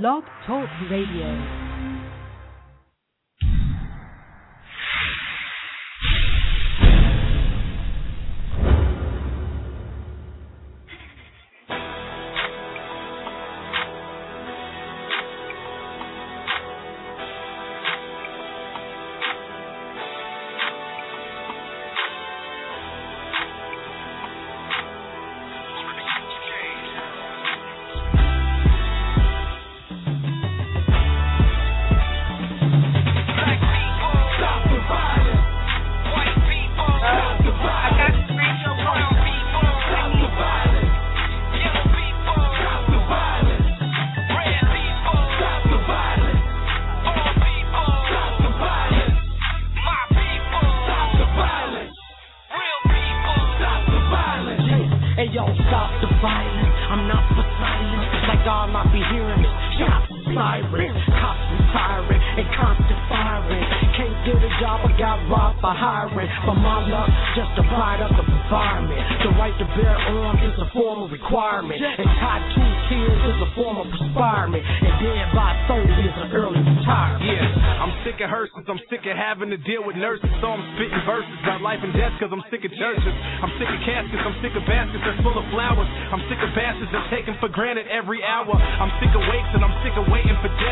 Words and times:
Blog 0.00 0.24
Talk 0.46 0.70
Radio. 0.88 1.91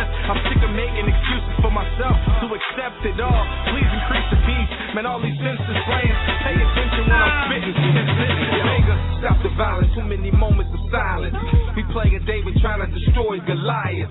I'm 0.07 0.41
sick 0.49 0.61
of 0.63 0.73
making 0.73 1.07
excuses 1.09 1.55
for 1.61 1.73
myself 1.73 2.17
to 2.43 2.47
accept 2.53 3.01
it 3.05 3.19
all. 3.21 3.45
Please 3.73 3.89
increase 3.89 4.29
the 4.33 4.41
peace. 4.47 4.73
Man, 4.95 5.07
all 5.07 5.23
these 5.23 5.39
senses 5.39 5.79
playing. 5.87 6.17
Pay 6.43 6.57
attention 6.59 7.03
when 7.07 7.15
I'm 7.15 7.47
spitting. 7.47 7.79
Omega, 7.79 8.95
stop 9.23 9.39
the 9.47 9.51
violence. 9.55 9.87
Too 9.95 10.03
many 10.03 10.35
moments 10.35 10.75
of 10.75 10.83
silence. 10.91 11.39
We 11.79 11.87
play 11.95 12.11
a 12.11 12.21
David 12.27 12.59
trying 12.59 12.83
to 12.83 12.91
destroy 12.91 13.39
Goliath. 13.47 14.11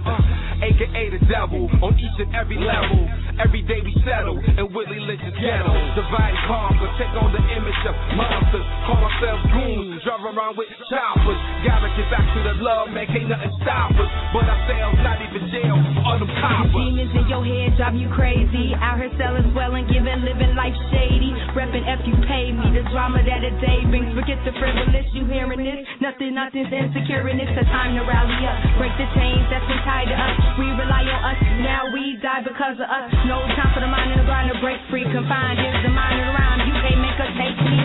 AKA 0.64 1.20
the 1.20 1.22
devil 1.28 1.68
on 1.84 2.00
each 2.00 2.18
and 2.24 2.32
every 2.32 2.56
level. 2.64 3.00
Every 3.44 3.64
day 3.68 3.84
we 3.84 3.92
settle 4.08 4.40
in 4.40 4.68
Willie 4.72 5.04
Lynch's 5.04 5.36
ghetto. 5.40 5.72
Divine 6.00 6.38
calm, 6.48 6.76
but 6.80 6.92
take 6.96 7.12
on 7.16 7.32
the 7.32 7.44
image 7.56 7.82
of 7.88 7.96
monsters. 8.16 8.68
Call 8.88 9.00
ourselves 9.00 9.44
goons, 9.52 10.00
drive 10.04 10.24
around 10.28 10.56
with 10.60 10.68
choppers. 10.92 11.40
Gotta 11.64 11.92
get 11.96 12.08
back 12.12 12.24
to 12.24 12.40
the 12.44 12.56
love, 12.64 12.92
man, 12.92 13.08
can't 13.08 13.28
nothing 13.28 13.52
stop 13.64 13.96
us. 13.96 14.12
But 14.32 14.48
ourselves 14.48 15.00
not 15.04 15.20
even 15.24 15.44
jail 15.52 15.76
all 16.04 16.20
them 16.20 16.32
coppers. 16.40 16.76
Demons 16.76 17.16
in 17.16 17.26
your 17.32 17.44
head 17.44 17.76
drive 17.80 17.96
you 17.96 18.12
crazy. 18.12 18.76
Out 18.76 19.00
here 19.00 19.12
selling, 19.16 19.48
swelling, 19.56 19.88
giving, 19.88 20.24
living 20.28 20.56
life 20.60 20.69
shady. 20.92 21.32
Reppin' 21.58 21.86
F 21.86 22.06
you 22.06 22.14
pay 22.30 22.54
me. 22.54 22.70
The 22.74 22.86
drama 22.94 23.26
that 23.26 23.42
a 23.42 23.54
day 23.58 23.82
brings. 23.90 24.14
Forget 24.14 24.38
the 24.46 24.54
frivolous, 24.58 25.08
you 25.14 25.26
hearing 25.26 25.66
this. 25.66 25.82
Nothing, 26.02 26.38
nothing's 26.38 26.70
insecure 26.70 27.26
in 27.30 27.42
it's 27.42 27.56
a 27.58 27.66
time 27.74 27.98
to 27.98 28.04
rally 28.06 28.38
up. 28.46 28.58
Break 28.78 28.94
the 29.02 29.10
chains 29.18 29.46
that's 29.50 29.66
been 29.66 29.82
tied 29.84 30.08
to 30.10 30.16
us. 30.16 30.36
We 30.62 30.70
rely 30.78 31.04
on 31.10 31.22
us. 31.34 31.40
Now 31.66 31.90
we 31.90 32.18
die 32.22 32.46
because 32.46 32.78
of 32.78 32.88
us. 32.88 33.10
No 33.26 33.42
time 33.58 33.72
for 33.74 33.82
the 33.82 33.90
mind 33.90 34.14
and 34.14 34.22
the 34.22 34.28
grind 34.30 34.54
to 34.54 34.58
break 34.62 34.78
free. 34.94 35.06
Confined 35.10 35.58
is 35.58 35.78
the 35.82 35.94
mind 35.94 36.20
around. 36.22 36.58
You 36.70 36.76
can't 36.86 37.02
make 37.02 37.18
us 37.18 37.34
hate 37.34 37.60
me. 37.60 37.78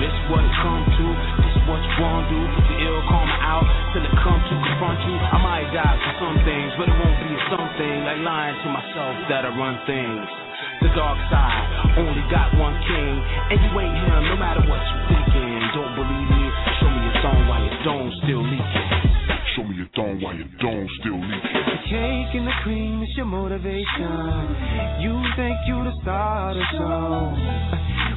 This 0.00 0.16
what 0.32 0.42
it 0.42 0.54
come 0.64 0.82
to, 0.82 1.06
this 1.44 1.56
what 1.68 1.78
you 1.78 1.94
wanna 2.02 2.26
do. 2.26 2.40
Put 2.56 2.64
the 2.72 2.78
ill 2.82 3.00
karma 3.06 3.36
out 3.38 3.66
till 3.94 4.02
it 4.02 4.16
come 4.24 4.40
to 4.40 4.54
confront 4.66 4.98
you. 5.06 5.14
I 5.14 5.38
might 5.38 5.68
die 5.70 5.94
for 5.94 6.14
some 6.26 6.36
things, 6.42 6.72
but 6.74 6.88
it 6.90 6.96
won't 6.98 7.20
be 7.22 7.32
something 7.52 7.94
like 8.02 8.20
lying 8.24 8.56
to 8.64 8.68
myself 8.72 9.14
that 9.30 9.46
I 9.46 9.50
run 9.54 9.78
things. 9.86 10.51
The 10.80 10.88
dark 10.96 11.18
side 11.28 11.98
only 12.00 12.24
got 12.32 12.56
one 12.56 12.74
king, 12.88 13.14
and 13.52 13.58
you 13.60 13.70
ain't 13.76 13.96
him 14.08 14.22
no 14.32 14.36
matter 14.40 14.64
what 14.64 14.80
you 14.80 14.98
thinking. 15.12 15.60
Don't 15.76 15.94
believe 15.94 16.28
me? 16.32 16.44
Show 16.80 16.88
me 16.88 17.00
your 17.04 17.16
thumb 17.20 17.42
while 17.48 17.62
your 17.62 17.78
dome 17.84 18.10
still 18.24 18.42
leaking. 18.42 18.88
Show 19.52 19.64
me 19.68 19.74
your 19.76 19.90
thumb 19.92 20.16
while 20.24 20.34
your 20.34 20.48
dome 20.56 20.88
still 21.00 21.20
leaking. 21.20 21.64
The 21.68 21.78
cake 21.92 22.32
and 22.40 22.46
the 22.48 22.56
cream 22.64 23.02
is 23.02 23.12
your 23.16 23.26
motivation. 23.26 25.04
You 25.04 25.20
think 25.36 25.56
you 25.68 25.84
the 25.84 25.92
star 26.00 26.50
of 26.50 26.56
the 26.56 26.64
show. 26.72 27.36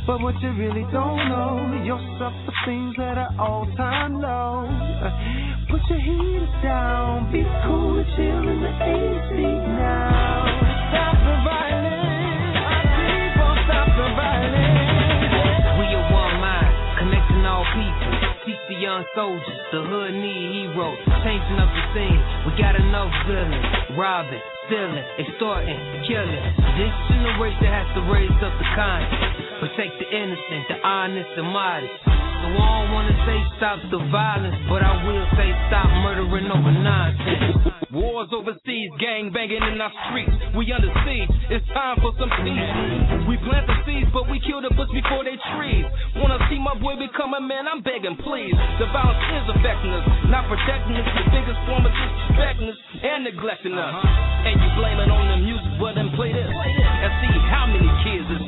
But 0.07 0.21
what 0.21 0.39
you 0.39 0.53
really 0.53 0.85
don't 0.93 1.17
know, 1.27 1.81
yourself 1.83 2.33
for 2.45 2.53
things 2.65 2.93
at 2.99 3.17
an 3.17 3.39
all-time 3.39 4.21
low. 4.21 4.69
Put 5.69 5.81
your 5.89 5.99
heaters 5.99 6.55
down, 6.61 7.31
be 7.33 7.41
cool, 7.65 8.05
chill 8.15 8.47
in 8.47 8.61
the 8.61 8.69
AC 8.69 9.41
now. 9.41 10.45
Stop 10.93 11.17
the 11.25 11.35
the 18.75 18.81
young 18.81 19.05
soldiers, 19.15 19.59
the 19.71 19.81
hood 19.83 20.13
need 20.13 20.67
heroes. 20.67 20.97
Changing 21.23 21.59
up 21.59 21.69
the 21.71 21.83
scene, 21.93 22.19
we 22.45 22.51
got 22.59 22.75
enough 22.75 23.11
villains. 23.27 23.65
Robbing, 23.97 24.41
stealing, 24.67 25.05
extorting, 25.19 25.79
killing. 26.09 26.45
This 26.77 26.93
generation 27.09 27.69
has 27.69 27.87
to 27.95 28.01
raise 28.11 28.37
up 28.41 28.53
the 28.57 28.67
conscience. 28.75 29.35
Protect 29.61 29.93
the 30.01 30.07
innocent, 30.11 30.63
the 30.69 30.77
honest, 30.83 31.29
the 31.35 31.43
modest. 31.43 31.95
So 32.05 32.51
I 32.51 32.53
don't 32.53 32.91
wanna 32.91 33.15
say 33.25 33.37
stop 33.57 33.79
the 33.89 34.01
violence, 34.11 34.59
but 34.69 34.83
I 34.83 34.93
will 35.07 35.25
say 35.39 35.49
stop 35.71 35.89
murdering 36.03 36.51
over 36.51 36.71
nonsense. 36.71 37.73
Wars 37.95 38.27
overseas, 38.35 38.91
gang 38.99 39.31
banging 39.31 39.63
in 39.63 39.79
our 39.79 39.93
streets. 40.05 40.35
We 40.51 40.67
under 40.75 40.91
siege, 41.07 41.31
it's 41.49 41.65
time 41.71 41.95
for 42.03 42.11
some 42.19 42.27
peace. 42.43 42.69
We 43.25 43.39
plant 43.47 43.65
the 43.71 43.77
seeds, 43.87 44.11
but 44.11 44.27
we 44.27 44.43
kill 44.43 44.59
the 44.59 44.69
bush 44.75 44.91
before 44.91 45.23
they 45.23 45.39
trees. 45.55 45.87
Wanna 46.19 46.37
see 46.51 46.59
my 46.59 46.75
boy 46.75 46.99
become 46.99 47.33
a 47.33 47.41
man? 47.41 47.71
I'm 47.71 47.79
begging, 47.81 48.19
please. 48.19 48.53
The 48.83 48.91
violence 48.91 49.23
is 49.39 49.45
affecting 49.55 49.95
us, 49.95 50.05
not 50.27 50.43
protecting 50.51 50.99
us. 50.99 51.07
The 51.07 51.25
biggest 51.31 51.59
form 51.65 51.87
of 51.87 51.93
disrespecting 51.95 52.67
us 52.67 52.79
and 52.99 53.23
neglecting 53.23 53.79
us. 53.79 53.95
Uh-huh. 53.95 54.45
And 54.45 54.54
you 54.61 54.69
blame 54.77 54.99
it 54.99 55.09
on 55.11 55.25
the 55.31 55.39
music, 55.41 55.71
but 55.79 55.95
then 55.95 56.11
play 56.15 56.31
this. 56.31 56.47
And 56.47 57.11
see 57.21 57.35
how 57.49 57.65
many 57.67 57.89
kids 58.05 58.27
is 58.39 58.44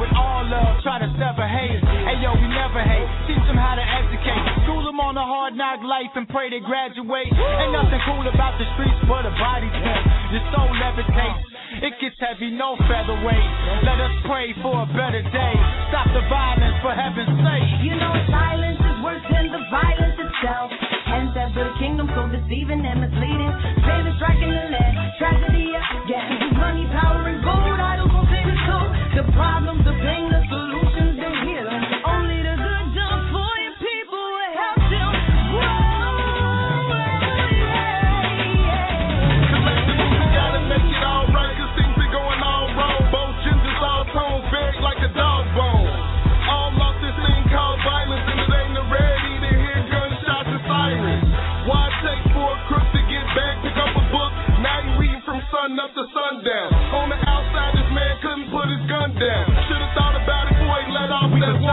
with 0.00 0.10
all 0.16 0.42
love, 0.48 0.80
try 0.80 0.96
to 0.96 1.08
sever 1.20 1.44
hate. 1.44 1.76
Hey 2.08 2.16
yo, 2.24 2.32
we 2.32 2.48
never 2.48 2.80
hate. 2.80 3.04
Teach 3.28 3.44
them 3.44 3.60
how 3.60 3.76
to 3.76 3.84
educate. 3.84 4.40
School 4.64 4.80
them 4.88 4.96
on 4.96 5.14
the 5.14 5.22
hard 5.22 5.52
knock 5.52 5.84
life 5.84 6.10
and 6.16 6.24
pray 6.32 6.48
they 6.48 6.64
graduate. 6.64 7.28
Ain't 7.28 7.72
nothing 7.76 8.00
cool 8.08 8.24
about 8.24 8.56
the 8.56 8.64
streets 8.74 8.96
but 9.04 9.28
a 9.28 9.32
body 9.36 9.68
temp. 9.68 10.02
Your 10.32 10.44
soul 10.56 10.72
levitates. 10.72 11.44
It 11.84 11.94
gets 12.02 12.18
heavy, 12.18 12.50
no 12.50 12.74
featherweight. 12.88 13.48
Let 13.86 14.00
us 14.00 14.14
pray 14.26 14.50
for 14.64 14.74
a 14.82 14.88
better 14.90 15.22
day. 15.22 15.54
Stop 15.92 16.08
the 16.16 16.24
violence, 16.26 16.76
for 16.82 16.90
heaven's 16.96 17.36
sake. 17.44 17.70
You 17.84 17.94
know 17.94 18.10
silence 18.32 18.80
is 18.80 18.98
worse 19.04 19.22
than 19.30 19.52
the 19.52 19.62
violence 19.70 20.18
itself. 20.18 20.72
Hence, 21.06 21.30
that 21.36 21.54
the 21.54 21.70
kingdom 21.78 22.10
so 22.16 22.26
deceiving 22.26 22.82
and 22.82 23.04
misleading. 23.04 23.52
Fame 23.86 24.06
is 24.08 24.14
striking 24.18 24.50
the 24.50 24.66
land, 24.72 24.94
tragedy 25.20 25.68
again. 25.74 26.58
Money, 26.58 26.86
power, 26.90 27.26
and 27.30 27.39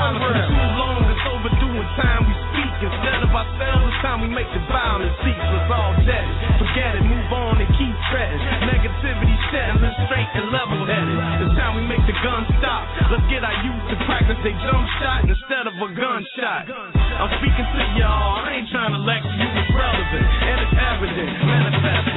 silent 0.08 0.24
for 0.24 0.34
too 0.48 0.64
long. 0.80 1.04
It's 1.12 1.26
overdue 1.28 1.76
in 1.76 1.88
time 2.00 2.24
we 2.24 2.34
speak. 2.52 2.74
Instead 2.78 3.20
of 3.26 3.32
ourselves, 3.34 3.84
it's 3.92 4.00
time 4.06 4.20
we 4.24 4.30
make 4.32 4.48
the 4.54 4.64
violence 4.72 5.12
cease. 5.26 5.36
Let's 5.36 5.72
all 5.72 5.94
dead. 6.08 6.28
Forget 6.62 6.96
it, 6.96 7.04
move 7.04 7.32
on 7.34 7.60
and 7.60 7.70
keep 7.76 7.96
treading. 8.08 8.40
Negativity 8.72 9.36
shedding, 9.52 9.82
live 9.84 9.98
straight 10.08 10.32
and 10.38 10.48
level 10.54 10.86
headed. 10.88 11.18
It's 11.44 11.56
time 11.60 11.76
we 11.76 11.84
make 11.90 12.04
the 12.08 12.16
gun 12.24 12.48
stop. 12.62 12.84
Let's 13.12 13.28
get 13.28 13.44
our 13.44 13.58
youth 13.66 13.84
to 13.92 13.96
practice 14.08 14.40
a 14.40 14.54
jump 14.64 14.86
shot 15.02 15.22
instead 15.28 15.66
of 15.68 15.76
a 15.76 15.90
gunshot. 15.92 16.64
I'm 16.72 17.32
speaking 17.42 17.68
to 17.68 17.84
y'all. 18.00 18.46
I 18.46 18.62
ain't 18.62 18.70
trying 18.72 18.94
to 18.94 19.02
lecture 19.02 19.36
you. 19.36 19.50
It's 19.58 19.72
relevant 19.74 20.28
and 20.48 20.58
it's 20.64 20.76
evident. 20.78 21.32
Manifest. 21.44 22.08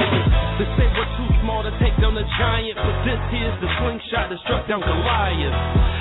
They 0.60 0.68
say 0.76 0.86
we're 0.92 1.10
too 1.16 1.29
small 1.42 1.64
to 1.64 1.72
take 1.80 1.96
down 2.00 2.12
the 2.16 2.24
giant, 2.36 2.76
but 2.76 2.96
this 3.04 3.20
here's 3.32 3.56
the 3.60 3.70
slingshot 3.80 4.28
that 4.28 4.38
struck 4.44 4.64
down 4.68 4.80
Goliath. 4.80 5.56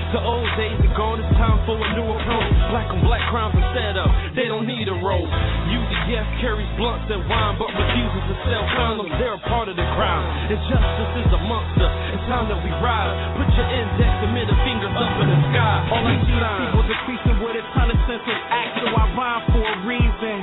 The 0.09 0.21
old 0.25 0.50
days 0.57 0.80
are 0.81 0.95
gone, 0.97 1.21
it's 1.21 1.30
time 1.38 1.62
for 1.69 1.77
a 1.77 1.89
new 1.94 2.07
approach. 2.09 2.56
Black 2.74 2.89
on 2.89 3.00
black 3.06 3.24
crimes 3.30 3.53
are 3.56 3.69
set 3.77 3.95
up, 3.95 4.09
they 4.33 4.50
don't 4.50 4.65
need 4.65 4.89
a 4.89 4.97
rope. 5.06 5.30
UDF 5.69 6.27
carries 6.41 6.69
blunts 6.75 7.07
and 7.13 7.21
wine, 7.30 7.56
but 7.62 7.69
refuses 7.71 8.24
to 8.25 8.36
sell 8.50 8.65
condoms, 8.74 9.13
they're 9.21 9.38
a 9.38 9.44
part 9.45 9.69
of 9.69 9.77
the 9.77 9.88
crime. 9.95 10.25
Injustice 10.50 11.13
is 11.24 11.31
amongst 11.31 11.77
us, 11.77 11.94
it's 12.18 12.25
time 12.25 12.50
that 12.50 12.59
we 12.65 12.71
rise. 12.81 13.13
Put 13.38 13.50
your 13.53 13.69
index 13.69 14.13
and 14.25 14.31
middle 14.33 14.59
fingers 14.65 14.95
up 14.97 15.13
in 15.24 15.27
the 15.30 15.39
sky. 15.53 15.75
All 15.94 16.03
I 16.03 16.15
see 16.25 16.35
is 16.35 16.51
people 16.57 16.85
decreasing 16.89 17.38
with 17.45 17.62
a 17.62 17.63
ton 17.77 17.88
of 17.94 18.00
sense 18.09 18.25
of 18.25 18.39
act, 18.50 18.71
so 18.81 18.88
I 18.89 19.03
rhyme 19.13 19.44
for 19.53 19.62
a 19.62 19.75
reason. 19.85 20.38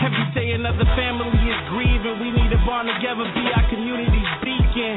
Every 0.00 0.26
day 0.32 0.56
another 0.56 0.88
family 0.96 1.28
grieving. 1.68 2.16
We 2.22 2.30
need 2.32 2.50
to 2.54 2.60
bond 2.64 2.88
together, 2.88 3.26
be 3.36 3.44
our 3.52 3.66
community's 3.68 4.32
beacon. 4.40 4.96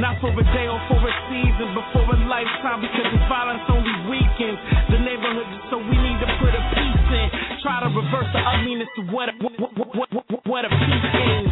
Not 0.00 0.18
for 0.18 0.32
a 0.32 0.46
day 0.56 0.66
or 0.66 0.80
for 0.88 0.98
a 0.98 1.12
season, 1.28 1.76
but 1.76 1.84
for 1.92 2.02
a 2.02 2.18
lifetime 2.26 2.80
because 2.80 3.06
this 3.12 3.24
violence 3.28 3.62
only 3.68 3.92
weakens 4.08 4.58
the 4.88 4.98
neighborhood. 4.98 5.46
So 5.68 5.78
we 5.78 5.96
need 5.96 6.18
to 6.24 6.28
put 6.40 6.50
a 6.56 6.62
peace 6.72 7.08
in. 7.10 7.26
Try 7.62 7.84
to 7.84 7.90
reverse 7.92 8.30
the 8.32 8.42
ugliness 8.42 8.90
of 8.98 9.12
what 9.12 9.28
a, 9.28 9.34
what, 9.38 9.54
what, 9.60 9.70
what, 9.76 10.46
what, 10.46 10.62
a 10.64 10.70
peace 10.72 11.10
is. 11.20 11.46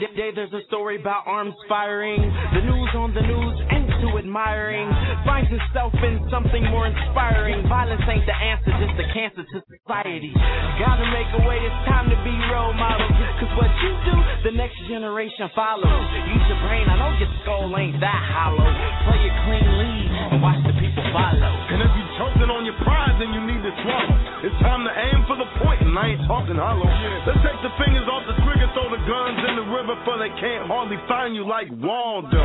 Today 0.00 0.30
there's 0.34 0.52
a 0.52 0.62
story 0.68 1.00
about 1.00 1.26
arms 1.26 1.54
firing. 1.68 2.22
The 2.54 2.62
news 2.62 2.90
on 2.94 3.12
the 3.12 3.22
news 3.22 3.56
too 4.00 4.18
admiring. 4.18 4.86
Finds 5.26 5.50
itself 5.50 5.94
in 6.02 6.22
something 6.30 6.62
more 6.70 6.86
inspiring. 6.86 7.66
Violence 7.68 8.02
ain't 8.06 8.26
the 8.26 8.34
answer, 8.34 8.70
just 8.78 8.96
a 8.98 9.06
cancer 9.14 9.44
to 9.44 9.58
society. 9.66 10.32
Gotta 10.78 11.06
make 11.10 11.28
a 11.38 11.42
way, 11.46 11.58
it's 11.60 11.80
time 11.86 12.08
to 12.10 12.18
be 12.22 12.34
role 12.50 12.74
models. 12.74 13.12
Cause 13.42 13.52
what 13.58 13.70
you 13.82 13.92
do, 14.06 14.16
the 14.50 14.54
next 14.54 14.78
generation 14.88 15.50
follows. 15.54 16.04
Use 16.30 16.44
your 16.48 16.60
brain, 16.66 16.86
I 16.86 16.94
know 16.98 17.12
your 17.18 17.32
skull 17.42 17.70
ain't 17.74 17.98
that 18.00 18.22
hollow. 18.34 18.66
Play 19.08 19.20
a 19.26 19.32
clean 19.46 19.68
lead 19.78 20.08
and 20.34 20.38
watch 20.42 20.60
the 20.66 20.74
people 20.78 21.04
follow. 21.10 21.52
And 21.72 21.78
if 21.82 21.90
you're 21.92 22.14
choking 22.18 22.50
on 22.50 22.62
your 22.64 22.78
pride, 22.82 23.18
then 23.18 23.30
you 23.34 23.42
need 23.44 23.62
to 23.62 23.72
swallow. 23.82 24.16
It's 24.46 24.58
time 24.62 24.86
to 24.86 24.92
aim 24.94 25.26
for 25.26 25.34
the 25.34 25.48
point, 25.62 25.82
and 25.82 25.92
I 25.98 26.14
ain't 26.14 26.24
talking 26.30 26.54
hollow. 26.54 26.86
Let's 27.26 27.42
take 27.42 27.58
the 27.66 27.74
fingers 27.78 28.06
off 28.06 28.22
the 28.30 28.38
trigger, 28.46 28.70
throw 28.74 28.88
the 28.90 29.02
guns 29.02 29.38
in 29.50 29.54
the 29.58 29.66
river, 29.66 29.94
for 30.06 30.14
they 30.18 30.30
can't 30.38 30.66
hardly 30.70 30.98
find 31.10 31.34
you 31.34 31.42
like 31.42 31.66
Waldo. 31.82 32.44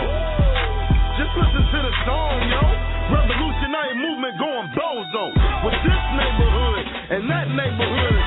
Just 1.14 1.30
listen 1.38 1.62
to 1.62 1.80
the 1.86 1.94
song, 2.10 2.38
yo. 2.50 2.64
Revolutionary 3.14 3.96
movement 4.02 4.34
going 4.42 4.68
bozo. 4.74 5.24
With 5.62 5.78
this 5.86 6.04
neighborhood 6.18 6.86
and 7.14 7.22
that 7.30 7.48
neighborhood, 7.54 8.22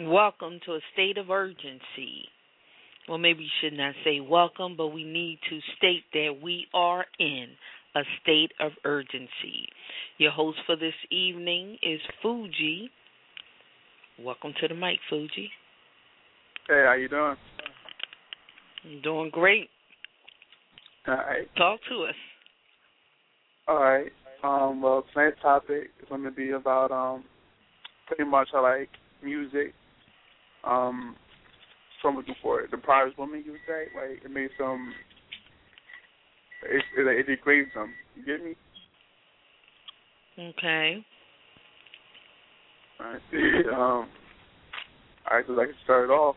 Welcome 0.00 0.60
to 0.64 0.74
a 0.74 0.80
state 0.92 1.18
of 1.18 1.28
urgency. 1.28 2.28
Well, 3.08 3.18
maybe 3.18 3.42
you 3.42 3.48
should 3.60 3.76
not 3.76 3.94
say 4.04 4.20
welcome, 4.20 4.76
but 4.76 4.88
we 4.88 5.02
need 5.02 5.40
to 5.50 5.58
state 5.76 6.04
that 6.12 6.38
we 6.40 6.68
are 6.72 7.04
in 7.18 7.48
a 7.96 8.02
state 8.22 8.52
of 8.60 8.70
urgency. 8.84 9.66
Your 10.18 10.30
host 10.30 10.58
for 10.66 10.76
this 10.76 10.94
evening 11.10 11.78
is 11.82 11.98
Fugi. 12.22 12.90
Welcome 14.20 14.54
to 14.60 14.68
the 14.68 14.74
mic, 14.74 15.00
Fugi. 15.10 15.48
Hey, 16.68 16.84
how 16.86 16.94
you 16.94 17.08
doing? 17.08 17.36
I'm 18.84 19.02
doing 19.02 19.30
great. 19.30 19.68
All 21.08 21.14
right. 21.14 21.48
Talk 21.56 21.80
to 21.88 22.04
us. 22.04 22.14
All 23.66 23.82
right. 23.82 24.12
Um, 24.44 24.80
well, 24.80 25.04
tonight's 25.12 25.42
topic 25.42 25.90
is 26.00 26.08
going 26.08 26.22
to 26.22 26.30
be 26.30 26.50
about 26.52 26.92
um, 26.92 27.24
pretty 28.06 28.30
much 28.30 28.50
like 28.54 28.90
music. 29.24 29.74
Um, 30.68 31.16
so 32.02 32.08
looking 32.08 32.34
for 32.42 32.60
it. 32.60 32.70
The 32.70 32.76
prize 32.76 33.12
woman, 33.18 33.42
you 33.44 33.52
would 33.52 33.60
say, 33.66 33.86
like 33.96 34.24
it 34.24 34.30
made 34.30 34.50
some. 34.58 34.92
It 36.64 36.82
it, 36.96 37.06
it 37.06 37.26
degrades 37.26 37.70
them. 37.74 37.92
You 38.14 38.24
get 38.24 38.44
me? 38.44 38.54
Okay. 40.38 41.04
All 43.00 43.06
right. 43.06 43.20
um. 43.72 44.08
All 45.30 45.36
right. 45.36 45.44
So 45.46 45.60
I 45.60 45.64
can 45.64 45.74
start 45.84 46.10
it 46.10 46.12
off. 46.12 46.36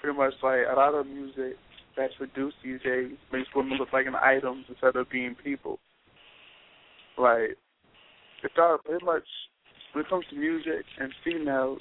Pretty 0.00 0.16
much 0.16 0.32
like 0.42 0.60
a 0.70 0.74
lot 0.74 0.94
of 0.94 1.06
music 1.06 1.56
that's 1.96 2.14
produced 2.14 2.56
these 2.64 2.80
days 2.82 3.12
makes 3.32 3.48
women 3.54 3.76
look 3.76 3.92
like 3.92 4.06
an 4.06 4.14
items 4.14 4.64
instead 4.68 4.96
of 4.96 5.10
being 5.10 5.36
people. 5.44 5.78
Like 7.18 7.58
it's 8.42 8.54
all 8.58 8.78
pretty 8.84 9.04
much 9.04 9.24
when 9.92 10.04
it 10.04 10.08
comes 10.08 10.24
to 10.30 10.36
music 10.36 10.84
and 10.98 11.12
females, 11.24 11.80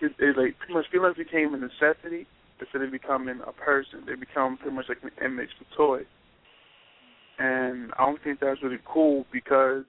it, 0.00 0.12
it 0.18 0.36
like 0.36 0.58
pretty 0.58 0.74
much 0.74 0.86
females 0.92 1.16
became 1.16 1.54
a 1.54 1.58
necessity 1.58 2.26
instead 2.60 2.82
of 2.82 2.90
becoming 2.90 3.40
a 3.46 3.52
person. 3.52 4.04
They 4.06 4.14
become 4.14 4.56
pretty 4.56 4.74
much 4.74 4.86
like 4.88 4.98
an 5.02 5.10
image, 5.24 5.50
a 5.60 5.76
toy. 5.76 6.00
And 7.38 7.92
I 7.98 8.06
don't 8.06 8.22
think 8.22 8.40
that's 8.40 8.62
really 8.62 8.80
cool 8.86 9.26
because 9.32 9.84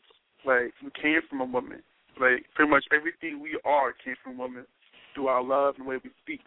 like 0.46 0.74
we 0.84 0.92
came 1.02 1.20
from 1.30 1.42
a 1.42 1.46
woman. 1.46 1.82
Like 2.20 2.46
pretty 2.56 2.72
much 2.72 2.84
everything 2.96 3.42
we 3.42 3.60
are 3.64 3.94
came 4.04 4.16
from 4.24 4.38
women 4.38 4.66
through 5.14 5.28
our 5.28 5.44
love 5.44 5.76
and 5.78 5.86
the 5.86 5.90
way 5.90 5.98
we 6.04 6.10
speak. 6.24 6.42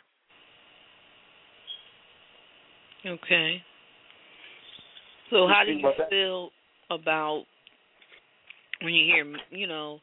Okay. 3.07 3.63
So 5.31 5.47
how 5.47 5.63
do 5.65 5.73
you 5.73 5.93
feel 6.11 6.51
about 6.91 7.45
when 8.83 8.93
you 8.93 9.05
hear, 9.05 9.37
you 9.51 9.67
know, 9.67 10.01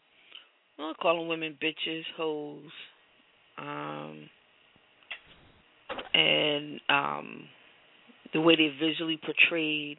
well, 0.80 0.94
calling 1.02 1.28
women 1.28 1.58
bitches, 1.62 2.04
hoes, 2.16 2.64
um, 3.58 4.30
and 6.14 6.80
um, 6.90 7.44
the 8.34 8.42
way 8.42 8.56
they're 8.56 8.90
visually 8.90 9.20
portrayed, 9.24 9.98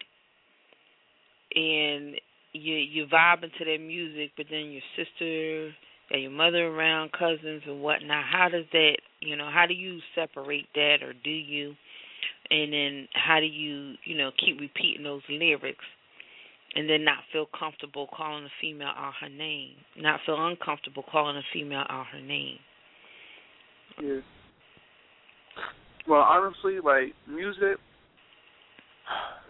and 1.54 2.14
you 2.52 2.74
you 2.74 3.06
vibing 3.06 3.56
to 3.58 3.64
their 3.64 3.78
music, 3.78 4.32
but 4.36 4.46
then 4.50 4.70
your 4.70 4.82
sister 4.96 5.72
and 6.10 6.22
your 6.22 6.30
mother 6.30 6.66
around, 6.66 7.12
cousins 7.12 7.62
and 7.66 7.82
whatnot. 7.82 8.24
How 8.24 8.48
does 8.48 8.64
that, 8.72 8.96
you 9.20 9.36
know, 9.36 9.50
how 9.52 9.66
do 9.66 9.74
you 9.74 9.98
separate 10.14 10.66
that, 10.74 11.02
or 11.02 11.12
do 11.12 11.30
you? 11.30 11.74
and 12.50 12.72
then 12.72 13.08
how 13.12 13.40
do 13.40 13.46
you 13.46 13.94
you 14.04 14.16
know 14.16 14.30
keep 14.44 14.60
repeating 14.60 15.04
those 15.04 15.22
lyrics 15.28 15.84
and 16.74 16.88
then 16.88 17.04
not 17.04 17.18
feel 17.32 17.46
comfortable 17.58 18.08
calling 18.14 18.44
a 18.44 18.48
female 18.60 18.88
out 18.88 19.14
her 19.20 19.28
name, 19.28 19.72
not 19.96 20.20
feel 20.26 20.36
uncomfortable 20.46 21.02
calling 21.10 21.36
a 21.36 21.42
female 21.52 21.84
out 21.88 22.06
her 22.12 22.20
name. 22.20 22.58
Yeah. 24.02 24.20
Well, 26.08 26.20
honestly, 26.20 26.78
like 26.82 27.12
music, 27.28 27.76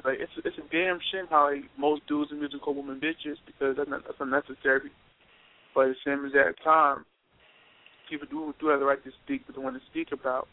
like 0.05 0.19
it's 0.21 0.33
it's 0.45 0.57
a 0.59 0.67
damn 0.73 0.99
shame 1.13 1.27
how 1.31 1.51
like 1.53 1.65
most 1.79 2.03
dudes 2.09 2.31
in 2.33 2.39
music 2.39 2.63
call 2.63 2.75
women 2.75 3.01
bitches 3.01 3.37
because 3.47 3.77
that's 3.77 3.89
not, 3.89 4.03
that's 4.05 4.19
unnecessary. 4.21 4.91
But 5.75 5.89
at 5.89 5.95
the 5.95 6.03
same 6.05 6.25
exact 6.25 6.65
time, 6.65 7.05
people 8.11 8.27
do 8.31 8.55
do 8.61 8.69
have 8.69 8.81
the 8.81 8.87
right 8.87 9.03
to 9.05 9.11
speak 9.25 9.43
what 9.47 9.57
they 9.57 9.63
want 9.63 9.77
to 9.77 9.91
speak 9.91 10.09
about 10.13 10.49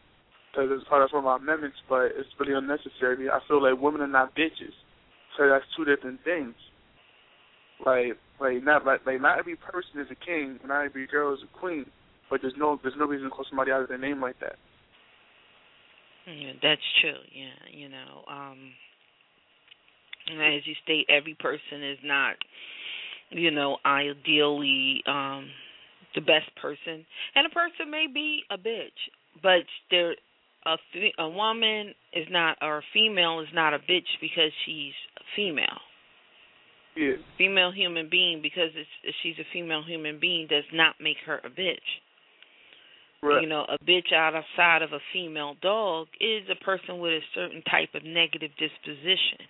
because 0.51 0.69
it's 0.71 0.87
part 0.87 1.01
of 1.03 1.09
one 1.11 1.23
of 1.23 1.25
my 1.25 1.37
amendments. 1.37 1.77
But 1.89 2.11
it's 2.19 2.29
really 2.39 2.53
unnecessary. 2.53 3.29
I 3.29 3.39
feel 3.47 3.63
like 3.63 3.81
women 3.81 4.01
are 4.01 4.07
not 4.07 4.35
bitches, 4.35 4.75
so 5.37 5.47
that's 5.47 5.65
two 5.75 5.85
different 5.85 6.19
things. 6.23 6.53
Like 7.85 8.19
like 8.39 8.61
not 8.63 8.85
like 8.85 9.05
like 9.07 9.21
not 9.21 9.39
every 9.39 9.55
person 9.55 10.01
is 10.01 10.07
a 10.11 10.19
king, 10.25 10.59
not 10.67 10.85
every 10.85 11.07
girl 11.07 11.33
is 11.33 11.39
a 11.41 11.59
queen. 11.59 11.85
But 12.29 12.41
there's 12.41 12.53
no 12.57 12.79
there's 12.81 12.95
no 12.97 13.05
reason 13.05 13.25
to 13.25 13.29
call 13.29 13.45
somebody 13.49 13.71
out 13.71 13.81
of 13.81 13.87
their 13.87 13.97
name 13.97 14.21
like 14.21 14.39
that. 14.39 14.55
Yeah, 16.27 16.53
that's 16.61 16.81
true. 17.01 17.21
Yeah, 17.33 17.69
you 17.71 17.89
know, 17.89 18.23
um, 18.27 18.57
as 20.31 20.65
you 20.65 20.73
state, 20.83 21.05
every 21.07 21.35
person 21.39 21.83
is 21.83 21.99
not, 22.03 22.35
you 23.29 23.51
know, 23.51 23.77
ideally 23.85 25.03
um 25.07 25.49
the 26.15 26.21
best 26.21 26.49
person, 26.61 27.05
and 27.35 27.45
a 27.45 27.49
person 27.49 27.91
may 27.91 28.07
be 28.11 28.41
a 28.49 28.57
bitch, 28.57 28.89
but 29.43 29.65
there, 29.91 30.15
a 30.65 30.77
a 31.19 31.29
woman 31.29 31.93
is 32.13 32.25
not 32.31 32.57
or 32.61 32.79
a 32.79 32.83
female 32.93 33.41
is 33.41 33.47
not 33.53 33.73
a 33.73 33.79
bitch 33.79 34.07
because 34.19 34.51
she's 34.65 34.93
female. 35.35 35.79
Yeah. 36.95 37.15
Female 37.37 37.71
human 37.71 38.09
being 38.09 38.41
because 38.41 38.69
it's 38.73 39.15
she's 39.21 39.35
a 39.39 39.45
female 39.51 39.83
human 39.83 40.19
being 40.19 40.47
does 40.47 40.63
not 40.73 40.95
make 40.99 41.17
her 41.25 41.39
a 41.43 41.49
bitch. 41.49 41.77
Right. 43.25 43.41
You 43.41 43.49
know, 43.49 43.65
a 43.67 43.77
bitch 43.83 44.13
outside 44.13 44.83
of 44.83 44.93
a 44.93 44.99
female 45.11 45.55
dog 45.61 46.07
is 46.21 46.43
a 46.51 46.63
person 46.63 46.99
with 46.99 47.11
a 47.11 47.21
certain 47.33 47.63
type 47.63 47.89
of 47.95 48.03
negative 48.03 48.51
disposition. 48.59 49.41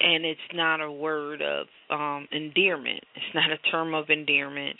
And 0.00 0.24
it's 0.24 0.40
not 0.52 0.80
a 0.80 0.92
word 0.92 1.40
of 1.40 1.66
um 1.88 2.28
endearment. 2.30 3.02
It's 3.14 3.34
not 3.34 3.50
a 3.50 3.58
term 3.70 3.94
of 3.94 4.10
endearment. 4.10 4.76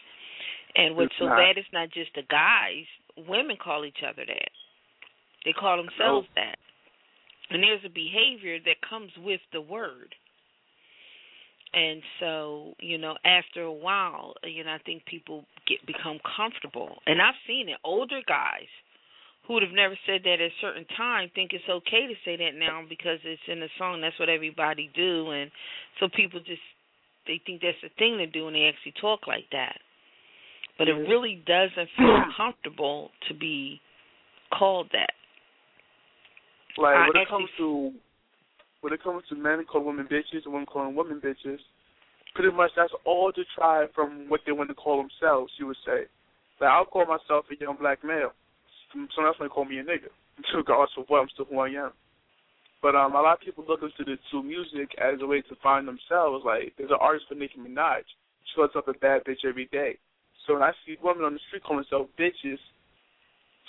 And 0.75 0.97
what's 0.97 1.13
so 1.19 1.27
not. 1.27 1.37
bad 1.37 1.57
it's 1.57 1.69
not 1.73 1.91
just 1.93 2.11
the 2.15 2.23
guys. 2.29 2.85
Women 3.29 3.57
call 3.63 3.85
each 3.85 4.03
other 4.07 4.25
that. 4.27 4.51
They 5.45 5.53
call 5.53 5.77
themselves 5.77 6.29
that. 6.35 6.57
And 7.51 7.63
there's 7.63 7.85
a 7.85 7.89
behavior 7.89 8.59
that 8.65 8.77
comes 8.89 9.11
with 9.19 9.41
the 9.53 9.61
word. 9.61 10.15
And 11.75 12.03
so, 12.21 12.75
you 12.81 12.99
know, 12.99 13.17
after 13.25 13.63
a 13.63 13.73
while, 13.73 14.35
you 14.45 14.63
know, 14.65 14.73
I 14.73 14.79
think 14.85 15.07
people 15.07 15.45
get 15.67 15.85
become 15.87 16.19
comfortable. 16.37 16.99
And 17.07 17.21
I've 17.23 17.39
seen 17.47 17.69
it. 17.71 17.77
Older 17.83 18.21
guys 18.27 18.69
who 19.47 19.55
would 19.55 19.63
have 19.63 19.73
never 19.73 19.99
said 20.07 20.21
that 20.25 20.35
at 20.35 20.41
a 20.41 20.61
certain 20.61 20.85
time 20.97 21.31
think 21.35 21.53
it's 21.53 21.69
okay 21.69 22.07
to 22.07 22.15
say 22.25 22.37
that 22.37 22.55
now 22.55 22.83
because 22.89 23.19
it's 23.25 23.43
in 23.49 23.63
a 23.63 23.69
song. 23.79 24.01
That's 24.01 24.19
what 24.19 24.29
everybody 24.29 24.91
do, 24.95 25.31
and 25.31 25.51
so 25.99 26.09
people 26.15 26.41
just 26.41 26.63
they 27.27 27.41
think 27.45 27.63
that's 27.63 27.79
the 27.83 27.91
thing 27.99 28.19
to 28.19 28.27
do, 28.27 28.47
and 28.47 28.57
they 28.57 28.69
actually 28.69 28.95
talk 29.01 29.27
like 29.27 29.47
that. 29.53 29.79
But 30.79 30.89
it 30.89 30.95
really 30.95 31.43
doesn't 31.47 31.89
feel 31.97 32.23
comfortable 32.37 33.11
to 33.29 33.35
be 33.35 33.81
called 34.57 34.89
that. 34.93 35.13
Like 36.79 36.97
I 36.97 37.09
when 37.09 37.23
it 37.23 37.29
comes 37.29 37.49
to 37.59 37.93
when 38.83 38.93
it 38.93 39.03
comes 39.03 39.23
to 39.31 39.35
men 39.35 39.65
calling 39.65 39.87
women 39.87 40.07
bitches 40.07 40.45
and 40.45 40.53
women 40.53 40.67
calling 40.67 40.95
women 40.95 41.21
bitches, 41.21 41.59
pretty 42.35 42.55
much 42.55 42.71
that's 42.77 42.93
all 43.05 43.33
to 43.33 43.43
try 43.57 43.87
from 43.95 44.29
what 44.29 44.41
they 44.45 44.53
want 44.53 44.69
to 44.69 44.75
call 44.75 44.99
themselves. 44.99 45.53
You 45.59 45.69
would 45.69 45.77
say, 45.87 46.05
like 46.61 46.71
I'll 46.71 46.85
call 46.85 47.07
myself 47.07 47.47
a 47.51 47.57
young 47.59 47.77
black 47.81 48.05
male. 48.05 48.33
Some- 48.93 49.09
Someone 49.15 49.33
else 49.33 49.41
might 49.41 49.51
call 49.51 49.65
me 49.65 49.79
a 49.79 49.85
nigga, 49.85 50.11
regardless 50.55 50.91
of 50.99 51.05
what 51.09 51.21
I'm 51.23 51.29
still 51.33 51.47
who 51.47 51.61
I 51.61 51.69
am. 51.69 51.93
But 52.83 52.97
um, 52.97 53.15
a 53.15 53.23
lot 53.23 53.35
of 53.35 53.41
people 53.41 53.65
look 53.67 53.81
into 53.83 54.03
the 54.05 54.19
to 54.33 54.43
music 54.43 54.91
as 54.99 55.21
a 55.23 55.27
way 55.27 55.41
to 55.43 55.55
find 55.63 55.87
themselves. 55.87 56.45
Like 56.45 56.75
there's 56.77 56.91
an 56.91 56.99
artist 57.01 57.27
for 57.29 57.37
Nicki 57.37 57.59
Minaj. 57.59 58.03
She 58.45 58.55
calls 58.57 58.71
herself 58.75 58.89
a 58.89 58.99
bad 58.99 59.23
bitch 59.25 59.47
every 59.49 59.67
day. 59.67 59.99
So 60.47 60.55
when 60.55 60.63
I 60.65 60.73
see 60.85 60.97
women 61.01 61.23
on 61.25 61.35
the 61.35 61.41
street 61.47 61.63
calling 61.63 61.85
themselves 61.89 62.11
bitches, 62.19 62.59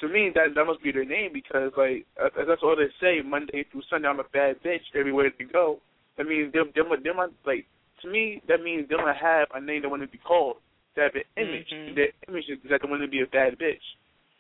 to 0.04 0.12
me 0.12 0.30
that 0.36 0.52
that 0.54 0.66
must 0.66 0.84
be 0.84 0.92
their 0.92 1.08
name 1.08 1.32
because 1.32 1.72
like 1.78 2.06
that's 2.20 2.62
all 2.62 2.76
they 2.76 2.92
say 3.00 3.24
Monday 3.24 3.64
through 3.72 3.88
Sunday. 3.90 4.08
I'm 4.08 4.20
a 4.20 4.28
bad 4.36 4.60
bitch 4.60 4.84
everywhere 4.94 5.32
they 5.40 5.46
go. 5.46 5.80
That 6.18 6.28
means 6.28 6.52
them 6.52 6.72
them 6.76 6.92
them 6.92 7.18
like 7.48 7.66
to 8.02 8.12
me 8.12 8.42
that 8.50 8.62
means 8.62 8.90
they 8.90 8.98
don't 9.00 9.16
have 9.16 9.48
a 9.56 9.62
name 9.62 9.82
they 9.82 9.88
want 9.88 10.04
to 10.04 10.12
be 10.12 10.20
called. 10.20 10.58
They 10.96 11.04
have 11.04 11.16
an 11.16 11.24
image. 11.38 11.72
Mhm. 11.72 11.96
Their 11.96 12.12
image 12.28 12.50
is 12.50 12.60
that 12.70 12.82
they 12.84 12.90
want 12.90 13.02
to 13.02 13.08
be 13.08 13.22
a 13.22 13.28
bad 13.28 13.58
bitch. 13.58 13.82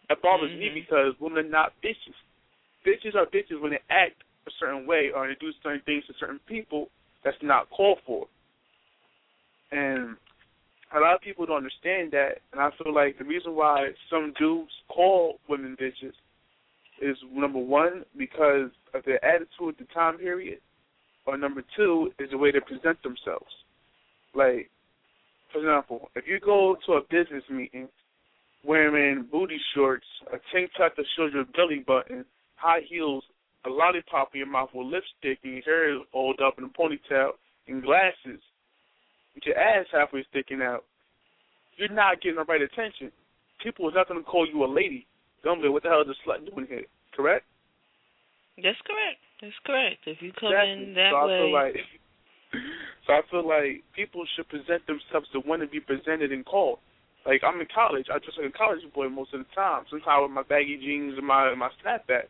That 0.10 0.22
bothers 0.22 0.52
me 0.52 0.70
Mhm. 0.70 0.74
because 0.74 1.20
women 1.20 1.46
are 1.48 1.50
not 1.50 1.74
bitches. 1.82 2.20
Bitches 2.86 3.16
are 3.16 3.26
bitches 3.26 3.62
when 3.62 3.72
they 3.72 3.80
act 3.90 4.22
a 4.46 4.52
certain 4.60 4.86
way 4.86 5.12
or 5.12 5.28
they 5.28 5.36
do 5.36 5.54
certain 5.64 5.82
things 5.88 6.06
to 6.08 6.14
certain 6.20 6.40
people 6.46 6.90
that's 7.24 7.42
not 7.42 7.70
called 7.70 8.02
for. 8.06 8.28
And 9.72 10.18
a 10.96 11.00
lot 11.00 11.16
of 11.16 11.22
people 11.22 11.46
don't 11.46 11.58
understand 11.58 12.12
that, 12.12 12.42
and 12.52 12.62
I 12.62 12.70
feel 12.82 12.94
like 12.94 13.18
the 13.18 13.24
reason 13.24 13.56
why 13.56 13.90
some 14.10 14.34
dudes 14.38 14.72
call 14.90 15.40
women 15.50 15.76
bitches 15.80 16.14
is 17.02 17.18
number 17.32 17.60
one 17.60 18.04
because 18.18 18.70
of 18.94 19.04
their 19.06 19.24
attitude 19.26 19.70
at 19.70 19.78
the 19.80 19.94
time 19.94 20.18
period, 20.18 20.60
or 21.26 21.38
number 21.38 21.64
two 21.76 22.12
is 22.20 22.30
the 22.32 22.38
way 22.38 22.52
they 22.52 22.60
present 22.60 23.02
themselves. 23.02 23.52
Like, 24.36 24.70
for 25.52 25.60
example, 25.60 26.10
if 26.16 26.26
you 26.28 26.40
go 26.40 26.78
to 26.86 26.94
a 26.94 27.02
business 27.10 27.44
meeting 27.50 27.88
wearing 28.64 29.26
booty 29.32 29.60
shorts, 29.76 30.06
a 30.32 30.38
tank 30.54 30.72
top 30.78 30.96
that 30.96 31.06
shows 31.18 31.32
your 31.34 31.46
belly 31.46 31.84
button, 31.86 32.24
high 32.56 32.82
heels, 32.88 33.24
a 33.66 33.70
lollipop 33.70 34.30
in 34.34 34.40
your 34.40 34.48
mouth 34.48 34.70
with 34.74 34.88
lipstick, 34.88 35.40
and 35.44 35.54
your 35.54 35.64
hair 35.64 35.96
is 35.96 36.02
rolled 36.14 36.40
up 36.40 36.56
in 36.58 36.66
a 36.66 36.70
ponytail, 36.70 37.32
and 37.68 37.82
glasses, 37.82 38.42
with 39.36 39.44
your 39.46 39.58
ass 39.58 39.86
halfway 39.92 40.26
sticking 40.30 40.62
out, 40.62 40.84
you're 41.78 41.92
not 41.92 42.22
getting 42.22 42.38
the 42.38 42.44
right 42.44 42.62
attention. 42.62 43.12
People 43.62 43.88
is 43.90 43.96
not 43.96 44.08
going 44.08 44.20
to 44.20 44.26
call 44.26 44.48
you 44.48 44.64
a 44.64 44.70
lady. 44.70 45.08
They're 45.44 45.56
be, 45.56 45.68
what 45.68 45.84
the 45.84 45.90
hell 45.90 46.02
is 46.02 46.08
this 46.08 46.18
slut 46.26 46.46
doing 46.50 46.68
here? 46.68 46.86
Correct? 47.16 47.46
That's 48.62 48.80
correct. 48.86 49.20
That's 49.42 49.60
correct. 49.66 50.06
If 50.06 50.22
you 50.22 50.32
come 50.40 50.54
Exactly. 50.54 50.72
in 50.72 50.94
that 50.96 51.12
so 51.12 51.18
I 51.18 51.26
way, 51.26 51.40
feel 51.40 51.54
like, 51.54 51.76
so 53.08 53.10
I 53.14 53.22
feel 53.30 53.46
like 53.48 53.84
people 53.96 54.24
should 54.36 54.48
present 54.48 54.86
themselves 54.88 55.28
to 55.34 55.42
want 55.44 55.62
to 55.62 55.68
be 55.68 55.80
presented 55.80 56.32
and 56.32 56.46
called. 56.46 56.80
Like 57.26 57.42
I'm 57.44 57.60
in 57.60 57.68
college, 57.74 58.08
I 58.12 58.20
dress 58.20 58.36
like 58.36 58.52
a 58.52 58.58
college 58.58 58.84
boy 58.94 59.08
most 59.08 59.34
of 59.34 59.40
the 59.40 59.52
time. 59.56 59.84
Sometimes 59.90 60.28
with 60.28 60.36
my 60.36 60.44
baggy 60.44 60.76
jeans 60.76 61.16
and 61.18 61.26
my 61.26 61.56
my 61.56 61.72
snapback, 61.80 62.28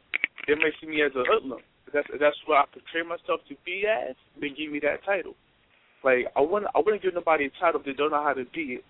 they 0.47 0.53
may 0.53 0.69
see 0.79 0.87
me 0.87 1.01
as 1.01 1.11
a 1.17 1.25
hoodlum. 1.25 1.65
If 1.87 1.93
that's 1.93 2.07
if 2.13 2.19
that's 2.21 2.37
what 2.45 2.61
I 2.61 2.65
portray 2.69 3.01
myself 3.01 3.41
to 3.49 3.55
be 3.65 3.85
as. 3.89 4.15
They 4.39 4.49
give 4.49 4.71
me 4.71 4.79
that 4.85 5.03
title. 5.03 5.33
Like 6.03 6.27
I 6.35 6.41
wouldn't 6.41 6.71
I 6.75 6.79
wouldn't 6.79 7.01
give 7.01 7.13
nobody 7.13 7.45
a 7.45 7.49
title 7.59 7.79
if 7.79 7.85
they 7.85 7.93
don't 7.93 8.11
know 8.11 8.23
how 8.23 8.33
to 8.33 8.45
be 8.53 8.79
it. 8.79 8.83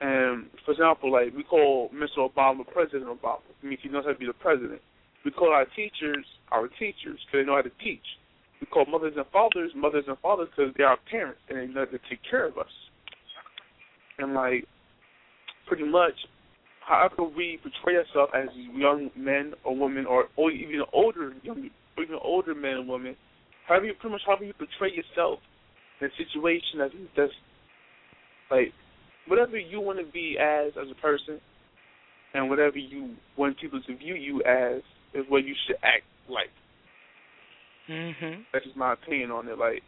And 0.00 0.46
for 0.64 0.72
example, 0.72 1.12
like 1.12 1.34
we 1.34 1.42
call 1.42 1.90
Mr. 1.94 2.28
Obama 2.28 2.66
President 2.70 3.06
Obama. 3.06 3.40
I 3.62 3.66
mean, 3.66 3.78
he 3.82 3.88
knows 3.88 4.04
how 4.04 4.12
to 4.12 4.18
be 4.18 4.26
the 4.26 4.32
president. 4.32 4.80
We 5.24 5.30
call 5.30 5.50
our 5.50 5.66
teachers 5.76 6.26
our 6.50 6.68
teachers 6.68 7.18
because 7.24 7.32
they 7.32 7.44
know 7.44 7.56
how 7.56 7.62
to 7.62 7.72
teach. 7.82 8.04
We 8.60 8.66
call 8.66 8.84
mothers 8.86 9.14
and 9.16 9.26
fathers 9.32 9.72
mothers 9.74 10.04
and 10.06 10.18
fathers 10.18 10.48
because 10.54 10.74
they 10.76 10.84
are 10.84 10.98
parents 11.10 11.40
and 11.48 11.58
they 11.58 11.66
know 11.72 11.84
how 11.86 11.92
to 11.92 11.98
take 12.10 12.20
care 12.28 12.46
of 12.46 12.58
us. 12.58 12.70
And 14.18 14.34
like, 14.34 14.66
pretty 15.66 15.84
much, 15.84 16.14
however 16.86 17.24
we 17.24 17.58
portray 17.62 17.96
ourselves 17.96 18.32
as 18.34 18.48
young 18.74 19.10
men 19.16 19.54
or 19.64 19.74
women, 19.74 20.04
or, 20.06 20.26
or 20.36 20.50
even 20.50 20.82
older 20.92 21.32
young, 21.42 21.70
or 21.96 22.04
even 22.04 22.18
older 22.22 22.54
men 22.54 22.72
and 22.72 22.88
women, 22.88 23.16
however 23.66 23.86
you 23.86 23.94
pretty 23.94 24.12
much 24.12 24.22
however 24.26 24.44
you 24.44 24.52
portray 24.52 24.92
yourself 24.94 25.38
a 26.04 26.08
situation 26.16 26.78
that's 26.78 26.94
that's 27.16 27.32
like 28.50 28.72
whatever 29.28 29.58
you 29.58 29.80
want 29.80 29.98
to 29.98 30.12
be 30.12 30.36
as 30.40 30.72
as 30.80 30.88
a 30.90 31.00
person, 31.00 31.40
and 32.34 32.48
whatever 32.48 32.78
you 32.78 33.14
want 33.36 33.58
people 33.60 33.80
to 33.82 33.96
view 33.96 34.14
you 34.14 34.42
as 34.42 34.82
is 35.14 35.24
what 35.28 35.44
you 35.44 35.54
should 35.66 35.76
act 35.82 36.04
like. 36.28 36.50
mhm. 37.88 38.44
That's 38.52 38.64
just 38.64 38.76
my 38.76 38.92
opinion 38.94 39.30
on 39.30 39.48
it. 39.48 39.58
Like, 39.58 39.82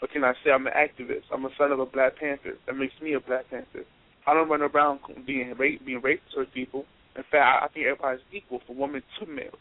what 0.00 0.10
can 0.10 0.24
I 0.24 0.32
say? 0.44 0.50
I'm 0.50 0.66
an 0.66 0.72
activist. 0.72 1.24
I'm 1.32 1.44
a 1.44 1.50
son 1.58 1.72
of 1.72 1.78
a 1.80 1.86
Black 1.86 2.16
Panther. 2.16 2.54
That 2.66 2.74
makes 2.74 2.94
me 3.02 3.14
a 3.14 3.20
Black 3.20 3.48
Panther. 3.50 3.84
I 4.26 4.34
don't 4.34 4.48
run 4.48 4.62
around 4.62 5.00
being 5.26 5.54
raped, 5.58 5.84
being 5.86 6.00
raped 6.02 6.22
towards 6.34 6.50
people. 6.52 6.84
In 7.16 7.22
fact, 7.22 7.34
I, 7.34 7.64
I 7.64 7.68
think 7.68 7.86
everybody's 7.86 8.20
equal 8.32 8.60
from 8.66 8.78
woman 8.78 9.02
to 9.18 9.26
male. 9.26 9.58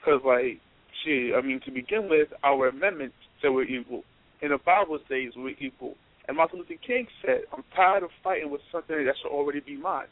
Because, 0.00 0.20
like, 0.24 0.60
shit, 1.04 1.34
I 1.34 1.40
mean, 1.40 1.60
to 1.64 1.70
begin 1.70 2.08
with, 2.08 2.28
our 2.42 2.68
amendment 2.68 3.12
said 3.40 3.48
we're 3.50 3.64
equal. 3.64 4.02
And 4.42 4.52
the 4.52 4.58
Bible 4.58 4.98
says 5.08 5.32
we're 5.36 5.54
equal. 5.60 5.94
And 6.26 6.36
Martin 6.36 6.58
Luther 6.58 6.74
King 6.86 7.06
said, 7.24 7.42
I'm 7.52 7.64
tired 7.76 8.02
of 8.02 8.10
fighting 8.22 8.50
with 8.50 8.60
something 8.72 9.04
that 9.04 9.14
should 9.22 9.30
already 9.30 9.60
be 9.60 9.76
mine. 9.76 10.06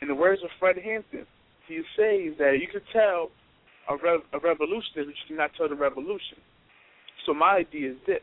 In 0.00 0.08
the 0.08 0.14
words 0.14 0.40
of 0.42 0.50
Fred 0.58 0.76
Hampton, 0.78 1.26
he 1.66 1.82
says 1.96 2.36
that 2.38 2.58
you 2.60 2.68
can 2.70 2.80
tell 2.92 3.30
a, 3.88 3.96
rev, 3.96 4.20
a 4.32 4.38
revolutionary, 4.38 5.06
but 5.06 5.14
you 5.14 5.26
cannot 5.28 5.50
tell 5.56 5.68
the 5.68 5.74
revolution. 5.74 6.38
So 7.26 7.34
my 7.34 7.56
idea 7.56 7.92
is 7.92 7.96
this: 8.06 8.22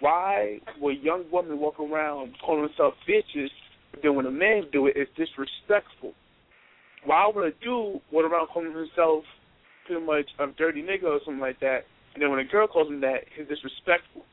Why 0.00 0.60
would 0.80 1.02
young 1.02 1.24
women 1.30 1.58
walk 1.58 1.78
around 1.78 2.34
calling 2.44 2.62
themselves 2.62 2.96
bitches, 3.08 3.48
but 3.92 4.02
then 4.02 4.14
when 4.16 4.26
a 4.26 4.30
man 4.30 4.64
do 4.72 4.86
it, 4.86 4.94
it's 4.96 5.10
disrespectful? 5.16 6.12
Why 7.04 7.30
would 7.32 7.46
a 7.46 7.52
dude 7.62 8.00
walk 8.10 8.24
around 8.24 8.48
calling 8.48 8.72
himself 8.72 9.24
pretty 9.86 10.04
much 10.04 10.26
a 10.38 10.46
dirty 10.58 10.82
nigga 10.82 11.04
or 11.04 11.20
something 11.24 11.40
like 11.40 11.60
that, 11.60 11.84
and 12.14 12.22
then 12.22 12.30
when 12.30 12.40
a 12.40 12.44
girl 12.44 12.66
calls 12.66 12.88
him 12.88 13.00
that, 13.02 13.24
he's 13.36 13.46
disrespectful? 13.48 14.24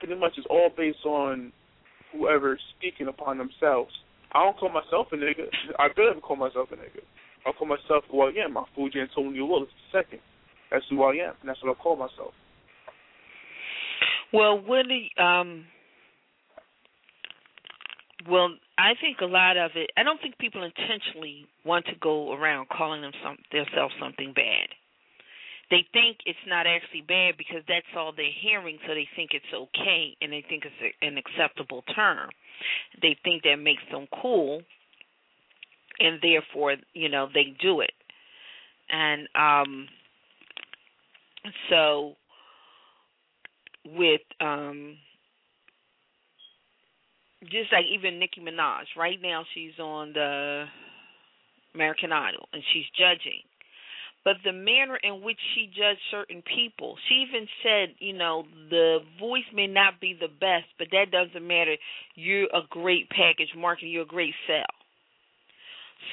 Pretty 0.00 0.16
much 0.16 0.32
it's 0.36 0.46
all 0.50 0.70
based 0.76 1.04
on 1.04 1.52
whoever 2.12 2.58
speaking 2.76 3.08
upon 3.08 3.38
themselves. 3.38 3.92
I 4.32 4.44
don't 4.44 4.56
call 4.56 4.70
myself 4.70 5.08
a 5.12 5.16
nigga. 5.16 5.46
I 5.78 5.88
barely 5.94 6.20
call 6.20 6.36
myself 6.36 6.68
a 6.72 6.76
nigga. 6.76 7.02
I 7.46 7.52
call 7.52 7.68
myself 7.68 8.04
who 8.10 8.22
I 8.22 8.32
am. 8.44 8.54
My 8.54 8.64
Fugi 8.76 8.96
Antonio 8.96 9.46
Willis 9.46 9.68
second. 9.92 10.20
That's 10.70 10.84
who 10.88 11.02
I 11.02 11.14
am, 11.14 11.34
that's 11.44 11.62
what 11.62 11.76
I 11.76 11.82
call 11.82 11.96
myself. 11.96 12.32
Well, 14.32 14.60
Willie, 14.60 15.10
um, 15.18 15.64
well, 18.28 18.50
I 18.78 18.92
think 19.00 19.18
a 19.20 19.26
lot 19.26 19.56
of 19.56 19.72
it. 19.74 19.90
I 19.96 20.04
don't 20.04 20.20
think 20.20 20.38
people 20.38 20.62
intentionally 20.62 21.46
want 21.64 21.86
to 21.86 21.92
go 22.00 22.32
around 22.32 22.68
calling 22.68 23.02
themselves 23.02 23.94
something 24.00 24.32
bad. 24.34 24.68
They 25.70 25.86
think 25.92 26.18
it's 26.26 26.38
not 26.48 26.66
actually 26.66 27.02
bad 27.02 27.34
because 27.38 27.62
that's 27.68 27.86
all 27.96 28.12
they're 28.14 28.26
hearing, 28.42 28.78
so 28.86 28.94
they 28.94 29.08
think 29.14 29.30
it's 29.32 29.52
okay 29.54 30.16
and 30.20 30.32
they 30.32 30.44
think 30.48 30.64
it's 30.64 30.94
an 31.00 31.16
acceptable 31.16 31.82
term. 31.94 32.28
They 33.00 33.16
think 33.22 33.44
that 33.44 33.56
makes 33.56 33.82
them 33.90 34.08
cool, 34.20 34.62
and 36.00 36.18
therefore, 36.20 36.76
you 36.92 37.08
know, 37.08 37.28
they 37.32 37.54
do 37.62 37.80
it. 37.80 37.92
And 38.90 39.28
um, 39.36 39.86
so, 41.68 42.16
with 43.84 44.22
um, 44.40 44.96
just 47.44 47.72
like 47.72 47.84
even 47.94 48.18
Nicki 48.18 48.40
Minaj, 48.40 48.84
right 48.96 49.18
now 49.22 49.44
she's 49.54 49.78
on 49.78 50.12
the 50.12 50.64
American 51.74 52.12
Idol 52.12 52.48
and 52.52 52.62
she's 52.72 52.84
judging. 52.98 53.42
But 54.22 54.36
the 54.44 54.52
manner 54.52 54.98
in 55.02 55.22
which 55.22 55.38
she 55.54 55.66
judged 55.66 56.00
certain 56.10 56.42
people, 56.42 56.96
she 57.08 57.24
even 57.26 57.48
said, 57.62 57.94
you 57.98 58.12
know, 58.12 58.44
the 58.68 58.98
voice 59.18 59.48
may 59.54 59.66
not 59.66 59.98
be 60.00 60.12
the 60.12 60.28
best, 60.28 60.66
but 60.78 60.88
that 60.92 61.10
doesn't 61.10 61.46
matter. 61.46 61.76
You're 62.14 62.44
a 62.52 62.60
great 62.68 63.08
package 63.08 63.54
marketing, 63.56 63.92
you're 63.92 64.02
a 64.02 64.06
great 64.06 64.34
sell. 64.46 64.68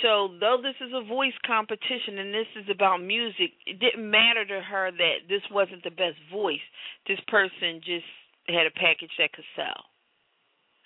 So, 0.02 0.30
though 0.40 0.60
this 0.62 0.76
is 0.80 0.92
a 0.94 1.04
voice 1.04 1.36
competition 1.46 2.20
and 2.20 2.34
this 2.34 2.48
is 2.56 2.70
about 2.70 3.02
music, 3.02 3.52
it 3.66 3.80
didn't 3.80 4.10
matter 4.10 4.46
to 4.46 4.62
her 4.62 4.92
that 4.92 5.28
this 5.28 5.42
wasn't 5.50 5.84
the 5.84 5.92
best 5.92 6.20
voice. 6.32 6.64
This 7.08 7.20
person 7.28 7.82
just 7.84 8.06
had 8.48 8.68
a 8.68 8.72
package 8.72 9.12
that 9.18 9.34
could 9.34 9.48
sell 9.56 9.84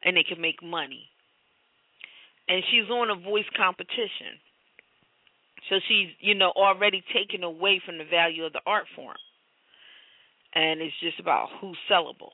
and 0.04 0.16
they 0.16 0.26
could 0.28 0.40
make 0.40 0.64
money. 0.64 1.10
And 2.48 2.64
she's 2.72 2.90
on 2.90 3.10
a 3.10 3.16
voice 3.16 3.50
competition. 3.56 4.42
So 5.70 5.78
she's, 5.88 6.10
you 6.20 6.36
know, 6.36 6.52
already 6.56 7.04
taken 7.14 7.44
away 7.44 7.82
from 7.86 7.98
the 7.98 8.06
value 8.06 8.46
of 8.46 8.54
the 8.54 8.62
art 8.66 8.86
form. 8.96 9.18
And 10.54 10.82
it's 10.82 11.00
just 11.00 11.20
about 11.20 11.50
who's 11.60 11.78
sellable. 11.90 12.32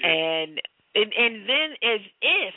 And 0.00 0.60
and 0.94 1.12
and 1.12 1.48
then 1.48 1.70
as 1.82 2.00
if 2.22 2.54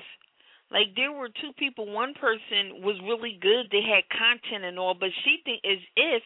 like 0.72 0.96
there 0.96 1.12
were 1.12 1.28
two 1.30 1.52
people, 1.58 1.92
one 1.92 2.14
person 2.14 2.82
was 2.82 2.96
really 3.04 3.38
good, 3.42 3.68
they 3.72 3.82
had 3.82 4.04
content 4.10 4.64
and 4.64 4.80
all, 4.80 4.94
but 4.94 5.10
she 5.24 5.38
think 5.44 5.62
as 5.66 5.80
if 5.96 6.24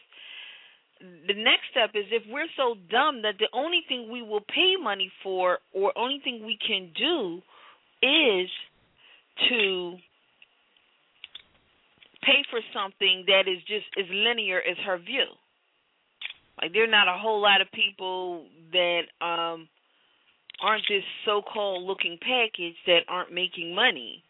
the 1.00 1.34
next 1.34 1.68
step 1.70 1.90
is 1.94 2.06
if 2.10 2.22
we're 2.30 2.48
so 2.56 2.74
dumb 2.90 3.22
that 3.22 3.34
the 3.38 3.48
only 3.52 3.82
thing 3.88 4.10
we 4.10 4.22
will 4.22 4.40
pay 4.40 4.74
money 4.80 5.10
for 5.22 5.58
or 5.74 5.92
only 5.96 6.20
thing 6.24 6.46
we 6.46 6.56
can 6.56 6.90
do 6.96 7.42
is 8.02 8.48
to 9.48 9.96
pay 12.26 12.42
for 12.50 12.60
something 12.74 13.24
that 13.28 13.46
is 13.46 13.62
just 13.66 13.86
as 13.98 14.04
linear 14.10 14.58
as 14.58 14.76
her 14.84 14.98
view. 14.98 15.26
Like 16.60 16.72
there 16.72 16.84
are 16.84 16.90
not 16.90 17.08
a 17.08 17.18
whole 17.18 17.40
lot 17.40 17.60
of 17.60 17.68
people 17.72 18.46
that 18.72 19.02
um 19.20 19.68
aren't 20.60 20.84
this 20.88 21.04
so 21.24 21.42
called 21.42 21.84
looking 21.84 22.18
package 22.20 22.76
that 22.86 23.00
aren't 23.08 23.32
making 23.32 23.74
money 23.74 24.24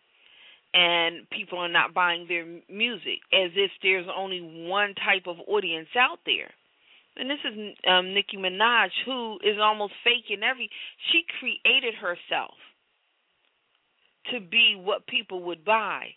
and 0.75 1.29
people 1.31 1.59
are 1.59 1.69
not 1.69 1.95
buying 1.95 2.27
their 2.29 2.45
music 2.69 3.25
as 3.33 3.51
if 3.57 3.71
there's 3.83 4.07
only 4.15 4.41
one 4.69 4.95
type 4.95 5.27
of 5.27 5.37
audience 5.49 5.89
out 5.99 6.19
there. 6.27 6.51
And 7.17 7.31
this 7.31 7.39
is 7.51 7.75
um, 7.89 8.13
Nicki 8.13 8.37
Minaj, 8.37 8.91
who 9.07 9.37
is 9.37 9.57
almost 9.59 9.95
faking 10.05 10.43
every. 10.43 10.69
She 11.11 11.23
created 11.41 11.95
herself 11.95 12.55
to 14.33 14.41
be 14.41 14.79
what 14.79 15.07
people 15.07 15.45
would 15.45 15.65
buy, 15.65 16.09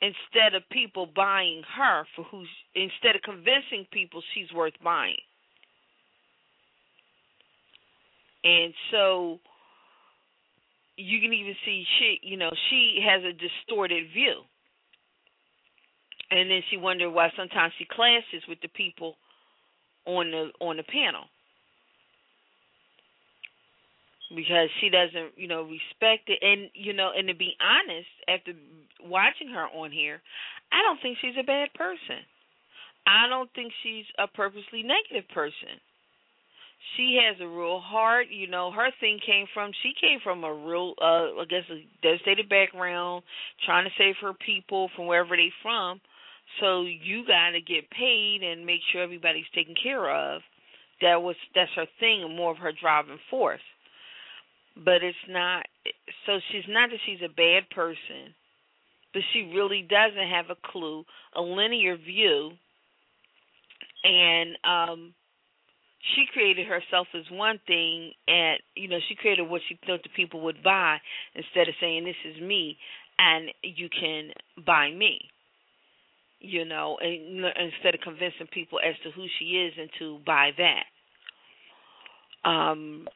instead 0.00 0.54
of 0.54 0.62
people 0.70 1.06
buying 1.14 1.62
her 1.76 2.04
for 2.14 2.24
who. 2.24 2.44
Instead 2.74 3.16
of 3.16 3.22
convincing 3.22 3.86
people 3.92 4.22
she's 4.34 4.52
worth 4.52 4.74
buying, 4.82 5.16
and 8.44 8.74
so 8.90 9.38
you 10.96 11.20
can 11.20 11.32
even 11.32 11.54
see 11.64 11.84
she 11.98 12.20
you 12.22 12.36
know 12.36 12.50
she 12.70 13.00
has 13.04 13.22
a 13.24 13.32
distorted 13.32 14.04
view 14.12 14.42
and 16.30 16.50
then 16.50 16.62
she 16.70 16.76
wondered 16.76 17.10
why 17.10 17.30
sometimes 17.36 17.72
she 17.78 17.86
clashes 17.90 18.42
with 18.48 18.60
the 18.62 18.68
people 18.68 19.16
on 20.06 20.30
the 20.30 20.50
on 20.60 20.76
the 20.76 20.82
panel 20.84 21.24
because 24.34 24.68
she 24.80 24.88
doesn't 24.88 25.36
you 25.36 25.46
know 25.46 25.62
respect 25.62 26.28
it 26.28 26.38
and 26.42 26.70
you 26.74 26.92
know 26.92 27.10
and 27.16 27.28
to 27.28 27.34
be 27.34 27.54
honest 27.60 28.10
after 28.28 28.52
watching 29.04 29.48
her 29.48 29.66
on 29.70 29.92
here 29.92 30.20
i 30.72 30.82
don't 30.82 31.00
think 31.00 31.16
she's 31.20 31.38
a 31.38 31.46
bad 31.46 31.72
person 31.74 32.26
i 33.06 33.28
don't 33.28 33.50
think 33.54 33.72
she's 33.82 34.06
a 34.18 34.26
purposely 34.26 34.82
negative 34.82 35.28
person 35.30 35.78
she 36.96 37.18
has 37.22 37.36
a 37.40 37.48
real 37.48 37.80
heart. 37.80 38.26
You 38.30 38.46
know, 38.46 38.70
her 38.70 38.90
thing 39.00 39.18
came 39.24 39.46
from 39.52 39.72
she 39.82 39.92
came 40.00 40.20
from 40.22 40.44
a 40.44 40.52
real, 40.52 40.94
uh, 41.00 41.40
I 41.40 41.44
guess, 41.48 41.64
a 41.70 41.84
devastated 42.02 42.48
background, 42.48 43.24
trying 43.64 43.84
to 43.84 43.90
save 43.98 44.14
her 44.20 44.32
people 44.34 44.90
from 44.94 45.06
wherever 45.06 45.36
they 45.36 45.50
from. 45.62 46.00
So 46.60 46.82
you 46.82 47.26
got 47.26 47.50
to 47.50 47.60
get 47.60 47.90
paid 47.90 48.42
and 48.42 48.64
make 48.64 48.80
sure 48.92 49.02
everybody's 49.02 49.48
taken 49.54 49.74
care 49.80 50.08
of. 50.10 50.42
That 51.02 51.20
was 51.22 51.36
that's 51.54 51.70
her 51.76 51.86
thing, 52.00 52.22
and 52.22 52.36
more 52.36 52.52
of 52.52 52.58
her 52.58 52.72
driving 52.72 53.18
force. 53.30 53.60
But 54.84 55.02
it's 55.02 55.16
not. 55.28 55.66
So 56.26 56.38
she's 56.50 56.64
not 56.68 56.90
that 56.90 56.98
she's 57.06 57.22
a 57.24 57.28
bad 57.28 57.68
person, 57.74 58.34
but 59.12 59.22
she 59.32 59.52
really 59.54 59.82
doesn't 59.88 60.28
have 60.28 60.46
a 60.50 60.70
clue, 60.70 61.04
a 61.34 61.40
linear 61.40 61.96
view, 61.96 62.52
and 64.04 64.56
um 64.64 65.14
she 66.14 66.24
created 66.32 66.66
herself 66.66 67.08
as 67.14 67.24
one 67.30 67.58
thing 67.66 68.12
and 68.28 68.58
you 68.74 68.88
know 68.88 68.98
she 69.08 69.14
created 69.14 69.48
what 69.48 69.62
she 69.68 69.78
thought 69.86 70.02
the 70.02 70.08
people 70.14 70.40
would 70.40 70.62
buy 70.62 70.98
instead 71.34 71.68
of 71.68 71.74
saying 71.80 72.04
this 72.04 72.14
is 72.24 72.40
me 72.40 72.76
and 73.18 73.50
you 73.62 73.88
can 73.88 74.30
buy 74.64 74.90
me 74.90 75.18
you 76.40 76.64
know 76.64 76.96
and 77.00 77.44
instead 77.46 77.94
of 77.94 78.00
convincing 78.02 78.46
people 78.52 78.78
as 78.86 78.94
to 79.02 79.10
who 79.10 79.26
she 79.38 79.44
is 79.56 79.72
and 79.78 79.90
to 79.98 80.18
buy 80.24 80.50
that 80.56 82.48
um 82.48 83.08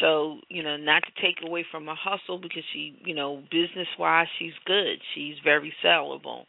so 0.00 0.38
you 0.48 0.62
know 0.62 0.76
not 0.76 1.02
to 1.02 1.22
take 1.22 1.36
away 1.44 1.64
from 1.70 1.86
her 1.86 1.94
hustle 1.94 2.38
because 2.38 2.64
she 2.72 2.96
you 3.04 3.14
know 3.14 3.42
business 3.50 3.88
wise 3.98 4.26
she's 4.38 4.52
good 4.66 4.98
she's 5.14 5.34
very 5.44 5.72
sellable 5.84 6.44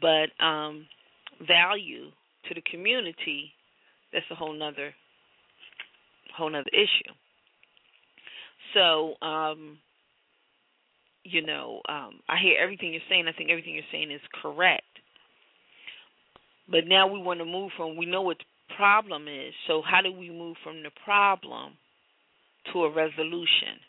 but 0.00 0.28
um 0.44 0.86
value 1.46 2.10
to 2.48 2.54
the 2.54 2.62
community 2.70 3.52
that's 4.12 4.26
a 4.30 4.34
whole 4.34 4.52
nother 4.52 4.94
whole 6.36 6.50
nother 6.50 6.70
issue. 6.72 7.12
So, 8.74 9.14
um, 9.24 9.78
you 11.24 11.44
know, 11.44 11.80
um, 11.88 12.20
I 12.28 12.36
hear 12.42 12.58
everything 12.60 12.92
you're 12.92 13.02
saying. 13.08 13.26
I 13.28 13.32
think 13.32 13.50
everything 13.50 13.74
you're 13.74 13.84
saying 13.92 14.10
is 14.10 14.20
correct. 14.40 14.84
But 16.70 16.86
now 16.86 17.06
we 17.06 17.20
want 17.20 17.40
to 17.40 17.44
move 17.44 17.70
from 17.76 17.96
we 17.96 18.06
know 18.06 18.22
what 18.22 18.38
the 18.38 18.74
problem 18.76 19.28
is. 19.28 19.52
So 19.66 19.82
how 19.84 20.00
do 20.00 20.12
we 20.12 20.30
move 20.30 20.56
from 20.64 20.82
the 20.82 20.90
problem 21.04 21.74
to 22.72 22.84
a 22.84 22.94
resolution? 22.94 23.80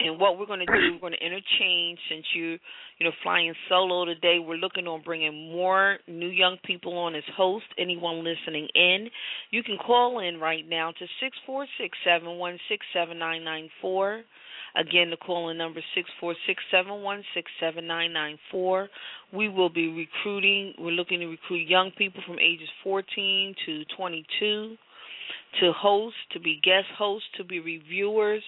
And 0.00 0.18
what 0.18 0.38
we're 0.38 0.46
going 0.46 0.60
to 0.60 0.66
do, 0.66 0.92
we're 0.92 1.00
going 1.00 1.12
to 1.12 1.24
interchange. 1.24 1.98
Since 2.10 2.26
you, 2.34 2.58
you 2.98 3.06
know, 3.06 3.12
flying 3.22 3.54
solo 3.68 4.04
today, 4.04 4.38
we're 4.38 4.56
looking 4.56 4.86
on 4.86 5.02
bringing 5.02 5.52
more 5.52 5.98
new 6.08 6.28
young 6.28 6.58
people 6.64 6.98
on 6.98 7.14
as 7.14 7.22
host. 7.36 7.64
Anyone 7.78 8.24
listening 8.24 8.68
in, 8.74 9.08
you 9.50 9.62
can 9.62 9.78
call 9.78 10.18
in 10.20 10.40
right 10.40 10.68
now 10.68 10.90
to 10.90 11.06
six 11.20 11.36
four 11.46 11.66
six 11.80 11.96
seven 12.04 12.38
one 12.38 12.58
six 12.68 12.84
seven 12.92 13.18
nine 13.18 13.44
nine 13.44 13.70
four. 13.80 14.22
Again, 14.76 15.10
the 15.10 15.16
call-in 15.16 15.56
number 15.56 15.80
six 15.94 16.10
four 16.18 16.34
six 16.48 16.60
seven 16.72 17.02
one 17.02 17.22
six 17.32 17.48
seven 17.60 17.86
nine 17.86 18.12
nine 18.12 18.38
four. 18.50 18.88
We 19.32 19.48
will 19.48 19.70
be 19.70 19.88
recruiting. 19.88 20.74
We're 20.78 20.90
looking 20.90 21.20
to 21.20 21.26
recruit 21.26 21.68
young 21.68 21.92
people 21.96 22.20
from 22.26 22.40
ages 22.40 22.68
14 22.82 23.54
to 23.66 23.84
22 23.96 24.76
to 25.60 25.72
host, 25.72 26.16
to 26.32 26.40
be 26.40 26.60
guest 26.62 26.86
hosts, 26.96 27.28
to 27.36 27.44
be 27.44 27.60
reviewers. 27.60 28.42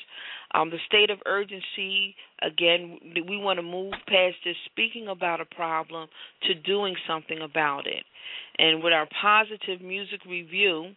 Um, 0.55 0.71
the 0.71 0.79
state 0.87 1.11
of 1.11 1.19
urgency, 1.27 2.15
again, 2.43 2.99
we 3.29 3.37
want 3.37 3.59
to 3.59 3.63
move 3.63 3.93
past 4.07 4.37
just 4.45 4.59
speaking 4.67 5.09
about 5.09 5.41
a 5.41 5.45
problem 5.45 6.09
to 6.45 6.55
doing 6.55 6.95
something 7.07 7.41
about 7.41 7.87
it. 7.87 8.05
And 8.59 8.83
with 8.83 8.93
our 8.93 9.09
positive 9.21 9.81
music 9.81 10.21
review, 10.29 10.93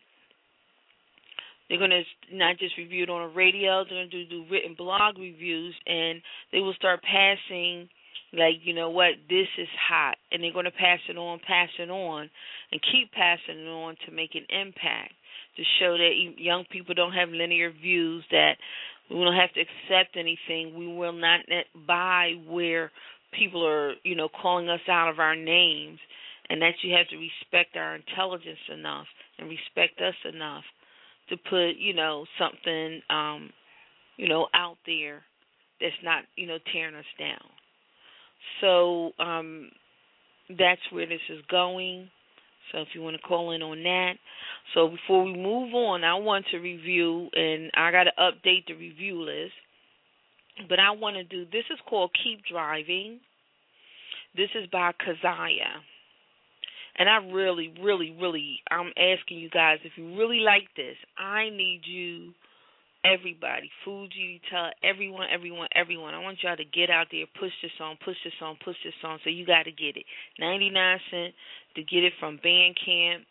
they're 1.68 1.78
going 1.78 1.92
to 1.92 2.36
not 2.36 2.58
just 2.58 2.78
review 2.78 3.04
it 3.04 3.10
on 3.10 3.22
a 3.22 3.34
radio, 3.34 3.84
they're 3.84 4.00
going 4.00 4.10
to 4.10 4.26
do, 4.26 4.30
do 4.30 4.46
written 4.50 4.76
blog 4.78 5.18
reviews, 5.18 5.76
and 5.86 6.22
they 6.52 6.60
will 6.60 6.74
start 6.74 7.02
passing 7.04 7.90
like 8.34 8.56
you 8.62 8.74
know 8.74 8.90
what 8.90 9.14
this 9.30 9.48
is 9.58 9.68
hot 9.90 10.16
and 10.32 10.44
they're 10.44 10.54
going 10.54 10.66
to 10.66 10.72
pass 10.72 11.00
it 11.10 11.18
on 11.18 11.40
pass 11.46 11.70
it 11.80 11.90
on 11.90 12.30
and 12.72 12.82
keep 12.92 13.12
passing 13.12 13.66
it 13.66 13.68
on 13.68 13.96
to 14.06 14.12
make 14.12 14.36
an 14.36 14.46
impact 14.50 15.14
to 15.60 15.66
show 15.80 15.98
that 15.98 16.12
young 16.38 16.64
people 16.72 16.96
don't 16.96 17.12
have 17.12 17.30
linear 17.30 17.70
views, 17.70 18.24
that 18.32 18.54
we 19.10 19.18
don't 19.18 19.36
have 19.36 19.52
to 19.54 19.62
accept 19.62 20.16
anything. 20.16 20.78
We 20.78 20.88
will 20.88 21.12
not 21.12 21.42
buy 21.86 22.34
where 22.48 22.92
people 23.38 23.68
are, 23.68 23.94
you 24.04 24.16
know, 24.16 24.30
calling 24.42 24.70
us 24.70 24.80
out 24.90 25.10
of 25.10 25.20
our 25.20 25.36
names, 25.36 26.00
and 26.50 26.62
that 26.62 26.76
you 26.82 26.96
have 26.96 27.08
to 27.10 27.18
respect 27.18 27.76
our 27.76 27.96
intelligence 27.96 28.64
enough 28.74 29.08
and 29.38 29.50
respect 29.50 30.00
us 30.00 30.16
enough 30.34 30.64
to 31.30 31.36
put, 31.38 31.72
you 31.78 31.94
know, 31.94 32.26
something, 32.40 33.02
um, 33.10 33.50
you 34.18 34.30
know, 34.30 34.48
out 34.54 34.78
there 34.86 35.22
that's 35.82 35.94
not, 36.04 36.24
you 36.38 36.48
know, 36.48 36.58
tearing 36.72 36.96
us 36.96 37.06
down. 37.20 37.50
So 38.62 39.12
um, 39.24 39.70
that's 40.50 40.82
where 40.92 41.06
this 41.06 41.22
is 41.30 41.44
going. 41.52 42.10
So 42.72 42.80
if 42.80 42.90
you 42.94 43.02
want 43.02 43.16
to 43.16 43.22
call 43.22 43.52
in 43.52 43.62
on 43.62 43.84
that. 43.84 44.14
So 44.74 44.90
before 44.90 45.24
we 45.24 45.36
move 45.36 45.74
on, 45.74 46.04
I 46.04 46.16
want 46.16 46.46
to 46.52 46.58
review, 46.58 47.30
and 47.34 47.72
I 47.76 47.92
got 47.92 48.06
to 48.06 48.12
update 48.20 48.68
the 48.68 48.74
review 48.74 49.22
list. 49.22 49.54
But 50.68 50.80
I 50.80 50.92
want 50.92 51.16
to 51.16 51.24
do 51.24 51.46
this 51.46 51.64
is 51.72 51.80
called 51.90 52.12
Keep 52.24 52.42
Driving. 52.52 53.20
This 54.36 54.50
is 54.56 54.70
by 54.72 54.92
Keziah. 54.94 55.82
And 56.98 57.08
I 57.10 57.18
really, 57.32 57.74
really, 57.82 58.16
really, 58.20 58.60
I'm 58.70 58.92
asking 58.98 59.40
you 59.40 59.50
guys 59.50 59.80
if 59.86 59.94
you 59.96 60.18
really 60.18 60.42
like 60.42 60.68
this, 60.76 60.98
I 61.18 61.50
need 61.50 61.82
you 61.86 62.34
everybody, 63.04 63.72
Fugi, 63.86 64.42
tell 64.52 64.70
everyone, 64.84 65.28
everyone, 65.32 65.68
everyone. 65.74 66.14
I 66.14 66.20
want 66.20 66.40
y'all 66.44 66.58
to 66.58 66.66
get 66.66 66.90
out 66.90 67.08
there, 67.12 67.26
push 67.40 67.52
this 67.62 67.72
on, 67.80 67.98
push 68.04 68.18
this 68.24 68.34
on, 68.42 68.58
push 68.64 68.76
this 68.84 68.94
on. 69.04 69.20
So 69.24 69.30
you 69.30 69.46
got 69.46 69.64
to 69.64 69.72
get 69.72 69.96
it. 69.96 70.06
Ninety 70.40 70.70
nine 70.70 71.00
cent 71.10 71.34
to 71.76 71.84
get 71.84 72.04
it 72.04 72.14
from 72.20 72.40
Bandcamp. 72.44 73.26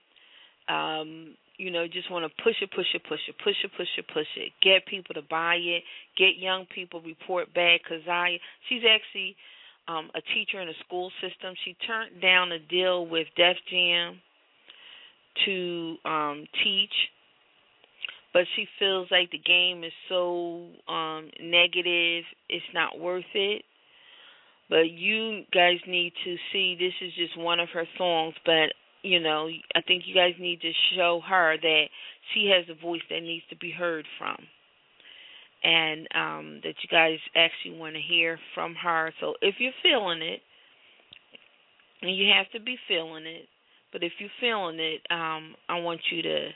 Um, 0.69 1.35
you 1.57 1.71
know, 1.71 1.87
just 1.89 2.11
want 2.11 2.25
to 2.25 2.43
push 2.43 2.55
it, 2.63 2.71
push 2.71 2.87
it, 2.95 3.03
push 3.09 3.19
it, 3.29 3.35
push 3.43 3.57
it, 3.65 3.71
push 3.77 3.89
it, 3.97 4.05
push 4.13 4.27
it. 4.37 4.53
Get 4.63 4.87
people 4.87 5.15
to 5.15 5.23
buy 5.29 5.57
it. 5.57 5.83
Get 6.17 6.39
young 6.39 6.67
people 6.73 7.01
report 7.01 7.53
back. 7.53 7.81
I, 7.91 8.39
she's 8.69 8.83
actually 8.89 9.35
um, 9.89 10.11
a 10.15 10.21
teacher 10.35 10.61
in 10.61 10.69
a 10.69 10.79
school 10.87 11.11
system. 11.21 11.55
She 11.65 11.75
turned 11.87 12.21
down 12.23 12.53
a 12.53 12.59
deal 12.59 13.07
with 13.07 13.27
Def 13.37 13.57
Jam 13.71 14.21
to 15.47 15.97
um, 16.05 16.47
teach 16.63 16.93
but 18.33 18.43
she 18.55 18.67
feels 18.79 19.09
like 19.11 19.31
the 19.31 19.39
game 19.39 19.85
is 19.85 19.93
so 20.09 20.67
um 20.89 21.31
negative 21.41 22.25
it's 22.49 22.65
not 22.75 22.99
worth 22.99 23.25
it 23.35 23.63
but 24.69 24.91
you 24.91 25.43
guys 25.53 25.79
need 25.87 26.13
to 26.25 26.37
see 26.53 26.77
this 26.79 26.93
is 27.07 27.15
just 27.15 27.39
one 27.39 27.61
of 27.61 27.69
her 27.73 27.87
songs 27.97 28.35
but 28.45 28.73
you 29.03 29.21
know 29.21 29.49
i 29.75 29.81
think 29.83 30.05
you 30.07 30.15
guys 30.15 30.35
need 30.39 30.61
to 30.61 30.73
show 30.97 31.21
her 31.27 31.57
that 31.61 31.85
she 32.35 32.51
has 32.55 32.65
a 32.69 32.81
voice 32.81 33.01
that 33.11 33.21
needs 33.21 33.45
to 33.51 33.57
be 33.57 33.71
heard 33.71 34.05
from 34.19 34.37
and 35.65 36.07
um 36.15 36.61
that 36.63 36.75
you 36.83 36.89
guys 36.91 37.19
actually 37.35 37.77
want 37.79 37.95
to 37.95 38.01
hear 38.01 38.39
from 38.55 38.75
her 38.75 39.13
so 39.21 39.35
if 39.43 39.57
you're 39.59 39.73
feeling 39.83 40.23
it 40.23 40.41
and 42.03 42.17
you 42.17 42.27
have 42.35 42.51
to 42.53 42.61
be 42.65 42.77
feeling 42.87 43.27
it 43.27 43.47
but 43.93 44.03
if 44.03 44.13
you're 44.19 44.31
feeling 44.41 44.79
it 44.79 45.01
um 45.11 45.55
i 45.69 45.79
want 45.79 46.01
you 46.11 46.23
to 46.23 46.49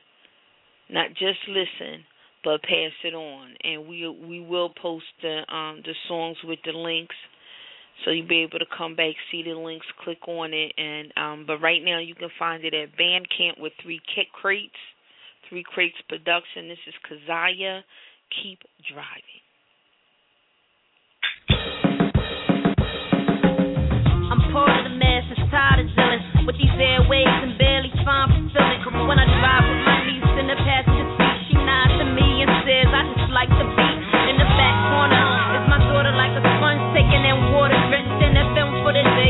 not 0.93 1.11
just 1.11 1.39
listen, 1.49 2.05
but 2.45 2.63
pass 2.63 2.93
it 3.05 3.15
on. 3.15 3.55
And 3.65 3.89
we 3.89 4.07
we 4.09 4.41
will 4.41 4.71
post 4.71 5.07
the 5.23 5.43
um 5.53 5.83
the 5.85 5.95
songs 6.09 6.37
with 6.45 6.59
the 6.65 6.73
links, 6.73 7.15
so 8.05 8.11
you'll 8.11 8.29
be 8.29 8.43
able 8.43 8.59
to 8.59 8.67
come 8.77 8.97
back, 8.97 9.15
see 9.31 9.43
the 9.43 9.55
links, 9.55 9.87
click 10.03 10.27
on 10.27 10.53
it, 10.53 10.73
and 10.77 11.13
um. 11.17 11.45
But 11.47 11.59
right 11.61 11.83
now 11.83 11.99
you 12.01 12.15
can 12.15 12.31
find 12.39 12.65
it 12.65 12.75
at 12.75 12.97
Bandcamp 12.99 13.61
with 13.61 13.73
three 13.83 14.01
crates, 14.41 14.75
three 15.49 15.63
crates 15.63 15.97
production. 16.09 16.69
This 16.69 16.79
is 16.87 16.95
Keziah. 17.09 17.85
Keep 18.43 18.61
driving. 18.89 19.43
I'm 24.33 24.41
part 24.53 24.73
of 24.73 24.85
the 24.89 24.97
masses, 24.97 25.39
tired 25.53 25.85
of 25.85 25.93
dealing 25.95 26.47
with 26.47 26.57
these 26.57 26.73
airways 26.81 27.29
and 27.29 27.59
barely 27.59 27.93
find 28.05 28.33
fulfillment. 28.33 29.07
When 29.07 29.19
I 29.19 29.27
drive 29.29 29.65
with 29.69 29.83
my 29.85 29.99
niece 30.09 30.33
in 30.41 30.47
the 30.49 30.57
passenger 30.57 31.07
seat, 31.21 31.37
she 31.53 31.55
nods 31.61 31.93
to 32.01 32.07
me 32.09 32.41
and 32.41 32.51
says, 32.65 32.89
I 32.89 33.03
just 33.13 33.33
like 33.37 33.53
the 33.53 33.82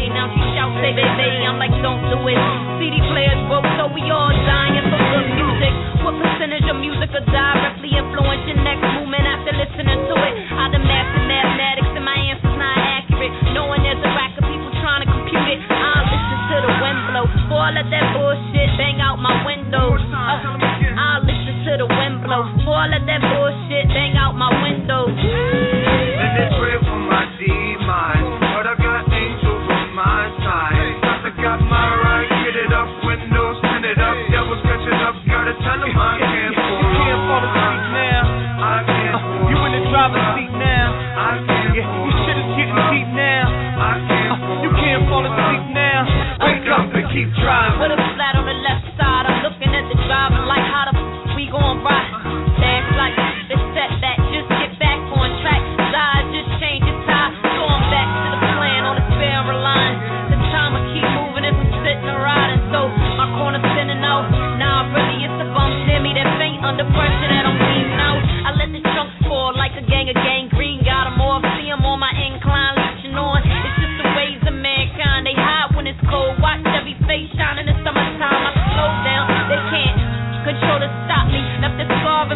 for 0.03 0.09
day. 0.09 0.15
Now 0.15 0.27
she 0.35 0.43
shouts, 0.55 0.75
say, 0.83 0.93
baby, 0.95 1.47
I'm 1.47 1.59
like, 1.59 1.75
don't 1.83 2.03
do 2.11 2.19
it. 2.27 2.39
CD 2.79 2.99
players 3.11 3.39
broke, 3.47 3.67
so 3.79 3.87
we 3.95 4.03
all 4.11 4.33
dying 4.47 4.83
for 4.91 4.99
good 4.99 5.29
music. 5.39 5.73
What 6.03 6.19
percentage 6.19 6.67
of 6.67 6.77
music 6.83 7.15
will 7.15 7.27
directly 7.31 7.95
influence 7.95 8.43
your 8.51 8.59
next 8.63 8.83
movement 8.99 9.25
after 9.27 9.53
listening 9.55 10.01
to 10.11 10.15
it? 10.19 10.35
I 10.59 10.67
done 10.75 10.87
mastered 10.87 11.27
mathematics 11.31 11.93
and 11.95 12.05
my 12.05 12.19
answer's 12.19 12.59
not 12.59 12.79
accurate. 12.79 13.33
Knowing 13.55 13.83
there's 13.87 14.03
a 14.03 14.13
rack 14.19 14.35
of 14.35 14.45
people 14.51 14.71
trying 14.83 15.07
to 15.07 15.09
compute 15.11 15.49
it. 15.55 15.61
I'll 15.71 16.07
listen 16.11 16.39
to 16.51 16.57
the 16.67 16.73
wind 16.83 17.01
blow. 17.15 17.25
Before 17.31 17.63
I 17.63 17.71
let 17.71 17.87
that 17.95 18.07
bullshit 18.19 18.71
bang 18.75 18.99
out 18.99 19.23
my 19.23 19.35
window. 19.47 19.95
Uh, 19.95 20.99
I'll 20.99 21.23
listen 21.23 21.55
to 21.71 21.73
the 21.79 21.87
wind 21.87 22.27
blow. 22.27 22.51
Before 22.59 22.83
I 22.83 22.91
let 22.91 23.07
that 23.07 23.23
bullshit 23.23 23.87
bang 23.95 24.19
out 24.19 24.35
my 24.35 24.51
window. 24.51 25.72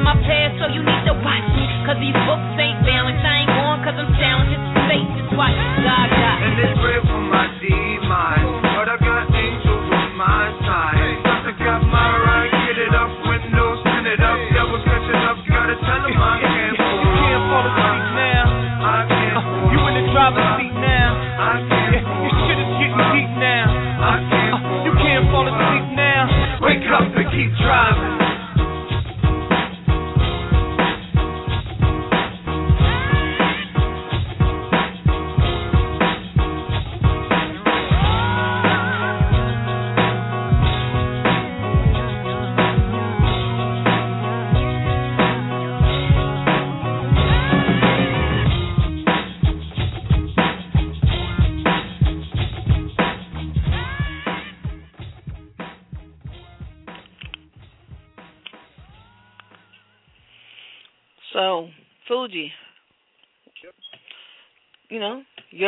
My 0.06 0.14
past, 0.22 0.54
so 0.62 0.70
you 0.70 0.86
need 0.86 1.02
to 1.10 1.18
watch 1.18 1.46
me. 1.58 1.66
Cause 1.82 1.98
these 1.98 2.14
books 2.14 2.54
ain't 2.62 2.78
balanced. 2.86 3.26
I 3.26 3.42
ain't 3.42 3.50
going 3.50 3.80
cause 3.82 3.98
I'm. 3.98 4.14
Just 4.46 4.66
fate, 4.86 5.10
just 5.18 5.34
watch 5.34 5.58
God 5.82 6.06
got 6.14 6.38
And 6.46 6.54
they 6.54 6.70
pray 6.78 7.05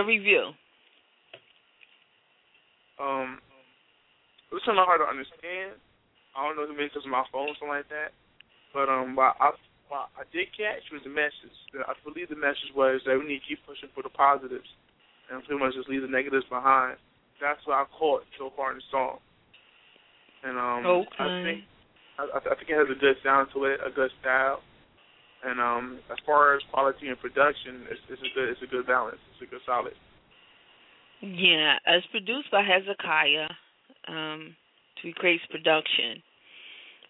review. 0.09 0.57
Um, 2.97 3.38
it 4.51 4.57
was 4.57 4.64
kind 4.64 4.81
of 4.81 4.88
hard 4.88 5.05
to 5.05 5.07
understand. 5.07 5.77
I 6.33 6.49
don't 6.49 6.57
know 6.57 6.64
if 6.64 6.73
it 6.73 6.79
means 6.81 6.90
because 6.90 7.05
of 7.05 7.12
my 7.12 7.29
phone 7.29 7.53
or 7.53 7.57
something 7.61 7.77
like 7.77 7.92
that. 7.92 8.16
But 8.73 8.88
um, 8.88 9.12
what 9.12 9.37
I 9.37 9.53
what 9.88 10.12
I 10.16 10.25
did 10.33 10.49
catch 10.57 10.85
was 10.92 11.05
the 11.05 11.12
message. 11.12 11.55
I 11.77 11.92
believe 12.05 12.29
the 12.29 12.40
message 12.40 12.73
was 12.77 13.01
that 13.05 13.16
we 13.16 13.25
need 13.25 13.44
to 13.44 13.49
keep 13.49 13.61
pushing 13.64 13.88
for 13.92 14.05
the 14.05 14.12
positives 14.12 14.68
and 15.29 15.44
pretty 15.44 15.61
much 15.61 15.77
just 15.77 15.88
leave 15.88 16.05
the 16.05 16.11
negatives 16.11 16.44
behind. 16.49 16.97
That's 17.40 17.61
what 17.64 17.81
I 17.81 17.85
caught 17.97 18.25
so 18.37 18.53
far 18.57 18.73
in 18.73 18.81
the 18.81 18.88
song. 18.90 19.21
And 20.44 20.57
um, 20.57 20.85
okay. 21.05 21.21
I 21.21 21.29
think 21.44 21.59
I, 22.18 22.23
I 22.35 22.55
think 22.57 22.68
it 22.68 22.79
has 22.79 22.90
a 22.92 22.99
good 22.99 23.16
sound 23.25 23.49
to 23.55 23.64
it, 23.64 23.81
a 23.85 23.90
good 23.90 24.11
style. 24.21 24.61
And 25.44 25.61
um, 25.61 26.01
as 26.11 26.18
far 26.27 26.57
as 26.57 26.62
quality 26.72 27.09
and 27.09 27.18
production, 27.18 27.87
it's, 27.90 28.01
it's 28.11 28.22
a 28.22 28.35
good 28.35 28.48
it's 28.48 28.62
a 28.62 28.66
good 28.66 28.87
balance. 28.87 29.18
It's 29.33 29.48
a 29.48 29.51
good 29.51 29.62
solid. 29.64 29.94
Yeah, 31.20 31.77
as 31.87 32.03
produced 32.11 32.51
by 32.51 32.62
Hezekiah, 32.62 33.48
um, 34.09 34.55
to 35.03 35.12
Craig's 35.12 35.42
production. 35.51 36.22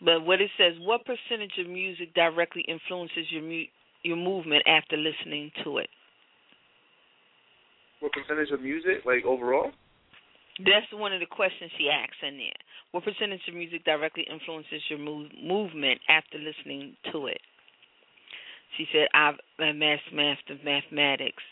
But 0.05 0.25
what 0.25 0.41
it 0.41 0.51
says, 0.57 0.75
what 0.81 1.03
percentage 1.05 1.59
of 1.59 1.69
music 1.69 2.15
directly 2.15 2.65
influences 2.69 3.27
your 3.31 3.43
mu- 3.43 3.73
your 4.03 4.17
movement 4.17 4.63
after 4.67 4.97
listening 4.97 5.51
to 5.65 5.79
it? 5.79 5.89
What 8.01 8.13
percentage 8.13 8.51
of 8.53 8.61
music, 8.63 9.05
like 9.05 9.25
overall? 9.25 9.73
That's 10.59 10.87
one 10.93 11.13
of 11.13 11.21
the 11.21 11.27
questions 11.27 11.71
she 11.79 11.89
asks 11.89 12.17
in 12.23 12.37
there. 12.37 12.61
What 12.93 13.05
percentage 13.05 13.43
of 13.49 13.55
music 13.55 13.85
directly 13.85 14.27
influences 14.31 14.83
your 14.89 14.99
move- 14.99 15.31
movement 15.43 16.01
after 16.09 16.39
listening 16.39 16.97
to 17.13 17.27
it? 17.27 17.41
She 18.77 18.87
said, 18.93 19.09
I've 19.15 19.39
amassed 19.59 20.13
math 20.13 20.39
of 20.51 20.65
mathematics. 20.65 21.43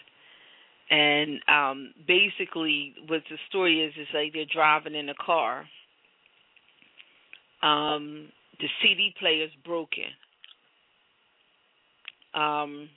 And 0.88 1.40
um 1.48 1.92
basically 2.06 2.94
what 3.08 3.22
the 3.28 3.38
story 3.48 3.82
is 3.82 3.92
is 4.00 4.06
like 4.14 4.32
they're 4.32 4.44
driving 4.52 4.94
in 4.94 5.08
a 5.08 5.14
car. 5.14 5.64
Um 7.62 8.28
the 8.60 8.68
CD 8.80 9.12
player's 9.18 9.50
broken. 9.64 10.04
Um 12.34 12.88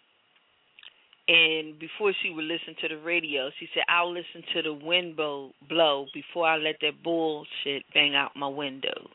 and 1.27 1.77
before 1.77 2.11
she 2.23 2.31
would 2.31 2.45
listen 2.45 2.75
to 2.81 2.87
the 2.87 2.97
radio, 2.97 3.51
she 3.59 3.67
said, 3.75 3.83
I'll 3.87 4.11
listen 4.11 4.43
to 4.55 4.63
the 4.63 4.73
wind 4.73 5.15
blow, 5.15 5.51
blow 5.69 6.07
before 6.11 6.47
I 6.47 6.57
let 6.57 6.77
that 6.81 7.03
bullshit 7.03 7.83
bang 7.93 8.15
out 8.15 8.31
my 8.35 8.47
window. 8.47 9.09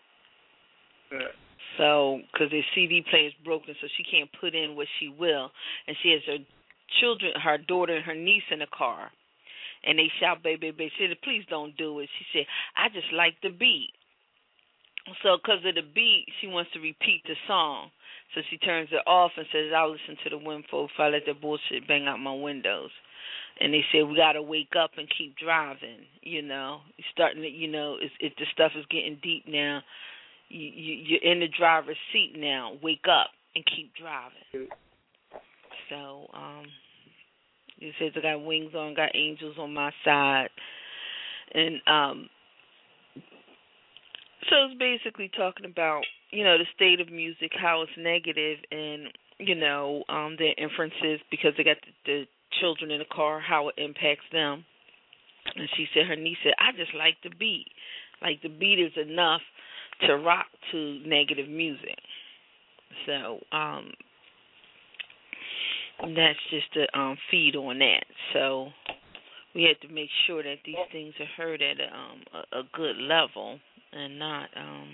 Yeah. 1.11 1.19
So, 1.79 2.21
because 2.33 2.51
the 2.51 2.63
CD 2.75 3.05
player 3.09 3.29
is 3.29 3.45
broken, 3.45 3.75
so 3.81 3.89
she 3.97 4.05
can't 4.05 4.31
put 4.41 4.55
in 4.55 4.77
what 4.77 4.87
she 5.01 5.09
will. 5.09 5.51
And 5.87 5.97
she 6.03 6.11
has 6.13 6.23
her 6.27 6.45
children, 7.01 7.33
her 7.43 7.59
daughter 7.59 7.97
and 7.97 8.05
her 8.05 8.15
niece 8.15 8.47
in 8.51 8.61
the 8.61 8.71
car. 8.77 9.11
And 9.85 9.99
they 9.99 10.09
shout, 10.21 10.43
baby, 10.43 10.71
baby. 10.71 10.93
She 10.97 11.07
said, 11.09 11.17
please 11.23 11.45
don't 11.51 11.77
do 11.77 11.99
it. 12.01 12.09
She 12.19 12.25
said, 12.33 12.47
I 12.77 12.89
just 12.89 13.13
like 13.13 13.35
the 13.43 13.51
beat. 13.51 13.93
So, 15.23 15.37
because 15.37 15.61
of 15.67 15.75
the 15.75 15.85
beat, 15.95 16.27
she 16.41 16.47
wants 16.47 16.71
to 16.73 16.81
repeat 16.81 17.23
the 17.27 17.37
song. 17.47 17.91
So 18.35 18.41
she 18.51 18.57
turns 18.59 18.89
it 18.91 19.07
off 19.07 19.33
and 19.37 19.47
says, 19.53 19.71
I'll 19.75 19.93
listen 19.93 20.17
to 20.25 20.31
the 20.31 20.39
windfall 20.39 20.87
if 20.87 20.99
I 20.99 21.09
let 21.09 21.23
that 21.27 21.41
bullshit 21.41 21.87
bang 21.87 22.07
out 22.09 22.19
my 22.19 22.35
windows. 22.35 22.91
And 23.61 23.73
they 23.73 23.85
said, 23.93 24.09
we 24.09 24.17
got 24.17 24.33
to 24.33 24.43
wake 24.43 24.73
up 24.79 24.93
and 24.97 25.07
keep 25.17 25.37
driving. 25.37 26.09
You 26.23 26.43
know, 26.43 26.81
you're 26.97 27.07
starting 27.13 27.43
to, 27.43 27.49
you 27.49 27.69
know, 27.71 27.97
it's, 28.01 28.15
it, 28.19 28.33
the 28.39 28.47
stuff 28.53 28.73
is 28.77 28.85
getting 28.91 29.19
deep 29.23 29.45
now. 29.47 29.83
You, 30.49 30.71
you, 30.75 30.95
you're 31.07 31.33
in 31.33 31.41
the 31.41 31.49
driver's 31.49 31.97
seat 32.13 32.35
now. 32.37 32.73
Wake 32.83 33.05
up 33.11 33.31
and 33.55 33.65
keep 33.65 33.93
driving. 33.95 34.69
So, 35.91 36.27
um, 36.35 36.65
it 37.79 37.95
says 37.99 38.13
I 38.17 38.21
got 38.21 38.45
wings 38.45 38.75
on, 38.75 38.95
got 38.95 39.15
angels 39.15 39.57
on 39.59 39.75
my 39.75 39.91
side. 40.05 40.49
And, 41.53 41.81
um, 41.87 42.29
so 44.49 44.57
it's 44.67 44.79
basically 44.79 45.31
talking 45.37 45.67
about, 45.67 46.03
you 46.31 46.45
know, 46.45 46.59
the 46.59 46.67
state 46.75 47.01
of 47.01 47.13
music, 47.13 47.53
how 47.61 47.83
it's 47.83 47.93
negative 47.97 48.59
and, 48.71 49.09
you 49.39 49.55
know, 49.55 50.05
um 50.09 50.37
their 50.39 50.55
inferences 50.59 51.21
because 51.31 51.53
they 51.57 51.65
got 51.65 51.77
the, 51.83 51.93
the 52.05 52.25
children 52.61 52.91
in 52.91 52.99
the 52.99 53.15
car, 53.15 53.41
how 53.41 53.69
it 53.69 53.75
impacts 53.79 54.27
them. 54.33 54.65
And 55.57 55.69
she 55.77 55.87
said 55.95 56.07
her 56.07 56.17
niece 56.17 56.39
said, 56.43 56.55
I 56.59 56.77
just 56.77 56.95
like 56.95 57.17
the 57.23 57.31
beat. 57.31 57.67
Like 58.23 58.43
the 58.43 58.49
beat 58.49 58.79
is 58.79 58.93
enough 58.97 59.43
to 60.03 60.17
rock 60.17 60.47
to 60.73 61.01
negative 61.07 61.49
music. 61.49 61.99
So, 63.07 63.39
um 63.57 63.93
that's 66.01 66.39
just 66.51 66.73
to 66.75 66.99
um 66.99 67.17
feed 67.31 67.57
on 67.57 67.79
that. 67.79 68.05
So 68.33 68.69
we 69.55 69.63
had 69.63 69.81
to 69.87 69.93
make 69.93 70.11
sure 70.27 70.43
that 70.43 70.59
these 70.65 70.77
things 70.93 71.15
are 71.21 71.43
heard 71.43 71.63
at 71.63 71.79
a, 71.81 71.97
um 71.97 72.23
a, 72.35 72.59
a 72.61 72.63
good 72.73 72.97
level 72.97 73.59
and 73.93 74.19
not 74.19 74.49
um 74.57 74.89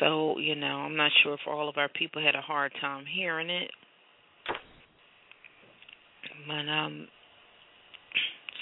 so 0.00 0.38
you 0.38 0.54
know 0.54 0.66
i'm 0.66 0.96
not 0.96 1.10
sure 1.22 1.34
if 1.34 1.40
all 1.46 1.68
of 1.68 1.76
our 1.76 1.88
people 1.88 2.22
had 2.22 2.34
a 2.34 2.40
hard 2.40 2.72
time 2.80 3.04
hearing 3.06 3.50
it 3.50 3.70
but 6.46 6.68
um 6.68 7.06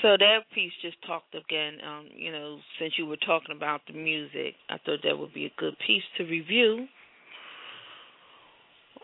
so 0.03 0.17
that 0.19 0.41
piece 0.55 0.73
just 0.83 0.97
talked 1.07 1.35
again 1.35 1.79
um 1.87 2.07
you 2.15 2.33
know 2.33 2.59
since 2.79 2.95
you 2.99 3.07
were 3.07 3.17
talking 3.17 3.55
about 3.57 3.81
the 3.87 3.95
music 3.95 4.55
i 4.69 4.77
thought 4.85 4.99
that 5.05 5.19
would 5.19 5.33
be 5.33 5.47
a 5.47 5.53
good 5.57 5.77
piece 5.87 6.03
to 6.17 6.25
review 6.25 6.87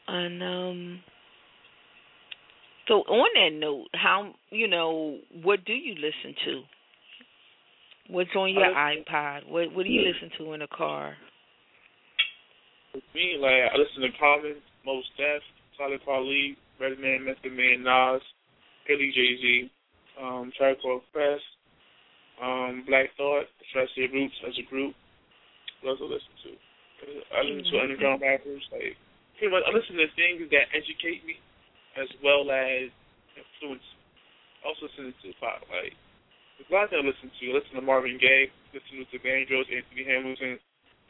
and 0.09 0.43
um 0.43 1.01
so 2.89 2.95
on 3.03 3.29
that 3.35 3.59
note 3.59 3.87
how 3.95 4.33
you 4.51 4.69
know 4.69 5.19
what 5.43 5.65
do 5.65 5.73
you 5.73 5.95
listen 5.95 6.35
to 6.45 6.63
What's 8.09 8.35
on 8.37 8.53
your 8.53 8.75
iPod? 8.75 9.49
What 9.49 9.73
What 9.75 9.85
do 9.85 9.91
you 9.91 10.03
listen 10.03 10.31
to 10.39 10.53
in 10.53 10.61
the 10.61 10.67
car? 10.67 11.15
With 12.95 13.05
me, 13.15 13.37
like 13.41 13.73
I 13.73 13.79
listen 13.79 14.03
to 14.03 14.19
Common, 14.19 14.57
Mos 14.85 15.05
Def, 15.17 15.41
Talib 15.79 16.01
Kweli, 16.07 16.57
Redman, 16.81 17.25
Method 17.25 17.53
Man, 17.53 17.85
Nas, 17.85 18.21
Haley 18.87 19.13
Jay 19.15 19.39
Z, 19.41 19.71
um, 20.21 20.53
Called 20.59 21.03
Quest, 21.13 21.47
um, 22.43 22.85
Black 22.87 23.15
Thought, 23.17 23.47
say 23.73 24.09
Roots 24.13 24.35
as 24.47 24.55
a 24.59 24.67
group. 24.69 24.95
What 25.83 25.99
else 25.99 26.01
I 26.03 26.09
listen 26.09 26.35
to? 26.47 26.51
I 27.35 27.43
listen 27.43 27.73
to 27.73 27.81
underground 27.83 28.23
rappers. 28.23 28.63
Like 28.71 28.95
pretty 29.39 29.51
much, 29.51 29.67
I 29.67 29.71
listen 29.75 29.97
to 29.99 30.07
things 30.15 30.47
that 30.51 30.71
educate 30.71 31.27
me 31.27 31.37
as 31.99 32.09
well 32.23 32.47
as 32.51 32.89
influence. 33.35 33.87
I 34.63 34.71
also 34.71 34.87
listen 34.87 35.11
to 35.11 35.29
pop, 35.43 35.67
like 35.69 35.97
there's 36.59 36.71
a 36.71 36.75
lot 36.75 36.91
that 36.91 37.03
I 37.03 37.07
listen 37.07 37.31
to. 37.31 37.45
I 37.51 37.55
listen 37.59 37.75
to 37.75 37.83
Marvin 37.83 38.19
Gaye, 38.21 38.47
listen 38.71 39.03
to 39.03 39.19
Vandross, 39.19 39.67
Anthony 39.67 40.05
Hamilton, 40.07 40.59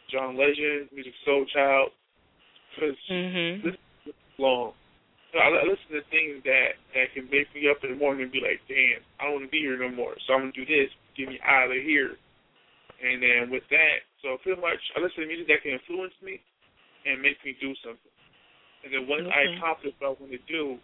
John 0.08 0.36
Legend, 0.36 0.88
Music 0.92 1.12
Soul 1.24 1.44
Child. 1.52 1.90
Because 2.72 2.96
mm-hmm. 3.10 3.66
this 3.68 3.76
is 4.06 4.14
long. 4.38 4.72
So 5.32 5.40
I, 5.40 5.48
I 5.48 5.64
listen 5.64 5.96
to 5.96 6.04
things 6.12 6.44
that 6.44 6.76
that 6.92 7.08
can 7.16 7.24
wake 7.32 7.48
me 7.56 7.66
up 7.72 7.80
in 7.80 7.96
the 7.96 7.98
morning 7.98 8.28
and 8.28 8.32
be 8.32 8.44
like, 8.44 8.60
damn, 8.68 9.00
I 9.16 9.26
don't 9.26 9.40
want 9.40 9.48
to 9.48 9.52
be 9.52 9.64
here 9.64 9.80
no 9.80 9.88
more. 9.88 10.12
So 10.28 10.36
I'm 10.36 10.48
gonna 10.48 10.56
do 10.56 10.68
this, 10.68 10.92
get 11.16 11.28
me 11.28 11.40
out 11.40 11.72
of 11.72 11.80
here. 11.80 12.20
And 13.02 13.18
then 13.18 13.50
with 13.50 13.66
that, 13.72 14.04
so 14.20 14.38
pretty 14.44 14.60
much 14.60 14.78
I 14.94 15.00
listen 15.00 15.24
to 15.24 15.28
music 15.28 15.48
that 15.48 15.64
can 15.64 15.74
influence 15.80 16.14
me 16.22 16.38
and 17.08 17.18
make 17.18 17.40
me 17.42 17.56
do 17.58 17.72
something. 17.82 18.12
And 18.84 18.92
then 18.92 19.08
once 19.08 19.26
okay. 19.26 19.34
I 19.34 19.40
accomplish 19.56 19.96
what 19.98 20.12
I 20.12 20.14
want 20.20 20.36
to 20.36 20.44
do, 20.46 20.76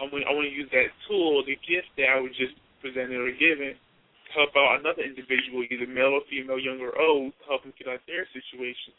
I 0.00 0.08
want 0.08 0.24
I 0.24 0.32
want 0.32 0.48
to 0.48 0.54
use 0.54 0.70
that 0.72 0.90
tool, 1.04 1.44
the 1.44 1.60
gift 1.62 1.92
that 2.00 2.08
I 2.10 2.18
was 2.18 2.32
just 2.40 2.56
presented 2.80 3.20
or 3.20 3.30
given, 3.36 3.76
to 3.76 4.30
help 4.32 4.56
out 4.56 4.80
another 4.80 5.04
individual, 5.04 5.60
either 5.66 5.86
male 5.86 6.16
or 6.16 6.24
female, 6.32 6.56
young 6.56 6.80
or 6.80 6.96
old, 6.96 7.36
to 7.36 7.42
help 7.44 7.62
them 7.68 7.76
get 7.76 7.90
out 7.90 8.00
their 8.08 8.24
situations. 8.32 8.96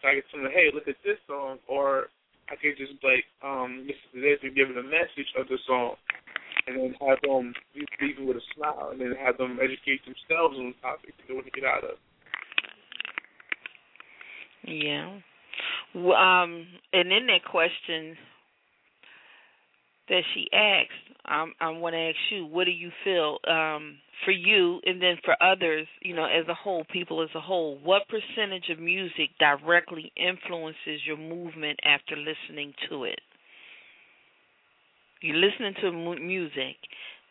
So 0.00 0.10
I 0.10 0.18
can 0.18 0.24
tell 0.32 0.42
them, 0.42 0.50
hey, 0.50 0.72
look 0.72 0.88
at 0.88 0.98
this 1.06 1.20
song, 1.28 1.60
or 1.68 2.10
I 2.50 2.56
can 2.56 2.74
just 2.76 2.98
like 3.02 3.24
um 3.42 3.86
this 3.86 4.38
and 4.42 4.54
give 4.54 4.68
them 4.68 4.78
a 4.78 4.88
message 4.88 5.30
of 5.38 5.46
the 5.48 5.58
song, 5.66 5.94
and 6.66 6.76
then 6.76 6.94
have 7.06 7.18
them 7.22 7.54
leave 7.74 8.16
with 8.20 8.36
a 8.36 8.46
smile, 8.56 8.90
and 8.92 9.00
then 9.00 9.14
have 9.24 9.38
them 9.38 9.58
educate 9.62 10.02
themselves 10.04 10.58
on 10.58 10.74
the 10.74 10.78
topic 10.82 11.14
they 11.26 11.34
want 11.34 11.46
to 11.46 11.52
get 11.52 11.64
out 11.64 11.84
of. 11.84 11.96
Yeah. 14.66 15.18
Well, 15.94 16.16
um, 16.16 16.66
and 16.92 17.12
in 17.12 17.26
that 17.26 17.44
question 17.50 18.16
that 20.10 20.22
she 20.34 20.48
asked, 20.52 20.90
um, 21.24 21.54
I 21.60 21.70
want 21.70 21.94
to 21.94 21.98
ask 21.98 22.16
you, 22.30 22.44
what 22.44 22.64
do 22.64 22.72
you 22.72 22.90
feel 23.04 23.38
um, 23.48 23.96
for 24.24 24.32
you 24.32 24.80
and 24.84 25.00
then 25.00 25.16
for 25.24 25.40
others, 25.42 25.86
you 26.02 26.14
know, 26.14 26.24
as 26.24 26.46
a 26.48 26.54
whole, 26.54 26.84
people 26.92 27.22
as 27.22 27.30
a 27.34 27.40
whole, 27.40 27.78
what 27.82 28.02
percentage 28.08 28.68
of 28.70 28.78
music 28.78 29.30
directly 29.38 30.12
influences 30.16 31.00
your 31.06 31.16
movement 31.16 31.78
after 31.84 32.16
listening 32.16 32.74
to 32.90 33.04
it? 33.04 33.20
You're 35.22 35.36
listening 35.36 35.74
to 35.82 35.92
music, 35.92 36.76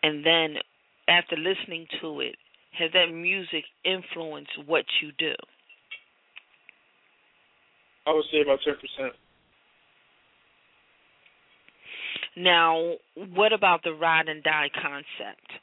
and 0.03 0.25
then 0.25 0.55
after 1.07 1.35
listening 1.35 1.87
to 2.01 2.21
it, 2.21 2.35
has 2.77 2.91
that 2.93 3.11
music 3.11 3.65
influenced 3.83 4.51
what 4.67 4.85
you 5.01 5.11
do? 5.17 5.33
I 8.07 8.13
would 8.13 8.25
say 8.31 8.41
about 8.41 8.59
10%. 8.65 9.09
Now, 12.39 12.95
what 13.35 13.51
about 13.51 13.83
the 13.83 13.91
ride 13.91 14.31
and 14.31 14.39
die 14.39 14.71
concept? 14.71 15.59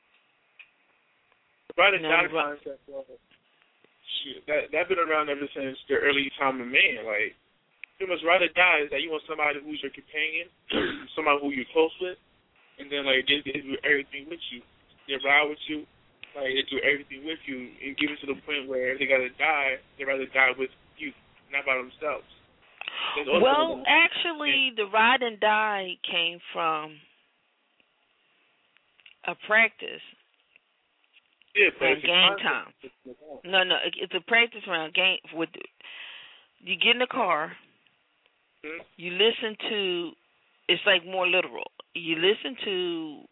Ride 1.73 1.97
and 1.97 2.05
die 2.05 2.29
ri- 2.29 2.37
concept, 2.37 2.85
well, 2.85 3.09
shit, 4.21 4.45
that 4.45 4.69
that 4.77 4.85
been 4.85 5.01
around 5.01 5.33
ever 5.33 5.49
since 5.57 5.81
the 5.89 5.97
early 5.97 6.29
time 6.37 6.61
of 6.61 6.69
man. 6.69 7.09
Like, 7.09 7.33
pretty 7.97 8.13
much 8.13 8.21
ride 8.29 8.45
or 8.45 8.53
die 8.53 8.85
is 8.85 8.93
that 8.93 9.01
you 9.01 9.09
want 9.09 9.25
somebody 9.25 9.57
who's 9.65 9.81
your 9.81 9.89
companion, 9.97 10.53
somebody 11.17 11.41
who 11.41 11.49
you're 11.49 11.73
close 11.73 11.97
with, 11.97 12.21
and 12.77 12.93
then 12.93 13.09
like 13.09 13.25
they, 13.25 13.41
they 13.41 13.65
do 13.65 13.81
everything 13.81 14.29
with 14.29 14.45
you. 14.53 14.61
They 15.09 15.17
ride 15.25 15.49
with 15.49 15.65
you, 15.73 15.89
like 16.37 16.53
they 16.53 16.65
do 16.69 16.77
everything 16.85 17.25
with 17.25 17.41
you, 17.49 17.73
and 17.73 17.97
give 17.97 18.13
it 18.13 18.21
to 18.21 18.29
the 18.29 18.37
point 18.45 18.69
where 18.69 18.93
if 18.93 19.01
they 19.01 19.09
gotta 19.09 19.33
die, 19.41 19.81
they 19.97 20.05
rather 20.05 20.29
die 20.29 20.53
with 20.61 20.73
you, 21.01 21.17
not 21.49 21.65
by 21.65 21.81
themselves. 21.81 22.29
Well, 23.41 23.83
actually, 23.87 24.73
the 24.77 24.87
ride 24.87 25.23
and 25.23 25.41
die 25.41 25.97
came 26.11 26.39
from 26.53 26.97
a 29.27 29.35
practice 29.47 30.03
yeah, 31.55 31.69
around 31.81 32.03
game 32.03 32.37
time. 32.43 32.73
No, 33.45 33.65
no, 33.65 33.77
it's 33.97 34.15
a 34.15 34.21
practice 34.21 34.63
around 34.69 34.95
game. 34.95 35.19
With 35.33 35.49
you 36.61 36.77
get 36.77 36.93
in 36.93 36.99
the 36.99 37.07
car, 37.07 37.57
Mhm. 38.65 38.85
you 38.97 39.13
listen 39.13 39.57
to. 39.69 40.17
It's 40.69 40.85
like 40.85 41.05
more 41.05 41.29
literal. 41.29 41.71
You 41.95 42.17
listen 42.17 42.57
to 42.57 43.29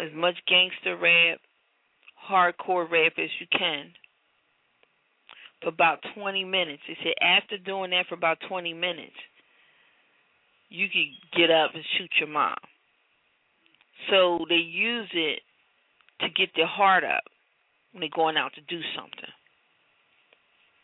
as 0.00 0.12
much 0.12 0.44
gangster 0.46 0.96
rap, 0.96 1.40
hardcore 2.28 2.90
rap 2.90 3.18
as 3.18 3.30
you 3.40 3.46
can 3.46 3.94
for 5.62 5.68
about 5.68 5.98
20 6.14 6.44
minutes. 6.44 6.82
He 6.86 6.94
said 7.02 7.14
after 7.20 7.58
doing 7.58 7.90
that 7.90 8.06
for 8.08 8.14
about 8.14 8.38
20 8.48 8.74
minutes, 8.74 9.16
you 10.68 10.88
could 10.88 11.38
get 11.38 11.50
up 11.50 11.72
and 11.74 11.84
shoot 11.98 12.10
your 12.18 12.28
mom. 12.28 12.56
So 14.10 14.44
they 14.48 14.56
use 14.56 15.08
it 15.12 15.40
to 16.20 16.28
get 16.30 16.50
their 16.56 16.66
heart 16.66 17.04
up 17.04 17.24
when 17.92 18.00
they're 18.00 18.10
going 18.14 18.36
out 18.36 18.52
to 18.54 18.60
do 18.62 18.80
something. 18.96 19.32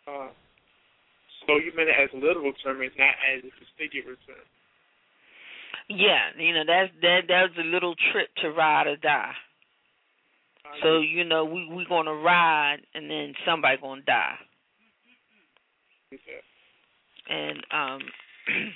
Uh, 0.07 0.29
so 1.47 1.57
you 1.57 1.73
meant 1.75 1.89
it 1.89 1.97
as 1.99 2.11
a 2.15 2.17
literal 2.17 2.53
term 2.63 2.81
and 2.83 2.91
not 2.99 3.15
as 3.35 3.43
a 3.45 3.65
figurative 3.79 4.19
term. 4.27 4.37
Yeah, 5.89 6.37
you 6.37 6.53
know 6.53 6.65
that's 6.67 6.93
that 7.01 7.21
that's 7.29 7.57
a 7.59 7.65
little 7.65 7.95
trip 8.13 8.29
to 8.43 8.51
ride 8.51 8.87
or 8.87 8.97
die. 8.97 9.33
So 10.83 11.01
you 11.01 11.25
know 11.25 11.47
we 11.47 11.67
we 11.73 11.87
gonna 11.89 12.15
ride 12.15 12.79
and 12.95 13.11
then 13.11 13.33
somebody 13.47 13.79
gonna 13.81 14.03
die. 14.03 14.37
And 17.29 17.59
um 17.71 18.01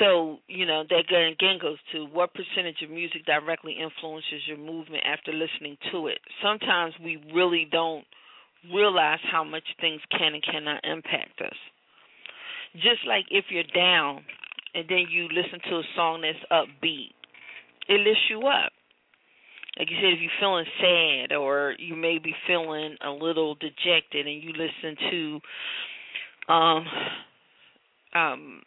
so 0.00 0.38
you 0.48 0.66
know 0.66 0.84
that 0.88 1.04
again 1.10 1.58
goes 1.60 1.78
to 1.92 2.06
what 2.06 2.34
percentage 2.34 2.82
of 2.82 2.90
music 2.90 3.24
directly 3.26 3.76
influences 3.80 4.42
your 4.46 4.58
movement 4.58 5.04
after 5.06 5.32
listening 5.32 5.76
to 5.92 6.08
it. 6.08 6.18
Sometimes 6.42 6.94
we 7.02 7.22
really 7.32 7.68
don't 7.70 8.04
realize 8.72 9.20
how 9.30 9.44
much 9.44 9.64
things 9.80 10.00
can 10.10 10.34
and 10.34 10.42
cannot 10.42 10.84
impact 10.84 11.40
us. 11.40 11.56
Just 12.74 13.06
like 13.06 13.26
if 13.30 13.46
you're 13.50 13.62
down 13.74 14.24
and 14.74 14.88
then 14.88 15.06
you 15.10 15.28
listen 15.28 15.60
to 15.70 15.76
a 15.76 15.82
song 15.94 16.22
that's 16.22 16.38
upbeat 16.50 17.12
it 17.88 18.00
lifts 18.00 18.28
you 18.30 18.40
up 18.40 18.72
like 19.78 19.90
you 19.90 19.96
said, 19.96 20.12
if 20.12 20.20
you're 20.20 20.30
feeling 20.40 20.64
sad 20.80 21.36
or 21.36 21.74
you 21.78 21.96
may 21.96 22.18
be 22.18 22.34
feeling 22.46 22.96
a 23.04 23.10
little 23.10 23.54
dejected 23.56 24.26
and 24.26 24.42
you 24.42 24.52
listen 24.52 24.96
to 25.10 26.52
um 26.52 26.86
um 28.14 28.62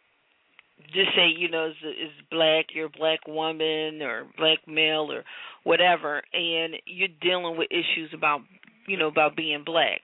just 0.93 1.10
say, 1.15 1.28
you 1.36 1.50
know, 1.50 1.67
is 1.67 1.76
is 1.84 2.12
black, 2.32 2.67
you're 2.74 2.86
a 2.86 2.98
black 2.98 3.20
woman 3.28 4.02
or 4.02 4.26
black 4.38 4.60
male 4.67 5.12
or 5.12 5.24
whatever 5.63 6.22
and 6.34 6.76
you're 6.86 7.10
dealing 7.22 7.58
with 7.58 7.67
issues 7.72 8.12
about 8.13 8.41
you 8.88 8.98
know, 8.98 9.08
about 9.08 9.36
being 9.36 9.63
black. 9.65 10.02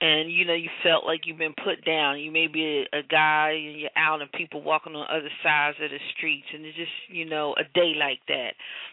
And 0.00 0.30
you 0.30 0.44
know, 0.44 0.54
you 0.54 0.68
felt 0.84 1.04
like 1.04 1.22
you've 1.24 1.38
been 1.38 1.54
put 1.64 1.84
down. 1.84 2.20
You 2.20 2.30
may 2.30 2.46
be 2.46 2.86
a, 2.92 2.98
a 2.98 3.02
guy 3.02 3.50
and 3.66 3.80
you're 3.80 3.90
out 3.96 4.22
and 4.22 4.30
people 4.30 4.62
walking 4.62 4.94
on 4.94 5.06
other 5.10 5.30
sides 5.42 5.76
of 5.82 5.90
the 5.90 5.98
streets 6.16 6.46
and 6.54 6.64
it's 6.64 6.76
just, 6.76 6.90
you 7.08 7.24
know, 7.24 7.54
a 7.58 7.64
day 7.74 7.94
like 7.98 8.20
that 8.28 8.52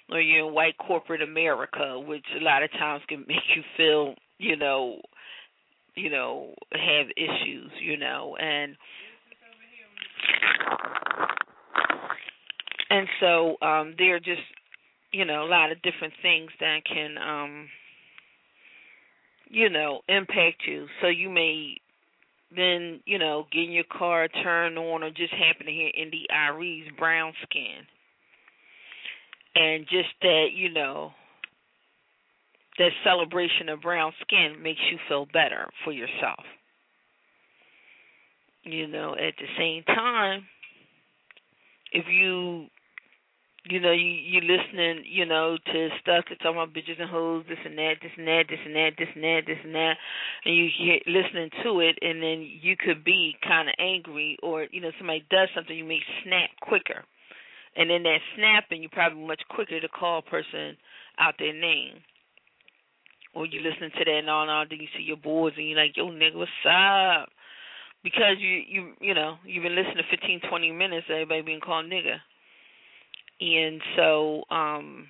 or 0.09 0.19
you're 0.19 0.47
in 0.47 0.53
white 0.53 0.77
corporate 0.77 1.21
America, 1.21 1.99
which 1.99 2.25
a 2.39 2.43
lot 2.43 2.63
of 2.63 2.71
times 2.71 3.03
can 3.07 3.19
make 3.27 3.37
you 3.55 3.61
feel, 3.77 4.15
you 4.39 4.55
know, 4.55 5.01
you 5.95 6.09
know, 6.09 6.53
have 6.71 7.07
issues, 7.15 7.71
you 7.81 7.97
know, 7.97 8.35
and 8.39 8.75
and 12.89 13.07
so 13.19 13.57
um 13.61 13.95
there 13.97 14.15
are 14.15 14.19
just, 14.19 14.41
you 15.11 15.23
know, 15.23 15.43
a 15.43 15.49
lot 15.49 15.71
of 15.71 15.81
different 15.83 16.13
things 16.21 16.49
that 16.59 16.79
can 16.85 17.17
um 17.17 17.67
you 19.49 19.69
know, 19.69 20.01
impact 20.07 20.63
you. 20.67 20.87
So 21.01 21.07
you 21.07 21.29
may 21.29 21.77
then, 22.55 23.01
you 23.05 23.19
know, 23.19 23.47
get 23.51 23.63
in 23.63 23.71
your 23.71 23.85
car, 23.91 24.27
turn 24.27 24.77
on, 24.77 25.03
or 25.03 25.09
just 25.09 25.33
happen 25.33 25.65
to 25.65 25.71
hear 25.71 25.91
India.Arie's 25.95 26.87
Brown 26.97 27.33
Skin 27.43 27.85
and 29.55 29.85
just 29.85 30.09
that 30.21 30.47
you 30.53 30.69
know 30.69 31.11
that 32.77 32.91
celebration 33.03 33.69
of 33.69 33.81
brown 33.81 34.11
skin 34.21 34.61
makes 34.61 34.81
you 34.91 34.97
feel 35.07 35.25
better 35.25 35.67
for 35.83 35.91
yourself 35.91 36.43
you 38.63 38.87
know 38.87 39.13
at 39.13 39.33
the 39.39 39.47
same 39.57 39.83
time 39.83 40.45
if 41.91 42.05
you 42.09 42.67
you 43.69 43.79
know 43.79 43.91
you 43.91 44.05
you 44.05 44.41
listening 44.41 45.03
you 45.05 45.25
know 45.25 45.57
to 45.65 45.89
stuff 46.01 46.25
that's 46.29 46.41
talking 46.41 46.57
about 46.57 46.73
bitches 46.73 46.99
and 46.99 47.09
hoes 47.09 47.45
this 47.49 47.57
and 47.65 47.77
that 47.77 47.95
this 48.01 48.11
and 48.17 48.27
that 48.27 48.43
this 48.49 48.59
and 48.65 48.75
that 48.75 48.91
this 48.97 49.09
and 49.15 49.23
that 49.23 49.41
this 49.47 49.57
and 49.63 49.75
that 49.75 49.95
and 50.45 50.55
you 50.55 50.69
hear 50.77 50.99
listening 51.07 51.49
to 51.63 51.79
it 51.79 51.97
and 52.01 52.21
then 52.21 52.45
you 52.61 52.75
could 52.77 53.03
be 53.03 53.35
kind 53.45 53.69
of 53.69 53.75
angry 53.79 54.37
or 54.43 54.67
you 54.71 54.81
know 54.81 54.91
somebody 54.97 55.25
does 55.29 55.49
something 55.55 55.77
you 55.77 55.85
may 55.85 55.99
snap 56.23 56.49
quicker 56.61 57.03
and 57.75 57.91
in 57.91 58.03
that 58.03 58.19
snapping, 58.35 58.81
you're 58.81 58.89
probably 58.89 59.27
much 59.27 59.41
quicker 59.49 59.79
to 59.79 59.87
call 59.89 60.19
a 60.19 60.21
person 60.21 60.77
out 61.19 61.35
their 61.37 61.53
name. 61.53 61.99
Or 63.33 63.45
you 63.45 63.59
listen 63.59 63.91
to 63.91 64.05
that 64.05 64.19
and 64.19 64.29
all, 64.29 64.43
and 64.43 64.51
all, 64.51 64.65
then 64.69 64.79
you 64.79 64.87
see 64.95 65.03
your 65.03 65.17
boys 65.17 65.53
and 65.57 65.67
you're 65.67 65.77
like, 65.77 65.97
yo, 65.97 66.07
nigga, 66.07 66.35
what's 66.35 66.51
up? 66.63 67.29
Because 68.01 68.39
you, 68.39 68.61
you, 68.67 68.93
you 69.01 69.13
know, 69.13 69.35
you've 69.45 69.63
been 69.63 69.75
listening 69.75 69.97
to 69.97 70.17
15, 70.17 70.41
20 70.47 70.71
minutes, 70.71 71.07
everybody 71.09 71.41
being 71.41 71.59
called 71.59 71.87
nigga. 71.87 72.15
And 73.39 73.81
so, 73.95 74.43
um, 74.49 75.07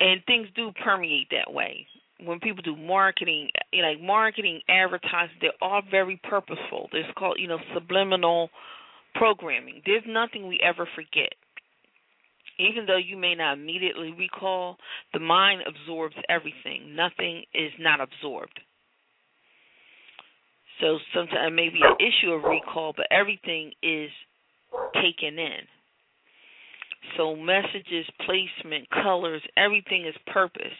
and 0.00 0.20
things 0.26 0.48
do 0.56 0.72
permeate 0.84 1.28
that 1.30 1.52
way. 1.52 1.86
When 2.24 2.40
people 2.40 2.62
do 2.62 2.76
marketing, 2.76 3.50
you 3.72 3.82
like 3.82 4.00
marketing, 4.00 4.60
advertising, 4.68 5.36
they're 5.40 5.50
all 5.60 5.82
very 5.90 6.20
purposeful. 6.22 6.88
There's 6.92 7.04
called, 7.16 7.36
you 7.38 7.48
know, 7.48 7.58
subliminal 7.74 8.50
programming. 9.14 9.82
There's 9.84 10.04
nothing 10.06 10.46
we 10.46 10.58
ever 10.62 10.88
forget. 10.94 11.34
Even 12.58 12.86
though 12.86 12.98
you 12.98 13.16
may 13.16 13.34
not 13.34 13.54
immediately 13.54 14.14
recall, 14.16 14.76
the 15.12 15.18
mind 15.18 15.62
absorbs 15.66 16.14
everything. 16.28 16.94
Nothing 16.94 17.44
is 17.54 17.72
not 17.78 18.00
absorbed. 18.00 18.60
So 20.80 20.98
sometimes 21.14 21.48
it 21.48 21.54
may 21.54 21.68
be 21.68 21.80
an 21.82 21.96
issue 21.98 22.32
of 22.32 22.42
recall, 22.44 22.92
but 22.96 23.06
everything 23.10 23.72
is 23.82 24.10
taken 24.94 25.38
in. 25.38 25.66
So 27.22 27.36
messages, 27.36 28.04
placement, 28.26 28.90
colors, 28.90 29.42
everything 29.56 30.06
is 30.06 30.14
purpose 30.26 30.74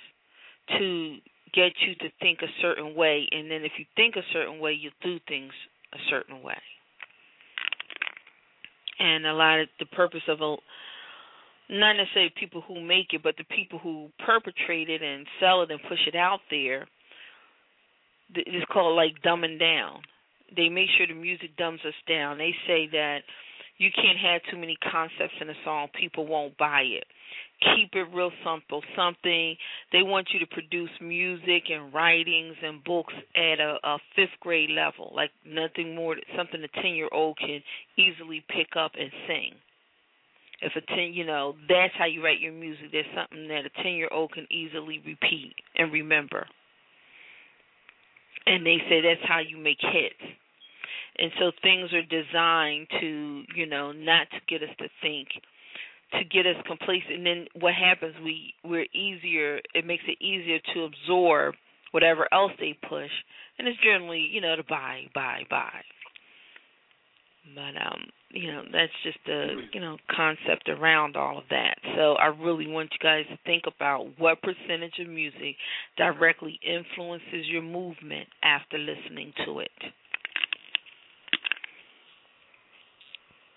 to 0.79 1.17
get 1.55 1.71
you 1.87 1.95
to 2.01 2.09
think 2.21 2.41
a 2.43 2.51
certain 2.61 2.97
way, 2.97 3.29
and 3.31 3.49
then 3.49 3.63
if 3.63 3.73
you 3.79 3.85
think 3.95 4.17
a 4.17 4.23
certain 4.33 4.59
way, 4.59 4.73
you 4.73 4.91
do 5.05 5.21
things 5.29 5.53
a 5.93 5.99
certain 6.11 6.43
way 6.43 6.59
and 8.99 9.27
a 9.27 9.33
lot 9.33 9.61
of 9.61 9.69
the 9.79 9.87
purpose 9.87 10.23
of 10.29 10.41
a 10.41 10.57
not 11.71 11.95
necessarily 11.95 12.33
people 12.39 12.63
who 12.67 12.81
make 12.81 13.13
it, 13.13 13.23
but 13.23 13.37
the 13.39 13.45
people 13.45 13.79
who 13.79 14.09
perpetrate 14.27 14.91
it 14.91 15.03
and 15.03 15.27
sell 15.41 15.63
it 15.63 15.71
and 15.71 15.81
push 15.89 16.01
it 16.07 16.15
out 16.15 16.41
there. 16.51 16.87
It's 18.35 18.67
called 18.71 18.97
like 18.97 19.23
dumbing 19.25 19.59
down. 19.59 20.03
They 20.55 20.69
make 20.69 20.89
sure 20.97 21.07
the 21.07 21.15
music 21.15 21.57
dumbs 21.57 21.81
us 21.87 21.95
down. 22.07 22.37
They 22.37 22.55
say 22.67 22.89
that 22.93 23.21
you 23.79 23.91
can't 23.95 24.19
have 24.19 24.43
too 24.51 24.59
many 24.59 24.77
concepts 24.91 25.35
in 25.41 25.49
a 25.49 25.55
song; 25.65 25.89
people 25.99 26.27
won't 26.27 26.57
buy 26.59 26.83
it. 26.83 27.05
Keep 27.77 27.95
it 27.95 28.15
real 28.15 28.33
simple. 28.45 28.83
Something 28.97 29.57
they 29.93 30.03
want 30.03 30.29
you 30.33 30.41
to 30.41 30.47
produce 30.47 30.91
music 31.01 31.65
and 31.71 31.93
writings 31.95 32.57
and 32.63 32.83
books 32.85 33.15
at 33.37 33.61
a, 33.61 33.79
a 33.85 33.99
fifth 34.17 34.39
grade 34.41 34.71
level, 34.71 35.13
like 35.15 35.31
nothing 35.47 35.95
more. 35.95 36.17
Something 36.37 36.63
a 36.63 36.83
ten 36.83 36.95
year 36.95 37.09
old 37.13 37.39
can 37.39 37.63
easily 37.97 38.45
pick 38.49 38.77
up 38.77 38.93
and 38.99 39.11
sing. 39.27 39.53
If 40.61 40.73
a 40.77 40.81
ten, 40.95 41.13
you 41.13 41.25
know, 41.25 41.55
that's 41.69 41.95
how 41.99 42.07
you 42.07 42.23
write 42.23 42.41
your 42.41 42.53
music. 42.53 42.87
There's 42.93 43.07
something 43.17 43.49
that 43.49 43.67
a 43.67 43.83
ten 43.83 43.93
year 43.95 44.09
old 44.13 44.33
can 44.33 44.47
easily 44.51 45.01
repeat 45.05 45.55
and 45.77 45.93
remember. 45.93 46.47
And 48.47 48.67
they 48.67 48.79
say 48.89 49.01
that's 49.01 49.27
how 49.29 49.39
you 49.39 49.57
make 49.57 49.79
hits. 49.81 50.35
And 51.19 51.31
so 51.39 51.53
things 51.63 51.91
are 51.93 52.03
designed 52.03 52.89
to, 53.01 53.43
you 53.55 53.67
know, 53.67 53.93
not 53.93 54.29
to 54.31 54.39
get 54.49 54.63
us 54.63 54.75
to 54.79 54.89
think, 55.03 55.29
to 56.13 56.25
get 56.25 56.47
us 56.47 56.57
complacent. 56.67 57.15
And 57.15 57.27
then 57.27 57.47
what 57.61 57.75
happens? 57.75 58.15
We 58.25 58.55
we're 58.65 58.87
easier. 58.95 59.61
It 59.75 59.87
makes 59.87 60.05
it 60.07 60.23
easier 60.25 60.59
to 60.75 60.85
absorb 60.85 61.55
whatever 61.91 62.27
else 62.33 62.53
they 62.59 62.77
push, 62.89 63.11
and 63.59 63.69
it's 63.69 63.79
generally, 63.85 64.27
you 64.33 64.41
know, 64.41 64.57
to 64.57 64.65
buy, 64.65 65.03
buy, 65.15 65.43
buy. 65.51 65.83
But 67.55 67.77
um, 67.77 68.07
you 68.31 68.51
know, 68.51 68.63
that's 68.73 68.93
just 69.03 69.19
the 69.27 69.57
you 69.73 69.81
know 69.81 69.99
concept 70.15 70.69
around 70.69 71.17
all 71.17 71.39
of 71.39 71.45
that. 71.51 71.75
So 71.97 72.15
I 72.15 72.27
really 72.27 72.67
want 72.67 72.91
you 72.93 72.99
guys 73.03 73.25
to 73.31 73.39
think 73.45 73.65
about 73.67 74.19
what 74.19 74.41
percentage 74.43 74.99
of 75.01 75.09
music 75.09 75.57
directly 75.97 76.59
influences 76.65 77.47
your 77.49 77.63
movement 77.63 78.29
after 78.43 78.79
listening 78.79 79.33
to 79.45 79.59
it. 79.59 79.71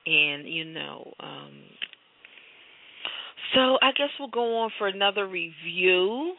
And 0.06 0.48
you 0.48 0.66
know, 0.66 1.14
um 1.20 1.54
so 3.54 3.78
I 3.82 3.92
guess 3.92 4.10
we'll 4.20 4.30
go 4.30 4.58
on 4.60 4.72
for 4.78 4.88
another 4.88 5.28
review. 5.28 6.34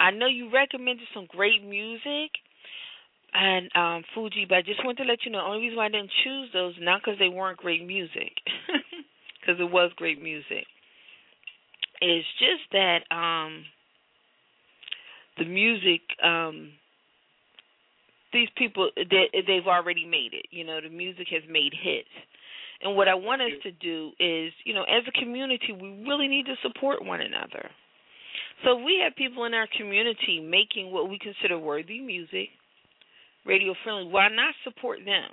I 0.00 0.10
know 0.10 0.26
you 0.26 0.50
recommended 0.52 1.06
some 1.14 1.26
great 1.26 1.64
music 1.64 2.30
and 3.34 3.70
um 3.74 4.04
Fugi, 4.14 4.48
but 4.48 4.58
I 4.58 4.62
just 4.62 4.84
wanted 4.84 5.02
to 5.04 5.08
let 5.08 5.24
you 5.24 5.32
know 5.32 5.38
the 5.38 5.44
only 5.44 5.60
reason 5.60 5.76
why 5.76 5.86
I 5.86 5.90
didn't 5.90 6.10
choose 6.24 6.50
those 6.52 6.74
not 6.80 7.00
because 7.02 7.18
they 7.18 7.28
weren't 7.28 7.58
great 7.58 7.86
music, 7.86 8.32
because 9.40 9.60
it 9.60 9.70
was 9.70 9.90
great 9.96 10.22
music. 10.22 10.66
It's 12.00 12.26
just 12.38 12.70
that 12.72 13.00
um 13.10 13.64
the 15.38 15.44
music 15.44 16.00
um 16.22 16.72
these 18.32 18.48
people 18.56 18.90
they, 18.96 19.28
they've 19.46 19.66
already 19.66 20.04
made 20.04 20.32
it. 20.32 20.46
You 20.50 20.64
know, 20.64 20.80
the 20.80 20.90
music 20.90 21.28
has 21.30 21.42
made 21.48 21.72
hits. 21.72 22.08
And 22.82 22.96
what 22.96 23.08
I 23.08 23.14
want 23.14 23.42
us 23.42 23.52
to 23.62 23.72
do 23.72 24.12
is, 24.20 24.52
you 24.64 24.74
know, 24.74 24.82
as 24.82 25.02
a 25.08 25.12
community, 25.12 25.72
we 25.72 26.04
really 26.06 26.28
need 26.28 26.46
to 26.46 26.54
support 26.62 27.04
one 27.04 27.20
another. 27.20 27.70
So 28.64 28.76
we 28.76 29.00
have 29.04 29.16
people 29.16 29.44
in 29.44 29.54
our 29.54 29.68
community 29.76 30.40
making 30.40 30.92
what 30.92 31.08
we 31.08 31.18
consider 31.18 31.58
worthy 31.58 32.00
music, 32.00 32.48
radio 33.44 33.74
friendly. 33.84 34.08
Why 34.10 34.28
not 34.28 34.54
support 34.64 35.00
them 35.04 35.28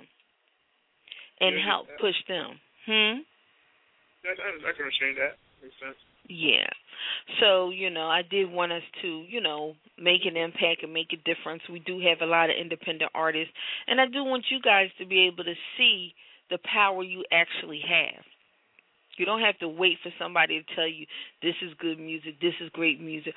and 1.40 1.56
Yeah, 1.56 1.66
help 1.66 1.86
push 2.00 2.16
them? 2.28 2.60
Hmm. 2.86 3.24
I, 4.24 4.32
I, 4.32 4.48
I 4.68 4.72
can 4.72 4.84
understand 4.84 5.16
that. 5.18 5.36
Makes 5.62 5.76
sense. 5.80 5.96
Yeah. 6.28 6.68
So, 7.40 7.70
you 7.70 7.90
know, 7.90 8.08
I 8.08 8.22
did 8.22 8.50
want 8.50 8.72
us 8.72 8.82
to, 9.02 9.24
you 9.28 9.40
know, 9.40 9.74
make 9.98 10.24
an 10.24 10.36
impact 10.36 10.82
and 10.82 10.92
make 10.92 11.12
a 11.12 11.20
difference. 11.24 11.62
We 11.70 11.80
do 11.80 12.00
have 12.00 12.20
a 12.22 12.30
lot 12.30 12.48
of 12.48 12.56
independent 12.60 13.10
artists, 13.14 13.52
and 13.86 14.00
I 14.00 14.06
do 14.06 14.24
want 14.24 14.44
you 14.50 14.60
guys 14.60 14.88
to 14.98 15.06
be 15.06 15.26
able 15.26 15.44
to 15.44 15.54
see 15.76 16.14
the 16.50 16.58
power 16.72 17.02
you 17.02 17.24
actually 17.32 17.80
have. 17.88 18.24
You 19.16 19.26
don't 19.26 19.42
have 19.42 19.58
to 19.58 19.68
wait 19.68 19.98
for 20.02 20.12
somebody 20.18 20.60
to 20.60 20.74
tell 20.74 20.88
you 20.88 21.06
this 21.42 21.54
is 21.62 21.72
good 21.78 21.98
music, 21.98 22.40
this 22.40 22.54
is 22.60 22.68
great 22.70 23.00
music, 23.00 23.34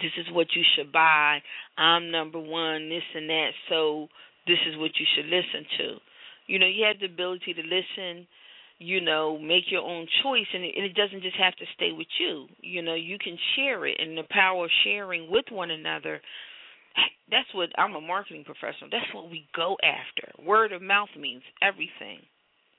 this 0.00 0.10
is 0.18 0.26
what 0.32 0.48
you 0.56 0.62
should 0.76 0.92
buy. 0.92 1.38
I'm 1.76 2.10
number 2.10 2.38
one, 2.38 2.88
this 2.88 3.02
and 3.14 3.28
that. 3.30 3.50
So 3.68 4.08
this 4.46 4.58
is 4.68 4.76
what 4.76 4.90
you 4.98 5.06
should 5.14 5.26
listen 5.26 5.66
to. 5.78 5.96
You 6.46 6.58
know, 6.58 6.66
you 6.66 6.84
have 6.86 6.98
the 6.98 7.06
ability 7.06 7.54
to 7.54 7.62
listen. 7.62 8.26
You 8.80 9.00
know, 9.00 9.38
make 9.38 9.72
your 9.72 9.82
own 9.82 10.06
choice, 10.22 10.46
and 10.54 10.62
it, 10.62 10.74
and 10.76 10.86
it 10.86 10.94
doesn't 10.94 11.22
just 11.22 11.36
have 11.36 11.56
to 11.56 11.64
stay 11.74 11.90
with 11.90 12.06
you. 12.20 12.46
You 12.60 12.80
know, 12.80 12.94
you 12.94 13.18
can 13.18 13.36
share 13.56 13.84
it, 13.86 13.96
and 13.98 14.16
the 14.16 14.22
power 14.30 14.66
of 14.66 14.70
sharing 14.84 15.28
with 15.28 15.46
one 15.50 15.72
another. 15.72 16.20
That's 17.30 17.48
what 17.54 17.68
I'm 17.78 17.94
a 17.94 18.00
marketing 18.00 18.44
professional. 18.44 18.90
That's 18.90 19.12
what 19.14 19.30
we 19.30 19.46
go 19.54 19.76
after. 19.82 20.32
Word 20.42 20.72
of 20.72 20.82
mouth 20.82 21.10
means 21.18 21.42
everything. 21.62 22.20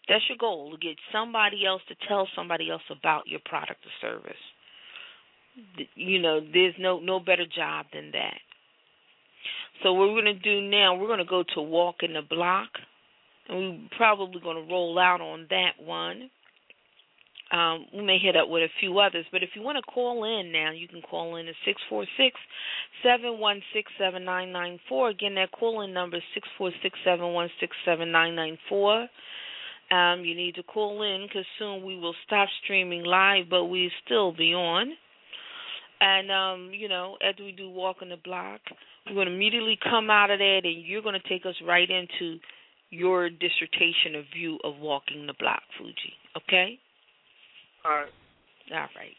That's 0.07 0.23
your 0.27 0.37
goal 0.39 0.71
to 0.71 0.77
get 0.77 0.95
somebody 1.11 1.65
else 1.65 1.81
to 1.87 1.95
tell 2.07 2.27
somebody 2.35 2.69
else 2.69 2.81
about 2.89 3.27
your 3.27 3.41
product 3.45 3.79
or 3.85 3.93
service. 4.01 4.41
You 5.95 6.19
know, 6.19 6.39
there's 6.41 6.73
no 6.79 6.99
no 6.99 7.19
better 7.19 7.45
job 7.45 7.87
than 7.93 8.11
that. 8.11 8.39
So 9.83 9.93
what 9.93 10.09
we're 10.09 10.21
gonna 10.21 10.33
do 10.33 10.61
now, 10.61 10.95
we're 10.95 11.07
gonna 11.07 11.25
go 11.25 11.43
to 11.55 11.61
walk 11.61 11.97
in 12.01 12.13
the 12.13 12.21
block, 12.21 12.69
and 13.47 13.57
we're 13.59 13.97
probably 13.97 14.41
gonna 14.41 14.65
roll 14.69 14.97
out 14.97 15.21
on 15.21 15.47
that 15.49 15.73
one. 15.79 16.29
Um, 17.51 17.87
we 17.95 18.03
may 18.03 18.19
hit 18.19 18.35
up 18.35 18.47
with 18.47 18.61
a 18.61 18.69
few 18.79 18.99
others, 18.99 19.25
but 19.31 19.41
if 19.41 19.49
you 19.55 19.63
want 19.63 19.77
to 19.77 19.91
call 19.91 20.23
in 20.23 20.51
now, 20.51 20.71
you 20.71 20.87
can 20.87 21.01
call 21.01 21.35
in 21.37 21.47
at 21.47 21.55
six 21.65 21.81
four 21.89 22.05
six 22.15 22.39
seven 23.03 23.39
one 23.39 23.61
six 23.73 23.91
seven 23.97 24.23
nine 24.23 24.51
nine 24.51 24.79
four. 24.87 25.09
Again, 25.09 25.35
that 25.35 25.51
call 25.51 25.81
in 25.81 25.91
number 25.91 26.17
is 26.17 26.23
six 26.35 26.47
four 26.57 26.71
six 26.83 26.97
seven 27.03 27.33
one 27.33 27.49
six 27.59 27.75
seven 27.85 28.11
nine 28.11 28.35
nine 28.35 28.57
four. 28.67 29.07
Um, 29.91 30.23
you 30.23 30.35
need 30.35 30.53
to 30.55 30.63
call 30.63 31.01
in 31.01 31.25
because 31.27 31.45
soon 31.57 31.83
we 31.83 31.99
will 31.99 32.13
stop 32.27 32.47
streaming 32.63 33.03
live, 33.03 33.45
but 33.49 33.65
we 33.65 33.91
still 34.05 34.31
be 34.31 34.53
on. 34.53 34.91
And 36.01 36.31
um, 36.31 36.71
you 36.71 36.87
know, 36.87 37.17
after 37.27 37.43
we 37.43 37.51
do 37.51 37.69
walk 37.69 37.97
on 38.03 38.09
the 38.09 38.17
block, 38.23 38.61
we're 39.07 39.15
going 39.15 39.27
to 39.27 39.33
immediately 39.33 39.77
come 39.83 40.11
out 40.11 40.29
of 40.29 40.37
that, 40.37 40.61
and 40.63 40.85
you're 40.85 41.01
going 41.01 41.19
to 41.19 41.29
take 41.29 41.47
us 41.47 41.55
right 41.67 41.89
into 41.89 42.37
your 42.91 43.29
dissertation 43.29 44.15
of 44.15 44.25
view 44.33 44.59
of 44.63 44.75
walking 44.79 45.25
the 45.25 45.33
block, 45.39 45.61
Fugi. 45.79 46.13
Okay? 46.37 46.79
All 47.85 47.91
right. 47.91 48.11
All 48.73 48.89
right. 48.95 49.15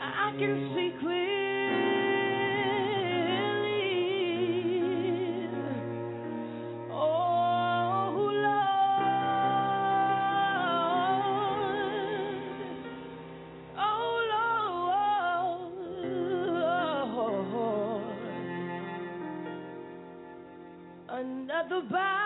I 0.02 0.32
can 0.38 0.72
see 0.76 0.92
clearly. 1.02 1.21
Another 21.72 21.88
body 21.88 22.21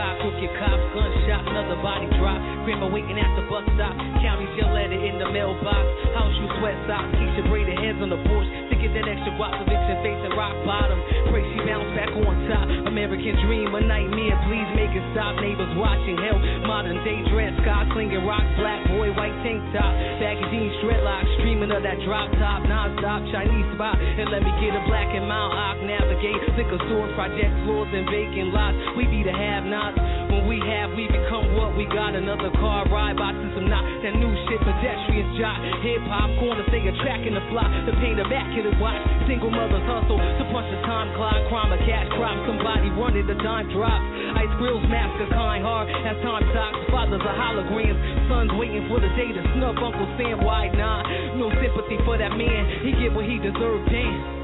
cop, 0.00 0.16
crooked 0.24 0.52
cops, 0.56 0.84
gunshot, 0.96 1.44
another 1.44 1.76
body 1.84 2.08
drop. 2.16 2.40
Grandma 2.64 2.88
waiting 2.88 3.20
at 3.20 3.28
the 3.36 3.44
bus 3.52 3.68
stop. 3.76 3.92
County 4.24 4.48
jail 4.56 4.72
letter 4.72 4.96
in 4.96 5.20
the 5.20 5.28
mailbox. 5.28 5.84
House 6.16 6.32
you 6.40 6.48
sweat 6.56 6.76
socks. 6.88 7.12
Keisha 7.20 7.44
braided 7.52 7.76
heads 7.76 8.00
on 8.00 8.08
the 8.08 8.20
porch. 8.24 8.48
Get 8.80 8.96
that 8.96 9.12
extra 9.12 9.36
guap 9.36 9.52
for 9.60 9.68
Vixen 9.68 10.00
facing 10.00 10.32
rock 10.40 10.56
bottom. 10.64 10.96
Pray 11.28 11.44
she 11.52 11.60
bounce 11.68 11.92
back 11.92 12.08
on 12.16 12.32
top. 12.48 12.64
American 12.88 13.36
dream, 13.44 13.68
a 13.76 13.80
nightmare. 13.84 14.40
Please 14.48 14.64
make 14.72 14.88
it 14.96 15.04
stop. 15.12 15.36
Neighbors 15.36 15.68
watching 15.76 16.16
hell. 16.16 16.40
Modern 16.64 16.96
day 17.04 17.20
dress, 17.28 17.52
sky 17.60 17.84
clinging 17.92 18.24
rock, 18.24 18.40
black 18.56 18.80
boy, 18.88 19.12
white 19.12 19.36
tank 19.44 19.60
top. 19.76 19.92
Baggy 20.16 20.48
jeans, 20.48 20.72
dreadlocks. 20.80 21.28
Streaming 21.44 21.68
of 21.76 21.84
that 21.84 22.00
drop 22.08 22.32
top. 22.40 22.64
Non-stop 22.64 23.20
Chinese 23.28 23.68
spot. 23.76 24.00
And 24.00 24.32
let 24.32 24.40
me 24.40 24.52
get 24.64 24.72
a 24.72 24.82
black 24.88 25.12
and 25.12 25.28
mount. 25.28 25.52
Ock 25.52 25.78
navigate. 25.84 26.40
Liquor 26.56 26.80
store, 26.88 27.12
project 27.12 27.52
floors 27.68 27.92
and 27.92 28.08
vacant 28.08 28.48
lots. 28.56 28.80
We 28.96 29.04
be 29.04 29.20
the 29.20 29.36
have-nots. 29.36 30.19
When 30.30 30.46
we 30.46 30.62
have, 30.62 30.94
we 30.94 31.10
become 31.10 31.58
what 31.58 31.74
we 31.74 31.84
got. 31.90 32.14
Another 32.14 32.54
car 32.62 32.86
ride 32.86 33.18
by 33.18 33.34
some 33.34 33.66
knot. 33.66 33.82
That 34.06 34.14
new 34.14 34.30
shit, 34.46 34.62
pedestrians 34.62 35.34
jot. 35.34 35.58
Hip 35.82 36.06
hop 36.06 36.30
corner, 36.38 36.62
stay 36.70 36.86
a 36.86 36.94
track 37.02 37.26
in 37.26 37.34
the 37.34 37.42
block. 37.50 37.66
The 37.84 37.92
paint 37.98 38.22
immaculate 38.22 38.78
watch. 38.78 39.02
Single 39.26 39.50
mothers 39.50 39.82
hustle 39.90 40.18
to 40.18 40.44
punch 40.54 40.70
the 40.70 40.80
time 40.86 41.10
clock. 41.18 41.34
Crime 41.50 41.74
a 41.74 41.78
cash 41.82 42.06
crop. 42.14 42.38
Somebody 42.46 42.94
running 42.94 43.26
the 43.26 43.34
dime 43.42 43.66
drops. 43.74 44.06
Ice 44.38 44.54
grills 44.62 44.86
mask 44.86 45.18
a 45.18 45.28
kind 45.34 45.66
heart 45.66 45.90
as 45.90 46.16
time 46.22 46.46
stops. 46.54 46.78
Fathers 46.94 47.22
are 47.26 47.36
holograms. 47.36 47.98
Sons 48.30 48.54
waiting 48.54 48.86
for 48.86 49.02
the 49.02 49.10
day 49.18 49.34
to 49.34 49.42
snub 49.58 49.82
Uncle 49.82 50.06
Sam. 50.14 50.46
Why 50.46 50.70
not? 50.70 51.10
No 51.42 51.50
sympathy 51.58 51.98
for 52.06 52.14
that 52.16 52.38
man. 52.38 52.86
He 52.86 52.94
get 53.02 53.10
what 53.10 53.26
he 53.26 53.42
deserved. 53.42 53.90
Damn. 53.90 54.40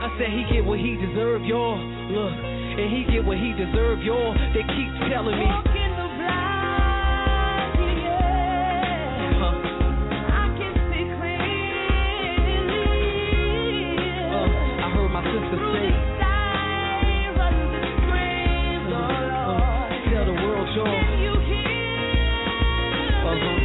I 0.00 0.08
said 0.18 0.32
he 0.32 0.42
get 0.50 0.64
what 0.64 0.80
he 0.80 0.96
deserved, 0.96 1.44
y'all. 1.44 1.76
Look, 1.76 2.59
and 2.78 2.90
he 2.92 3.04
get 3.12 3.24
what 3.24 3.36
he 3.38 3.52
deserved, 3.52 4.02
y'all. 4.02 4.34
They 4.54 4.62
keep 4.62 4.90
telling 5.10 5.38
me. 5.38 5.46
Uh, 5.46 5.56
I 10.30 10.46
can 10.56 10.74
declare 10.92 11.50
I 14.80 14.86
heard 14.94 15.10
my 15.10 15.22
sister 15.24 15.58
say. 15.72 15.90
Uh, 18.90 19.88
tell 20.10 20.24
the 20.26 20.32
world, 20.32 20.68
y'all. 20.76 20.86
Uh-huh. 23.20 23.56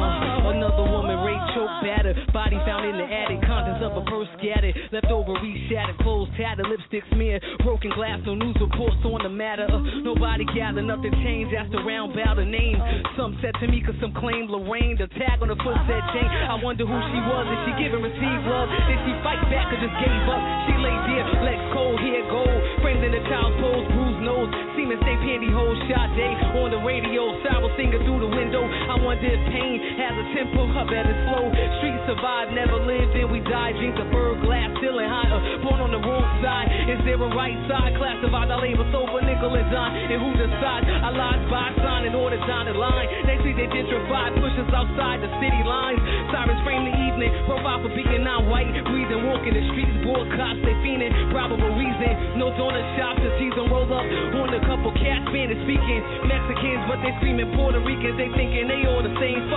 Uh, 0.00 0.50
another 0.50 0.84
woman 0.90 1.16
raped, 1.24 1.48
choked, 1.54 1.82
battered, 1.82 2.16
body 2.32 2.56
found 2.64 2.84
in 2.86 2.96
the 2.96 3.04
attic, 3.04 3.40
of 3.82 3.96
a 3.96 4.04
purse 4.04 4.28
scattered, 4.36 4.76
leftover 4.92 5.32
we 5.40 5.66
shattered, 5.72 5.96
clothes 6.04 6.28
tattered, 6.36 6.68
lipstick 6.68 7.04
smeared, 7.12 7.42
broken 7.64 7.90
glass, 7.96 8.20
no 8.24 8.34
news 8.34 8.56
reports 8.60 9.00
on 9.04 9.24
the 9.24 9.32
matter. 9.32 9.64
Uh, 9.64 10.04
nobody 10.04 10.44
gathered, 10.52 10.84
nothing 10.84 11.12
changed, 11.24 11.52
asked 11.56 11.72
around 11.72 12.12
about 12.12 12.36
her 12.36 12.44
name. 12.44 12.76
Some 13.16 13.40
said 13.40 13.56
to 13.60 13.66
me, 13.68 13.80
cause 13.80 13.96
some 14.00 14.12
claim 14.12 14.52
Lorraine, 14.52 15.00
the 15.00 15.08
tag 15.16 15.40
on 15.40 15.48
the 15.48 15.56
foot 15.64 15.76
said 15.88 16.04
Jane. 16.12 16.28
I 16.28 16.60
wonder 16.60 16.84
who 16.84 16.98
she 17.08 17.18
was, 17.24 17.44
did 17.48 17.60
she 17.64 17.72
give 17.80 17.92
and 17.96 18.04
receive 18.04 18.40
love? 18.44 18.68
Did 18.68 19.00
she 19.08 19.12
fight 19.24 19.40
back 19.48 19.72
or 19.72 19.78
just 19.80 19.96
gave 19.96 20.24
up? 20.28 20.42
She 20.68 20.74
lay 20.80 20.96
there, 21.08 21.26
legs 21.40 21.66
cold, 21.72 21.96
hair 22.00 22.24
gold, 22.28 22.60
framed 22.84 23.04
in 23.04 23.12
the 23.16 23.22
child's 23.32 23.56
pose, 23.64 23.86
bruised 23.96 24.22
nose, 24.22 24.50
semen 24.76 25.00
stay 25.00 25.16
pantyhose, 25.24 25.80
shot 25.88 26.12
day 26.16 26.32
on 26.60 26.68
the 26.74 26.80
radio, 26.84 27.32
sorrow 27.46 27.70
singer 27.80 28.00
through 28.04 28.20
the 28.20 28.32
window. 28.32 28.60
I 28.60 29.00
wonder 29.00 29.24
if 29.24 29.40
pain 29.48 29.76
has 29.96 30.14
a 30.20 30.26
tempo, 30.36 30.68
her 30.68 30.86
bed 30.86 31.06
is 31.08 31.18
slow. 31.30 31.46
Street 31.80 31.98
survived, 32.10 32.52
never 32.52 32.76
lived, 32.82 33.16
then 33.16 33.30
we 33.30 33.40
died. 33.70 33.80
Drink 33.80 33.94
the 33.96 34.08
bird 34.10 34.42
glass, 34.42 34.70
feeling 34.80 35.06
higher. 35.06 35.38
Born 35.62 35.80
on 35.80 35.90
the 35.94 36.02
wrong 36.02 36.26
side. 36.42 36.68
Is 36.90 36.98
there 37.06 37.18
a 37.18 37.30
right 37.30 37.56
side? 37.70 37.94
Classified, 37.96 38.50
I 38.50 38.56
labor 38.58 38.86
sober, 38.90 39.22
nickel 39.22 39.54
and 39.54 39.70
dime. 39.70 39.94
And 40.10 40.18
who 40.18 40.30
decides? 40.34 40.86
I 40.86 41.10
lied 41.14 41.42
by 41.50 41.70
sign 41.78 42.06
in 42.06 42.14
order 42.14 42.38
down 42.46 42.66
the 42.66 42.74
line. 42.74 43.06
They 43.26 43.38
see 43.46 43.54
they 43.54 43.70
gentrify, 43.70 44.34
push 44.38 44.54
us 44.58 44.70
outside 44.74 45.22
the 45.22 45.30
city 45.38 45.62
lines. 45.62 46.00
Sirens 46.34 46.60
frame 46.66 46.84
the 46.86 46.94
evening, 46.94 47.30
profile 47.46 47.82
for 47.82 47.92
being 47.94 48.24
non 48.24 48.50
white. 48.50 48.70
Breathing, 48.90 49.26
walking 49.30 49.54
the 49.54 49.64
streets, 49.74 49.94
board 50.02 50.26
cops, 50.34 50.60
they 50.66 50.74
fiending. 50.82 51.12
Probable 51.30 51.70
reason, 51.78 52.38
no 52.38 52.50
donut 52.58 52.86
shops, 52.98 53.22
the 53.22 53.30
season 53.38 53.70
roll 53.70 53.86
up. 53.86 54.06
On 54.40 54.50
a 54.50 54.62
couple 54.66 54.90
cats, 54.98 55.24
Spanish 55.30 55.60
speaking. 55.62 56.02
Mexicans, 56.26 56.82
but 56.90 56.98
they 57.06 57.12
screaming 57.22 57.50
Puerto 57.54 57.78
Ricans. 57.80 58.18
They 58.18 58.30
thinking 58.34 58.66
they 58.66 58.82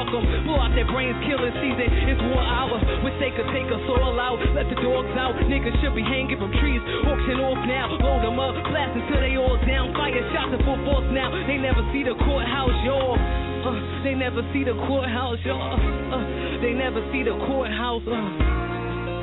all 0.04 0.20
the 0.20 0.28
same. 0.28 0.34
Fuck 0.34 0.34
them, 0.34 0.43
blow 0.43 0.60
out 0.60 0.76
their 0.76 0.88
brains, 0.89 1.16
killing 1.24 1.54
season. 1.64 1.88
It's 2.12 2.22
war 2.28 2.43
hour, 2.43 2.76
wish 3.04 3.16
they 3.20 3.32
could 3.32 3.47
take 3.56 3.70
us 3.72 3.84
all 3.88 4.20
out. 4.20 4.39
Let 4.51 4.68
the 4.70 4.76
dogs 4.76 5.16
out, 5.16 5.36
niggas 5.47 5.80
should 5.82 5.95
be 5.95 6.04
hanging 6.04 6.38
from 6.38 6.51
trees. 6.60 6.82
Auction 7.08 7.39
off 7.39 7.62
now, 7.68 7.88
load 8.04 8.24
them 8.24 8.39
up, 8.39 8.56
blast 8.68 8.97
until 8.97 9.22
they 9.22 9.38
all 9.38 9.58
down. 9.64 9.93
Fire 9.93 10.24
shots 10.34 10.51
at 10.51 10.62
full 10.66 10.78
force 10.84 11.08
now. 11.12 11.32
They 11.47 11.58
never 11.58 11.82
see 11.93 12.04
the 12.04 12.16
courthouse, 12.20 12.76
y'all. 12.84 13.16
Uh, 13.16 14.04
they 14.04 14.14
never 14.16 14.43
see 14.51 14.64
the 14.64 14.76
courthouse, 14.88 15.39
y'all. 15.45 15.80
Uh, 15.80 16.20
they 16.60 16.74
never 16.76 16.99
see 17.12 17.24
the 17.24 17.36
courthouse. 17.47 18.04
Uh, 18.04 18.20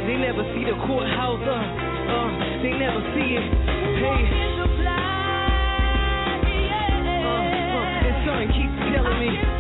they 0.09 0.16
never 0.16 0.43
see 0.57 0.64
the 0.64 0.76
courthouse. 0.89 1.45
Uh, 1.45 1.61
uh, 1.61 2.28
they 2.64 2.72
never 2.72 3.01
see 3.12 3.37
it. 3.37 3.45
Hey. 4.01 4.49
Uh, 4.51 4.64
uh, 7.20 8.07
and 8.09 8.16
something 8.24 8.49
keeps 8.57 8.76
telling 8.97 9.20
me. 9.20 9.60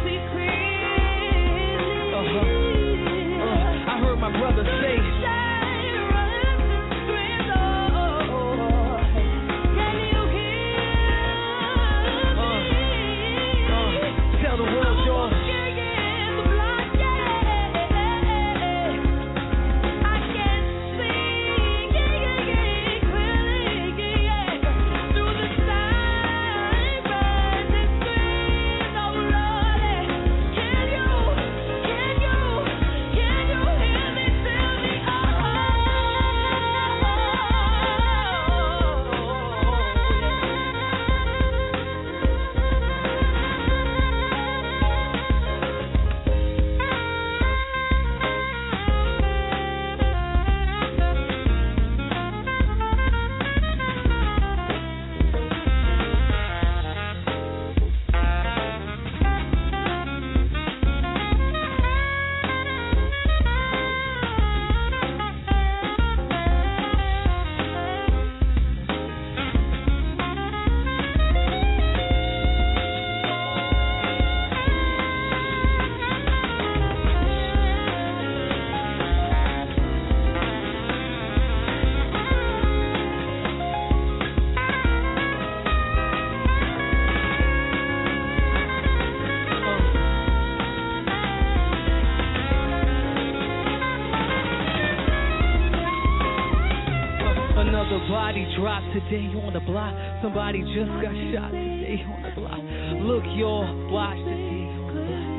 Body 98.10 98.42
dropped 98.58 98.90
today 98.92 99.30
on 99.38 99.54
the 99.54 99.62
block. 99.62 99.94
Somebody 100.20 100.66
just 100.74 100.90
got 100.98 101.14
shot 101.30 101.54
today 101.54 102.02
on 102.02 102.26
the 102.26 102.32
block. 102.34 102.58
Look, 103.06 103.22
y'all, 103.38 103.70
watch 103.86 104.18
today 104.18 104.66
on 104.66 104.98
the 104.98 105.06
block. 105.06 105.30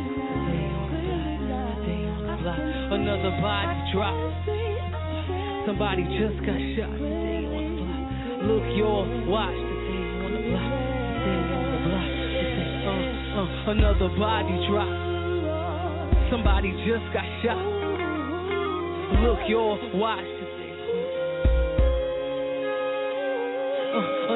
Today 1.84 2.08
on 2.08 2.24
the 2.32 2.36
block. 2.40 2.60
Another 2.96 3.34
body 3.44 3.76
dropped. 3.92 4.48
Somebody 5.68 6.08
just 6.16 6.40
got 6.48 6.56
shot 6.80 6.96
today 6.96 7.44
on 7.52 7.60
the 7.60 7.76
block. 7.76 8.08
Look, 8.48 8.66
y'all, 8.80 9.04
watch 9.28 9.52
today 9.52 10.08
on 10.24 10.32
the 10.32 10.42
block. 10.48 10.72
Today 10.72 11.44
on 11.52 11.68
the 11.76 11.80
block. 11.92 12.08
Uh, 12.88 13.04
uh, 13.36 13.76
another 13.76 14.10
body 14.16 14.56
dropped. 14.72 14.96
Somebody 16.32 16.72
just 16.88 17.04
got 17.12 17.28
shot. 17.44 17.60
Look, 19.28 19.44
y'all, 19.52 19.76
watch 20.00 20.24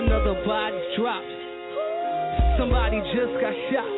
Another 0.06 0.38
body 0.46 0.78
dropped. 0.96 1.26
Somebody 2.60 3.02
just 3.10 3.34
got 3.42 3.54
shot. 3.74 3.90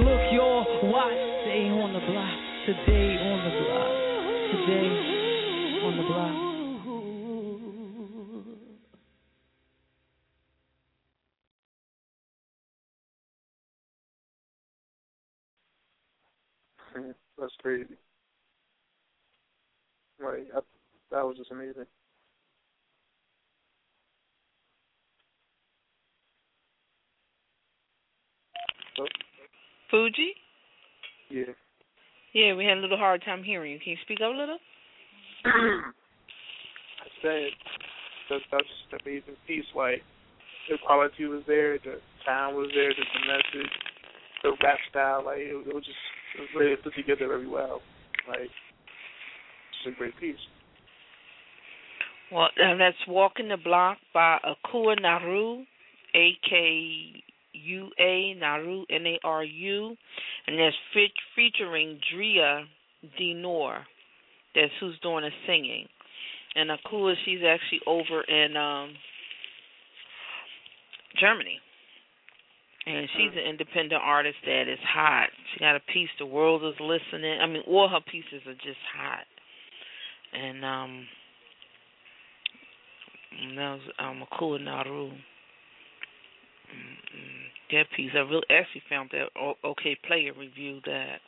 Look, 0.00 0.32
y'all, 0.32 0.64
watch. 0.90 1.12
Stay 1.44 1.68
on 1.68 1.92
the 1.92 2.00
block. 2.00 2.32
Today 2.64 3.20
on 3.20 3.44
the 3.44 3.52
block. 3.60 3.92
Today 4.48 4.88
on 5.84 5.92
the 5.98 6.04
block. 6.08 6.52
That's 17.38 17.56
crazy. 17.60 17.96
Like 20.18 20.48
I, 20.56 20.60
that 21.10 21.26
was 21.26 21.36
just 21.36 21.50
amazing. 21.50 21.84
Fugi? 29.92 30.30
yeah. 31.30 31.52
Yeah, 32.34 32.54
we 32.54 32.64
had 32.64 32.78
a 32.78 32.80
little 32.80 32.96
hard 32.96 33.22
time 33.24 33.44
hearing 33.44 33.72
you. 33.72 33.78
Can 33.78 33.90
you 33.92 33.98
speak 34.04 34.20
up 34.22 34.32
a 34.32 34.36
little? 34.36 34.58
I 35.44 37.08
said 37.20 37.50
that 38.30 38.40
that's 38.50 38.64
an 38.92 38.98
amazing 39.04 39.36
piece. 39.46 39.66
Like 39.76 40.00
the 40.70 40.78
quality 40.86 41.26
was 41.26 41.42
there, 41.46 41.78
the 41.78 42.00
sound 42.24 42.56
was 42.56 42.70
there, 42.74 42.88
the, 42.88 43.04
the 43.04 43.26
message, 43.26 43.72
the 44.42 44.50
rap 44.64 44.78
style. 44.90 45.24
Like 45.26 45.38
it, 45.38 45.68
it 45.68 45.74
was 45.74 45.84
just 45.84 45.96
it 46.38 46.40
was 46.40 46.48
really 46.56 46.76
put 46.76 46.94
together 46.94 47.28
very 47.28 47.46
well. 47.46 47.82
Like 48.26 48.48
it's 48.48 49.94
a 49.94 49.98
great 49.98 50.18
piece. 50.18 50.36
Well, 52.32 52.48
uh, 52.56 52.76
that's 52.78 52.96
Walking 53.06 53.48
the 53.48 53.58
Block 53.58 53.98
by 54.14 54.38
Akua 54.42 54.98
Naru, 54.98 55.64
A 56.14 56.32
K 56.48 57.22
U 57.52 57.90
A 57.98 58.34
Naru 58.34 58.84
N 58.90 59.06
A 59.06 59.18
R 59.24 59.44
U, 59.44 59.96
and 60.46 60.58
that's 60.58 60.76
fe- 60.94 61.12
featuring 61.36 61.98
Drea 62.14 62.64
D'Nur. 63.18 63.84
That's 64.54 64.72
who's 64.80 64.98
doing 65.02 65.24
the 65.24 65.30
singing. 65.46 65.86
And 66.54 66.70
Akua, 66.70 67.14
she's 67.24 67.40
actually 67.46 67.80
over 67.86 68.22
in 68.22 68.56
um 68.56 68.94
Germany. 71.20 71.58
And 72.84 73.08
she's 73.16 73.30
an 73.32 73.48
independent 73.48 74.02
artist 74.04 74.36
that 74.44 74.62
is 74.62 74.78
hot. 74.82 75.28
She 75.52 75.60
got 75.60 75.76
a 75.76 75.80
piece, 75.92 76.08
The 76.18 76.26
World 76.26 76.64
is 76.64 76.74
Listening. 76.80 77.38
I 77.40 77.46
mean, 77.46 77.62
all 77.68 77.88
her 77.88 78.00
pieces 78.10 78.44
are 78.46 78.54
just 78.54 78.80
hot. 78.96 79.24
And 80.32 80.64
um 80.64 81.06
that 83.56 83.70
was 83.72 83.80
um 83.98 84.24
Akua 84.30 84.60
Naru. 84.60 85.12
Mm-mm. 86.72 87.42
That 87.72 87.86
piece, 87.96 88.10
I 88.14 88.18
really 88.18 88.42
actually 88.50 88.82
found 88.88 89.10
that 89.12 89.28
OK 89.64 89.96
Player 90.06 90.32
reviewed 90.38 90.82
that. 90.86 91.20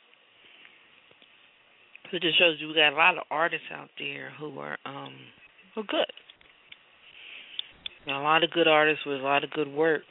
So 2.11 2.17
it 2.17 2.21
just 2.21 2.37
shows 2.37 2.57
you 2.59 2.67
we 2.67 2.75
got 2.75 2.93
a 2.93 2.95
lot 2.95 3.17
of 3.17 3.23
artists 3.31 3.65
out 3.73 3.89
there 3.97 4.31
who 4.39 4.59
are 4.59 4.77
um 4.85 5.13
who 5.73 5.81
are 5.81 5.85
good. 5.85 6.11
A 8.07 8.11
lot 8.11 8.43
of 8.43 8.51
good 8.51 8.67
artists 8.67 9.03
with 9.05 9.19
a 9.19 9.23
lot 9.23 9.43
of 9.43 9.49
good 9.51 9.67
work. 9.67 10.03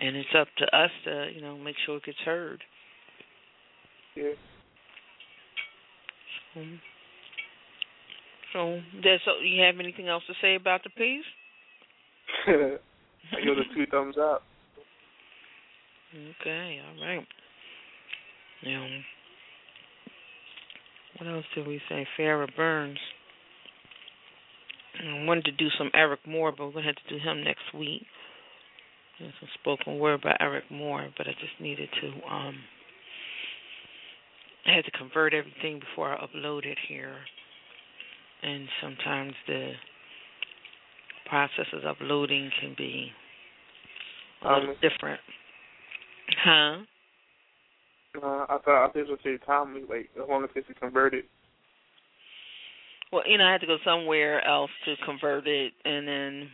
And 0.00 0.16
it's 0.16 0.28
up 0.38 0.48
to 0.58 0.64
us 0.76 0.90
to, 1.04 1.30
you 1.34 1.40
know, 1.40 1.56
make 1.56 1.76
sure 1.86 1.96
it 1.96 2.04
gets 2.04 2.18
heard. 2.24 2.62
Yeah. 4.14 4.32
Mhm. 6.56 6.80
So, 8.52 8.80
that's, 9.02 9.24
so 9.24 9.38
you 9.42 9.62
have 9.62 9.80
anything 9.80 10.08
else 10.08 10.24
to 10.26 10.34
say 10.42 10.56
about 10.56 10.82
the 10.84 10.90
piece? 10.90 11.24
I 13.32 13.44
give 13.44 13.58
it 13.58 13.66
two 13.74 13.86
thumbs 13.86 14.16
up. 14.18 14.42
Okay, 16.40 16.80
all 16.86 17.06
right. 17.06 17.26
Now, 18.64 18.86
what 21.18 21.28
else 21.28 21.44
did 21.54 21.66
we 21.66 21.80
say? 21.88 22.06
Farrah 22.18 22.54
Burns. 22.54 22.98
I 25.02 25.24
wanted 25.24 25.46
to 25.46 25.52
do 25.52 25.68
some 25.78 25.90
Eric 25.94 26.20
Moore, 26.26 26.52
but 26.56 26.66
we're 26.66 26.72
gonna 26.72 26.86
have 26.86 26.96
to 26.96 27.08
do 27.08 27.18
him 27.18 27.42
next 27.42 27.74
week. 27.74 28.02
There's 29.18 29.32
some 29.40 29.48
spoken 29.60 29.98
word 29.98 30.20
by 30.22 30.36
Eric 30.38 30.64
Moore, 30.70 31.08
but 31.16 31.26
I 31.26 31.32
just 31.32 31.60
needed 31.60 31.88
to 32.00 32.08
um 32.28 32.56
I 34.66 34.76
had 34.76 34.84
to 34.84 34.90
convert 34.92 35.34
everything 35.34 35.80
before 35.80 36.12
I 36.12 36.24
upload 36.24 36.64
it 36.66 36.78
here. 36.88 37.16
And 38.42 38.68
sometimes 38.80 39.34
the 39.46 39.72
process 41.28 41.66
of 41.72 41.84
uploading 41.84 42.50
can 42.60 42.74
be 42.76 43.12
a 44.44 44.48
little 44.48 44.70
Um, 44.70 44.76
different. 44.80 45.20
Huh? 46.44 46.76
Uh, 48.22 48.46
I 48.48 48.58
thought 48.64 48.84
I 48.84 48.88
think 48.92 49.08
it 49.08 49.10
was 49.10 49.20
take 49.24 49.44
time. 49.46 49.74
Like 49.88 50.10
as 50.20 50.28
long 50.28 50.44
as 50.44 50.50
it's 50.54 50.68
converted. 50.78 51.24
Well, 53.12 53.22
you 53.26 53.38
know, 53.38 53.46
I 53.46 53.52
had 53.52 53.60
to 53.60 53.66
go 53.66 53.78
somewhere 53.84 54.46
else 54.46 54.70
to 54.84 54.96
convert 55.04 55.46
it, 55.46 55.72
and 55.84 56.06
then 56.06 56.50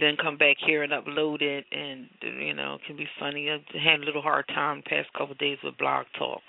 then 0.00 0.16
come 0.20 0.36
back 0.36 0.56
here 0.64 0.82
and 0.82 0.92
upload 0.92 1.42
it, 1.42 1.64
and 1.70 2.08
you 2.22 2.54
know, 2.54 2.74
it 2.74 2.80
can 2.86 2.96
be 2.96 3.06
funny. 3.18 3.50
I 3.50 3.58
had 3.78 4.00
a 4.00 4.04
little 4.04 4.22
hard 4.22 4.46
time 4.48 4.82
the 4.84 4.90
past 4.90 5.12
couple 5.12 5.32
of 5.32 5.38
days 5.38 5.58
with 5.62 5.78
Blog 5.78 6.06
Talk 6.18 6.42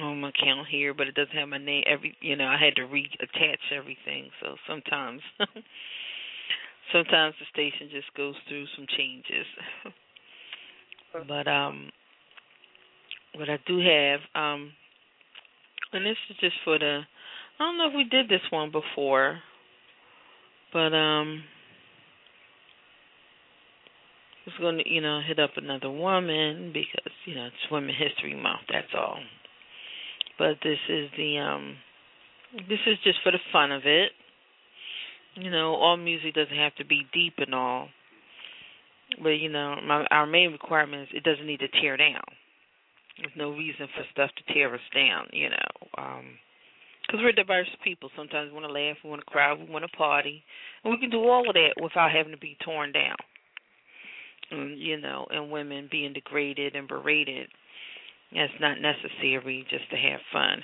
on 0.00 0.20
my 0.20 0.28
account 0.28 0.68
here, 0.68 0.92
but 0.92 1.06
it 1.08 1.14
doesn't 1.14 1.36
have 1.36 1.48
my 1.48 1.58
name. 1.58 1.84
Every 1.86 2.16
you 2.20 2.36
know, 2.36 2.46
I 2.46 2.56
had 2.58 2.76
to 2.76 2.82
reattach 2.82 3.72
everything, 3.74 4.30
so 4.40 4.56
sometimes. 4.66 5.20
Sometimes 6.92 7.34
the 7.38 7.46
station 7.52 7.88
just 7.90 8.12
goes 8.16 8.34
through 8.48 8.66
some 8.76 8.86
changes. 8.96 9.46
but 11.28 11.48
um 11.48 11.90
what 13.34 13.48
I 13.48 13.58
do 13.66 13.78
have, 13.78 14.20
um 14.34 14.72
and 15.92 16.04
this 16.04 16.16
is 16.30 16.36
just 16.40 16.56
for 16.64 16.78
the 16.78 17.02
I 17.58 17.64
don't 17.64 17.76
know 17.76 17.88
if 17.88 17.94
we 17.94 18.04
did 18.04 18.28
this 18.28 18.46
one 18.50 18.70
before, 18.70 19.40
but 20.72 20.94
um, 20.94 21.42
I 24.46 24.50
was 24.50 24.54
going 24.60 24.78
to, 24.78 24.88
you 24.88 25.00
know, 25.00 25.20
hit 25.26 25.40
up 25.40 25.50
another 25.56 25.90
woman 25.90 26.72
because 26.72 27.12
you 27.26 27.34
know 27.34 27.46
it's 27.46 27.72
Women 27.72 27.94
History 27.98 28.34
Month. 28.40 28.60
That's 28.72 28.94
all. 28.96 29.18
But 30.38 30.58
this 30.62 30.78
is 30.88 31.10
the 31.16 31.38
um, 31.38 31.76
this 32.68 32.78
is 32.86 32.96
just 33.02 33.18
for 33.24 33.32
the 33.32 33.38
fun 33.52 33.72
of 33.72 33.82
it. 33.84 34.12
You 35.38 35.50
know, 35.50 35.74
all 35.74 35.96
music 35.96 36.34
doesn't 36.34 36.56
have 36.56 36.74
to 36.76 36.84
be 36.84 37.06
deep 37.12 37.34
and 37.38 37.54
all, 37.54 37.88
but 39.22 39.30
you 39.30 39.48
know, 39.48 39.76
my 39.86 40.06
our 40.10 40.26
main 40.26 40.52
requirement 40.52 41.02
is 41.02 41.08
it 41.14 41.24
doesn't 41.24 41.46
need 41.46 41.60
to 41.60 41.68
tear 41.80 41.96
down. 41.96 42.22
There's 43.18 43.32
no 43.36 43.50
reason 43.50 43.88
for 43.94 44.04
stuff 44.12 44.30
to 44.36 44.54
tear 44.54 44.74
us 44.74 44.80
down. 44.94 45.28
You 45.32 45.50
know. 45.50 46.02
um 46.02 46.24
because 47.08 47.22
we're 47.22 47.32
diverse 47.32 47.68
people. 47.82 48.10
Sometimes 48.14 48.50
we 48.50 48.54
want 48.60 48.66
to 48.66 48.72
laugh, 48.72 48.96
we 49.02 49.08
want 49.08 49.22
to 49.24 49.30
cry, 49.30 49.54
we 49.54 49.64
want 49.64 49.82
to 49.82 49.96
party, 49.96 50.44
and 50.84 50.92
we 50.92 51.00
can 51.00 51.08
do 51.08 51.26
all 51.26 51.48
of 51.48 51.54
that 51.54 51.82
without 51.82 52.10
having 52.12 52.32
to 52.32 52.38
be 52.38 52.56
torn 52.62 52.92
down. 52.92 53.16
And, 54.50 54.78
you 54.78 55.00
know, 55.00 55.26
and 55.30 55.50
women 55.50 55.88
being 55.90 56.12
degraded 56.12 56.76
and 56.76 56.86
berated. 56.86 57.48
That's 58.34 58.52
not 58.60 58.76
necessary 58.80 59.66
just 59.70 59.88
to 59.90 59.96
have 59.96 60.20
fun. 60.32 60.62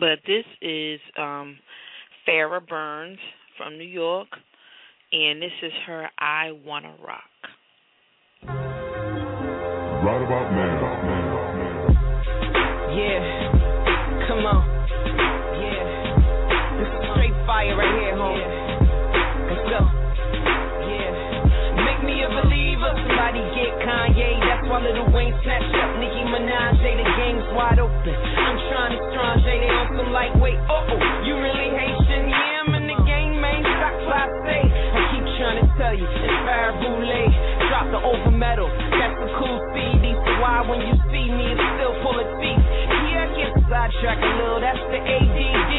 But 0.00 0.18
this 0.26 0.44
is 0.60 0.98
um 1.16 1.58
Farrah 2.26 2.66
Burns 2.66 3.18
from 3.58 3.76
New 3.76 3.84
York, 3.84 4.28
and 5.12 5.42
this 5.42 5.52
is 5.62 5.72
her 5.86 6.08
"I 6.18 6.52
Wanna 6.64 6.94
Rock." 7.04 7.20
Right 8.48 10.22
about 10.24 10.48
now. 10.52 11.04
Yeah, 12.96 13.20
come 14.28 14.46
on. 14.46 14.64
Yeah, 15.60 15.84
this 16.80 16.88
is 16.88 17.00
straight 17.12 17.36
fire 17.44 17.76
right 17.76 17.92
here, 18.00 18.16
home. 18.16 18.40
Let's 19.44 19.68
go. 19.68 19.80
Yeah, 20.88 21.84
make 21.84 22.00
me 22.08 22.24
a 22.24 22.28
believer. 22.32 22.88
Somebody 23.04 23.44
get 23.52 23.84
Kanye. 23.84 24.40
That's 24.48 24.64
why 24.70 24.80
Lil 24.80 25.12
Wayne 25.12 25.36
snatched 25.44 25.76
up 25.76 25.92
Nicki 26.00 26.24
Minaj. 26.24 26.80
They 26.80 26.96
the 26.96 27.04
game's 27.20 27.44
wide 27.52 27.80
open. 27.80 28.16
I'm 28.16 28.56
trying 28.72 28.96
to 28.96 29.00
strange. 29.12 29.44
They 29.44 29.68
on 29.68 29.92
some 29.96 30.08
lightweight. 30.08 30.56
Uh 30.72 30.88
oh, 30.88 31.00
you 31.28 31.36
really 31.36 31.68
Haitian? 31.76 32.03
Tell 35.78 35.94
you, 35.94 36.06
it's 36.06 36.38
Farrah 36.46 36.78
Boulay. 36.78 37.26
Drop 37.70 37.86
the 37.90 38.00
over 38.00 38.30
metal. 38.30 38.70
That's 38.70 39.16
the 39.18 39.30
cool 39.38 39.58
CD. 39.74 40.14
So 40.14 40.30
why 40.38 40.62
when 40.66 40.80
you 40.82 40.94
see 41.10 41.26
me, 41.30 41.54
it's 41.54 41.66
still 41.78 41.94
full 42.02 42.18
of 42.18 42.28
teeth. 42.38 42.62
Yeah, 43.10 43.26
I 43.26 43.34
get 43.34 43.50
sidetracked 43.66 44.22
a 44.22 44.32
little. 44.38 44.60
That's 44.62 44.84
the 44.90 45.00
ADD. 45.02 45.72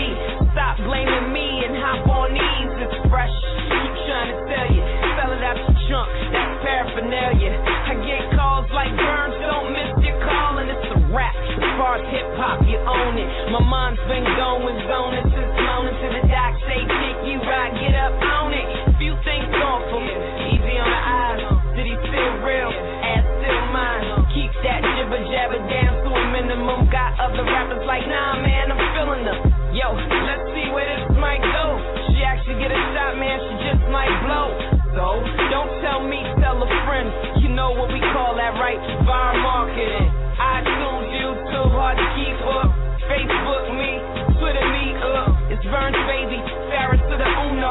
Stop 0.51 0.75
blaming 0.83 1.31
me 1.31 1.47
and 1.67 1.73
hop 1.79 2.07
on 2.11 2.35
these. 2.35 2.71
It's 2.83 2.97
fresh. 3.07 3.31
Keep 3.71 3.93
trying 4.07 4.29
to 4.35 4.37
tell 4.51 4.67
you. 4.71 4.81
Spell 5.15 5.31
it 5.31 5.43
out 5.43 5.57
your 5.59 5.75
trunk. 5.87 6.07
That's 6.31 6.53
paraphernalia. 6.63 7.51
I 7.55 7.93
get 8.03 8.23
calls 8.35 8.67
like 8.75 8.91
Burns. 8.99 9.35
Don't 9.47 9.71
miss 9.71 9.91
your 10.03 10.19
call. 10.23 10.59
And 10.59 10.67
it's 10.71 10.87
a 10.91 10.99
rap. 11.15 11.35
As 11.35 11.71
far 11.79 11.99
as 11.99 12.05
hip 12.11 12.27
hop, 12.35 12.59
you 12.67 12.79
own 12.83 13.15
it. 13.15 13.29
My 13.51 13.63
mind's 13.63 14.03
been 14.11 14.27
going, 14.35 14.75
zoning 14.91 15.27
since 15.31 15.55
morning 15.55 15.95
to 15.95 16.07
the 16.19 16.23
doc. 16.27 16.51
Say, 16.67 16.83
dick, 16.83 17.17
you 17.31 17.39
right, 17.47 17.71
get 17.79 17.95
up 17.95 18.15
on 18.19 18.51
it. 18.51 18.84
Things 19.25 19.49
gone 19.57 19.83
for 19.89 20.01
me, 20.05 20.13
easy 20.53 20.75
on 20.77 20.85
the 20.85 21.01
eyes. 21.01 21.41
Did 21.73 21.85
he 21.89 21.95
feel 21.97 22.33
real? 22.45 22.69
Ass 22.69 23.25
still 23.41 23.61
mine. 23.73 24.05
Keep 24.37 24.53
that 24.61 24.85
jibber 24.85 25.21
jabber 25.33 25.61
down 25.65 25.93
to 26.05 26.09
a 26.13 26.23
minimum. 26.29 26.85
Got 26.93 27.17
other 27.17 27.41
rappers 27.41 27.81
like, 27.89 28.05
nah, 28.05 28.37
man, 28.37 28.69
I'm 28.69 28.81
feeling 28.93 29.25
them. 29.25 29.39
Yo, 29.73 29.91
let's 29.97 30.45
see 30.53 30.69
where 30.69 30.85
this 30.85 31.17
might 31.17 31.41
go. 31.41 31.65
She 32.13 32.21
actually 32.21 32.61
get 32.61 32.69
a 32.69 32.79
shot, 32.93 33.17
man, 33.17 33.37
she 33.49 33.53
just 33.65 33.83
might 33.89 34.13
blow. 34.29 34.53
So, 34.93 35.05
don't 35.49 35.73
tell 35.81 36.05
me, 36.05 36.21
tell 36.39 36.61
a 36.61 36.69
friend. 36.85 37.09
You 37.41 37.49
know 37.49 37.73
what 37.73 37.91
we 37.91 37.99
call 38.13 38.37
that, 38.37 38.55
right? 38.61 38.79
Viral 39.03 39.41
marketing. 39.41 40.07
I 40.37 40.61
iTunes, 40.61 41.09
YouTube, 41.17 41.71
hard 41.73 41.97
to 41.97 42.07
keep 42.13 42.39
up. 42.45 42.69
Facebook, 43.09 43.65
me. 43.73 44.24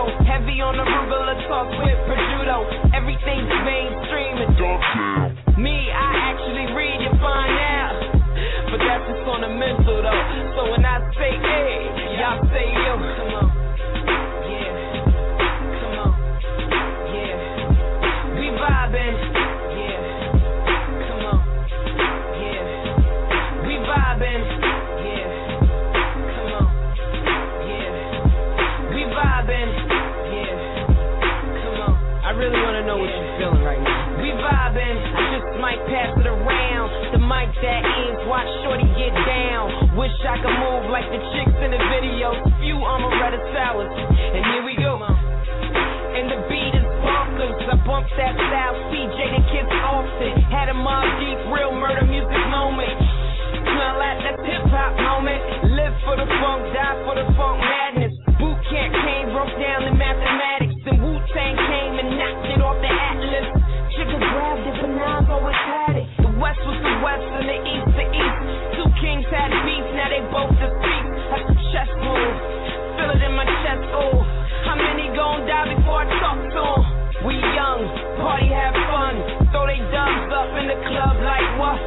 The 0.05 0.25
Heavy 0.25 0.61
on 0.61 0.77
the 0.77 0.85
arugula, 0.85 1.35
talk 1.49 1.69
with 1.81 2.01
prosciutto. 2.05 2.93
Everything's 2.93 3.53
mainstream 3.65 4.37
and 4.45 4.55
me, 5.57 5.89
I 5.89 6.35
actually 6.35 6.67
read 6.75 6.99
and 7.09 7.17
find 7.21 7.57
out. 7.57 7.99
But 8.69 8.81
that's 8.83 9.07
just 9.07 9.25
on 9.31 9.41
the 9.47 9.53
mental 9.55 10.03
though. 10.03 10.25
So 10.59 10.63
when 10.75 10.85
I 10.85 10.99
say 11.15 11.44
pass 35.95 36.11
it 36.19 36.27
around. 36.27 36.91
The 37.15 37.23
mic 37.23 37.55
that 37.63 37.83
is, 37.87 38.19
watch 38.27 38.51
Shorty 38.67 38.91
get 38.99 39.15
down. 39.15 39.95
Wish 39.95 40.11
I 40.27 40.43
could 40.43 40.59
move 40.59 40.91
like 40.91 41.07
the 41.07 41.23
chicks 41.31 41.55
in 41.63 41.71
the 41.71 41.83
video. 41.95 42.35
Few 42.59 42.83
Amaretta 42.83 43.39
Towers. 43.55 43.87
And 44.11 44.43
here 44.43 44.67
we 44.67 44.75
go. 44.75 44.99
And 44.99 46.27
the 46.35 46.39
beat 46.51 46.75
is 46.75 46.87
bonkers. 46.99 47.63
I 47.71 47.79
bump 47.87 48.11
that 48.19 48.35
style. 48.35 48.75
CJ 48.91 49.19
the 49.39 49.43
kids 49.55 49.71
often. 49.87 50.35
Had 50.51 50.67
a 50.67 50.75
Mobb 50.75 51.07
Deep, 51.23 51.39
real 51.55 51.71
murder 51.71 52.03
music 52.11 52.43
moment. 52.51 52.99
Smell 53.63 53.95
like 53.95 54.19
that 54.27 54.39
hip 54.43 54.67
hop 54.75 54.99
moment. 54.99 55.39
Live 55.79 55.95
for 56.03 56.19
the 56.19 56.27
funk, 56.43 56.75
die 56.75 56.99
for 57.07 57.15
the 57.15 57.27
funk 57.39 57.63
madness. 57.63 58.15
Boot 58.43 58.59
camp 58.67 58.91
came, 58.99 59.31
broke 59.31 59.55
down 59.63 59.87
the 59.87 59.95
mathematics. 59.95 60.75
And 60.91 60.99
Wu 61.07 61.23
Tang 61.31 61.55
came 61.55 61.95
and 62.03 62.19
knocked 62.19 62.51
it 62.51 62.61
off 62.67 62.79
the 62.83 62.91
atlas. 62.91 63.14
They 70.15 70.23
both 70.31 70.55
defeat. 70.63 71.07
That's 71.35 71.51
a 71.51 71.57
chess 71.75 71.91
move. 71.99 72.35
Feel 72.95 73.11
it 73.11 73.23
in 73.27 73.35
my 73.35 73.43
chest, 73.67 73.83
ooh. 73.99 74.23
How 74.63 74.79
many 74.79 75.11
gon' 75.11 75.43
die 75.43 75.75
before 75.75 76.07
I 76.07 76.09
talk 76.23 76.39
to 76.39 76.63
'em? 76.63 76.83
We 77.27 77.35
young, 77.35 77.83
party 78.23 78.47
have 78.55 78.79
fun. 78.95 79.15
Throw 79.51 79.67
they 79.67 79.83
dubs 79.91 80.31
up 80.31 80.55
in 80.55 80.71
the 80.71 80.79
club 80.87 81.19
like 81.19 81.49
what? 81.59 81.81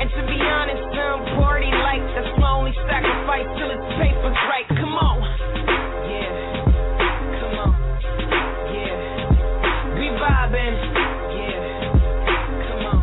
And 0.00 0.08
to 0.16 0.22
be 0.24 0.40
honest, 0.40 0.82
some 0.96 1.20
party 1.36 1.68
like 1.68 2.00
that's 2.16 2.32
my 2.40 2.50
only 2.56 2.72
sacrifice 2.88 3.48
till 3.58 3.68
it's 3.68 3.88
papers 4.00 4.38
right. 4.48 4.68
Come 4.80 4.96
on. 4.96 5.18
Yeah. 6.08 6.32
Come 7.40 7.56
on. 7.64 7.72
Yeah. 8.72 9.98
We 10.00 10.06
vibing. 10.24 10.74
Yeah. 11.36 11.68
Come 12.64 12.86
on. 12.92 13.00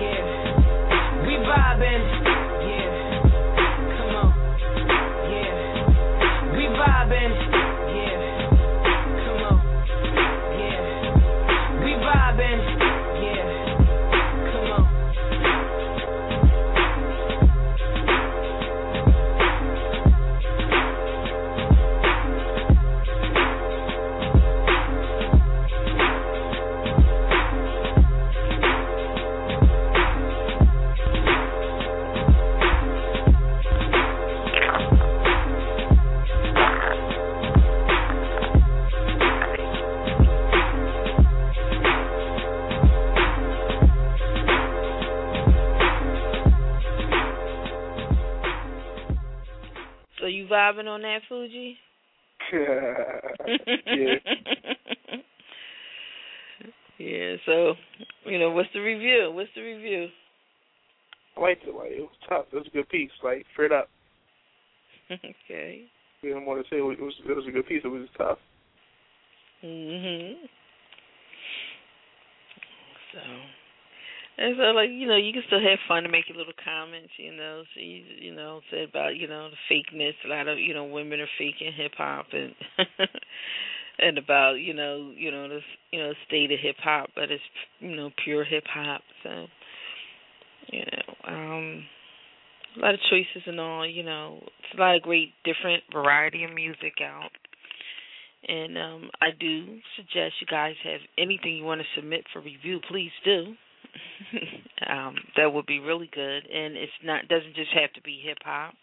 Yeah. 0.00 1.26
We 1.26 1.34
vibing. 1.36 2.13
Fugi? 51.30 51.74
yeah. 52.52 54.14
Yeah, 56.98 57.34
so 57.44 57.74
you 58.24 58.38
know, 58.38 58.50
what's 58.50 58.68
the 58.72 58.78
review? 58.80 59.30
What's 59.34 59.50
the 59.56 59.62
review? 59.62 60.08
I 61.36 61.40
liked 61.40 61.64
it. 61.64 61.74
Like 61.74 61.90
it 61.90 62.00
was 62.00 62.10
tough. 62.28 62.46
It 62.52 62.56
was 62.56 62.66
a 62.68 62.70
good 62.70 62.88
piece. 62.88 63.10
Like 63.22 63.44
straight 63.52 63.72
up. 63.72 63.88
okay. 65.10 65.86
We 66.22 66.28
didn't 66.28 66.46
want 66.46 66.64
to 66.64 66.70
say 66.70 66.78
it 66.78 66.82
was. 66.82 66.96
It 67.28 67.36
was 67.36 67.44
a 67.48 67.50
good 67.50 67.66
piece. 67.66 67.82
It 67.84 67.88
was 67.88 68.06
tough. 68.16 68.38
Mhm. 69.64 70.34
So, 73.12 73.20
and 74.36 74.56
so 74.58 74.62
like 74.72 74.90
you 74.90 75.06
know, 75.06 75.16
you 75.16 75.32
can 75.32 75.42
still 75.46 75.60
have 75.60 75.78
fun 75.86 76.04
and 76.04 76.12
make 76.12 76.28
your 76.28 76.38
little 76.38 76.56
comments. 76.64 77.12
You 77.18 77.34
know, 77.34 77.62
you 77.74 78.02
you 78.20 78.34
know 78.34 78.60
said 78.70 78.88
about 78.88 79.16
you 79.16 79.28
know 79.28 79.48
the 79.50 79.74
fakeness. 79.74 80.14
A 80.24 80.28
lot 80.28 80.48
of 80.48 80.58
you 80.58 80.74
know 80.74 80.84
women 80.84 81.20
are 81.20 81.28
faking 81.38 81.72
hip 81.76 81.92
hop 81.96 82.26
and 82.32 82.54
and 83.98 84.18
about 84.18 84.54
you 84.54 84.74
know 84.74 85.12
you 85.16 85.30
know 85.30 85.48
the 85.48 85.60
you 85.92 86.00
know 86.00 86.12
state 86.26 86.50
of 86.52 86.58
hip 86.60 86.76
hop, 86.82 87.10
but 87.14 87.30
it's 87.30 87.42
you 87.80 87.94
know 87.94 88.10
pure 88.24 88.44
hip 88.44 88.64
hop. 88.66 89.02
So 89.22 89.46
you 90.72 90.80
know, 90.80 91.32
um, 91.32 91.84
a 92.76 92.80
lot 92.80 92.94
of 92.94 93.00
choices 93.10 93.42
and 93.46 93.60
all. 93.60 93.88
You 93.88 94.02
know, 94.02 94.40
it's 94.42 94.76
a 94.76 94.80
lot 94.80 94.96
of 94.96 95.02
great 95.02 95.32
different 95.44 95.82
variety 95.92 96.44
of 96.44 96.52
music 96.54 96.94
out. 97.02 97.30
And 98.46 98.76
um, 98.76 99.10
I 99.22 99.28
do 99.38 99.78
suggest 99.96 100.34
you 100.40 100.46
guys 100.50 100.74
have 100.84 101.00
anything 101.16 101.56
you 101.56 101.64
want 101.64 101.80
to 101.80 101.86
submit 102.00 102.24
for 102.32 102.40
review, 102.40 102.78
please 102.90 103.12
do. 103.24 103.54
um, 104.90 105.16
that 105.36 105.52
would 105.52 105.66
be 105.66 105.80
really 105.80 106.10
good. 106.12 106.46
And 106.46 106.76
it's 106.76 106.92
not 107.02 107.28
doesn't 107.28 107.54
just 107.54 107.72
have 107.74 107.92
to 107.94 108.02
be 108.02 108.20
hip 108.24 108.38
hop. 108.44 108.74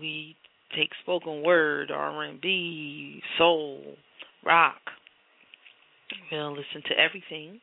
We 0.00 0.36
take 0.76 0.90
spoken 1.02 1.42
word, 1.42 1.90
R 1.90 2.24
and 2.24 2.40
B, 2.40 3.22
soul, 3.38 3.96
rock. 4.44 4.80
We'll 6.30 6.52
listen 6.52 6.82
to 6.86 6.98
everything. 6.98 7.60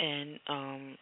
And 0.00 0.40
um 0.48 0.98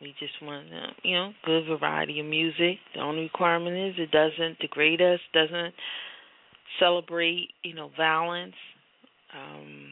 we 0.00 0.14
just 0.20 0.40
want 0.40 0.68
uh, 0.72 0.92
you 1.02 1.16
know, 1.16 1.32
good 1.44 1.64
variety 1.66 2.20
of 2.20 2.26
music. 2.26 2.78
The 2.94 3.00
only 3.00 3.22
requirement 3.22 3.76
is 3.76 3.94
it 3.98 4.12
doesn't 4.12 4.60
degrade 4.60 5.02
us, 5.02 5.18
doesn't 5.34 5.74
celebrate, 6.78 7.48
you 7.64 7.74
know, 7.74 7.90
violence. 7.96 8.54
Um, 9.34 9.88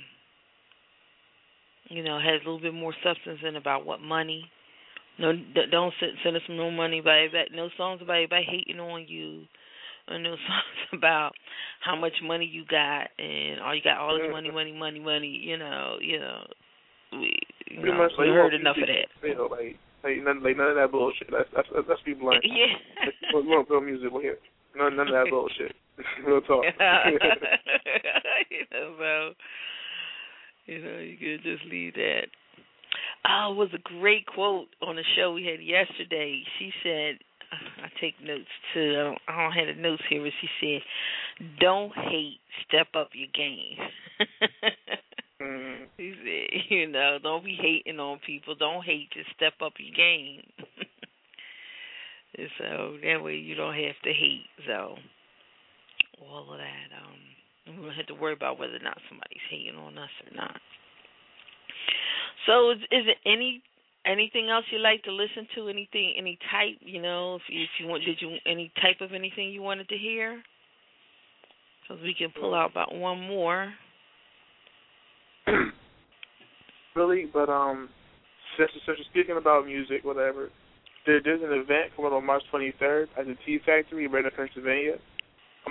you 1.88 2.02
know, 2.02 2.18
has 2.18 2.40
a 2.42 2.44
little 2.44 2.60
bit 2.60 2.74
more 2.74 2.94
substance 3.04 3.40
in 3.46 3.56
about 3.56 3.86
what 3.86 4.00
money. 4.00 4.50
No, 5.18 5.32
don't 5.70 5.94
send, 5.98 6.12
send 6.22 6.36
us 6.36 6.42
no 6.48 6.70
money 6.70 7.00
by 7.00 7.26
that. 7.32 7.48
No 7.54 7.68
songs 7.76 8.02
about 8.02 8.26
hating 8.30 8.80
on 8.80 9.06
you, 9.08 9.44
or 10.08 10.18
no 10.18 10.30
songs 10.48 10.88
about 10.92 11.32
how 11.80 11.96
much 11.96 12.12
money 12.22 12.44
you 12.44 12.64
got 12.68 13.08
and 13.18 13.60
all 13.60 13.74
you 13.74 13.82
got 13.82 13.98
all 13.98 14.18
this 14.18 14.28
money, 14.30 14.50
money, 14.50 14.72
money, 14.72 15.00
money. 15.00 15.40
You 15.42 15.56
know, 15.56 15.96
you 16.00 16.18
know, 16.18 16.44
we 17.12 17.32
you 17.70 17.80
Pretty 17.80 17.92
know, 17.92 17.98
much 17.98 18.12
we 18.18 18.26
like 18.26 18.34
heard 18.34 18.54
enough 18.54 18.76
of 18.76 18.88
that. 18.88 19.08
You 19.26 19.34
know, 19.34 19.48
like 19.50 19.78
like 20.04 20.22
none 20.22 20.42
like 20.42 20.56
none 20.56 20.68
of 20.68 20.76
that 20.76 20.92
bullshit. 20.92 21.28
That's 21.30 21.48
that's 21.54 21.68
that's 21.88 22.02
be 22.04 22.14
blunt. 22.14 22.40
Yeah. 22.44 22.76
Like, 23.34 23.44
we 23.44 23.64
real 23.70 23.80
music. 23.80 24.12
We 24.12 24.22
hear 24.22 24.38
none 24.76 24.96
none 24.96 25.08
of 25.08 25.14
that 25.14 25.30
bullshit. 25.30 25.74
real 26.26 26.42
talk. 26.42 26.64
you 28.50 28.64
know, 28.70 28.94
so 28.98 29.34
you 30.66 30.82
know, 30.82 30.98
you 30.98 31.16
could 31.16 31.42
just 31.42 31.64
leave 31.70 31.94
that. 31.94 32.26
Oh, 33.28 33.52
it 33.52 33.56
was 33.56 33.70
a 33.74 33.98
great 33.98 34.26
quote 34.26 34.68
on 34.82 34.96
the 34.96 35.02
show 35.16 35.32
we 35.32 35.46
had 35.46 35.64
yesterday. 35.64 36.42
She 36.58 36.70
said, 36.82 37.18
I 37.52 37.88
take 38.00 38.14
notes 38.22 38.50
too. 38.74 38.92
I 38.92 39.02
don't, 39.02 39.18
I 39.28 39.42
don't 39.42 39.52
have 39.52 39.76
the 39.76 39.82
notes 39.82 40.02
here, 40.08 40.22
but 40.22 40.32
she 40.40 40.48
said, 40.60 41.50
"Don't 41.60 41.94
hate, 41.94 42.40
step 42.66 42.88
up 42.94 43.10
your 43.14 43.28
game." 43.34 43.78
mm. 45.42 45.86
She 45.96 46.14
said, 46.24 46.60
"You 46.70 46.88
know, 46.88 47.18
don't 47.22 47.44
be 47.44 47.56
hating 47.60 48.00
on 48.00 48.20
people. 48.26 48.54
Don't 48.54 48.84
hate, 48.84 49.10
just 49.12 49.30
step 49.36 49.54
up 49.62 49.74
your 49.78 49.94
game." 49.94 50.42
And 52.38 52.48
so 52.58 52.98
that 53.02 53.24
way 53.24 53.36
you 53.36 53.54
don't 53.54 53.72
have 53.74 53.96
to 54.04 54.12
hate. 54.12 54.44
So 54.66 54.96
all 56.20 56.52
of 56.52 56.58
that. 56.58 56.88
Um, 56.92 57.16
we 57.66 57.74
don't 57.74 57.94
have 57.94 58.06
to 58.06 58.14
worry 58.14 58.32
about 58.32 58.58
whether 58.58 58.76
or 58.76 58.84
not 58.84 58.98
somebody's 59.08 59.42
hating 59.50 59.76
on 59.76 59.98
us 59.98 60.10
or 60.24 60.36
not. 60.36 60.60
So 62.46 62.70
is, 62.70 62.78
is 62.92 63.06
there 63.06 63.32
any 63.32 63.62
anything 64.06 64.48
else 64.48 64.64
you 64.70 64.78
like 64.78 65.02
to 65.04 65.12
listen 65.12 65.48
to? 65.56 65.68
Anything, 65.68 66.14
any 66.16 66.38
type? 66.50 66.78
You 66.80 67.02
know, 67.02 67.36
if 67.36 67.42
if 67.48 67.68
you 67.80 67.86
want, 67.86 68.04
did 68.04 68.18
you 68.20 68.36
any 68.46 68.72
type 68.80 69.00
of 69.00 69.12
anything 69.12 69.50
you 69.50 69.62
wanted 69.62 69.88
to 69.88 69.96
hear? 69.96 70.42
Because 71.82 72.02
we 72.02 72.14
can 72.14 72.32
pull 72.40 72.54
out 72.54 72.70
about 72.70 72.94
one 72.94 73.20
more. 73.20 73.72
really, 76.96 77.26
but 77.32 77.48
um, 77.48 77.88
since, 78.58 78.70
since 78.84 78.98
you're 78.98 79.06
speaking 79.10 79.36
about 79.36 79.66
music, 79.66 80.04
whatever, 80.04 80.50
there, 81.06 81.20
there's 81.22 81.42
an 81.42 81.52
event 81.52 81.94
coming 81.94 82.12
on 82.12 82.26
March 82.26 82.42
23rd 82.52 83.06
at 83.18 83.26
the 83.26 83.36
Tea 83.44 83.58
Factory 83.64 84.06
in 84.06 84.10
Redmond, 84.10 84.34
Pennsylvania. 84.36 84.96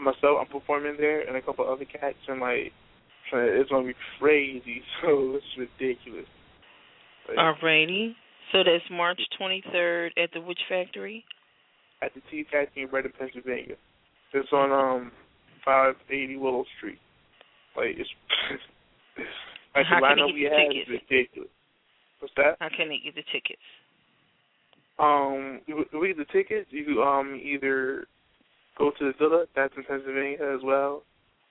Myself, 0.02 0.38
I'm 0.42 0.48
performing 0.48 0.96
there, 1.00 1.22
and 1.22 1.36
a 1.38 1.42
couple 1.42 1.68
other 1.68 1.86
cats, 1.86 2.18
and 2.28 2.40
like, 2.42 2.72
it's 3.34 3.70
gonna 3.70 3.88
be 3.88 3.96
crazy. 4.20 4.82
So 5.02 5.36
it's 5.36 5.46
ridiculous. 5.58 6.26
Like, 7.28 7.38
Alrighty. 7.38 8.14
So 8.52 8.60
that's 8.60 8.84
March 8.92 9.20
23rd 9.42 10.10
at 10.18 10.30
the 10.34 10.42
Witch 10.42 10.60
factory? 10.70 11.24
At 12.02 12.14
the 12.14 12.22
Tea 12.30 12.46
Factory 12.52 12.84
in 12.84 12.90
Redmond, 12.90 13.16
Pennsylvania. 13.18 13.76
It's 14.34 14.52
on 14.52 14.72
um 14.72 15.12
580 15.64 16.38
Willow 16.38 16.66
Street. 16.78 17.00
Like 17.76 17.96
it's 17.98 18.10
like 19.76 19.86
How 19.88 20.00
the 20.00 20.08
can 20.08 20.18
lineup 20.18 20.34
we 20.34 20.44
have 20.44 20.70
tickets? 20.70 20.90
is 20.90 21.02
ridiculous. 21.10 21.50
What's 22.20 22.34
that? 22.38 22.58
How 22.60 22.70
can 22.70 22.90
they 22.90 23.00
get 23.04 23.16
the 23.16 23.24
tickets? 23.32 23.62
Um, 25.00 25.62
we 26.00 26.08
get 26.08 26.18
the 26.18 26.26
tickets. 26.32 26.68
You 26.70 27.02
um 27.02 27.40
either 27.42 28.06
go 28.78 28.92
to 28.92 29.06
the 29.06 29.14
Villa, 29.18 29.46
that's 29.56 29.74
in 29.78 29.84
Pennsylvania 29.84 30.38
as 30.56 30.62
well, 30.64 31.04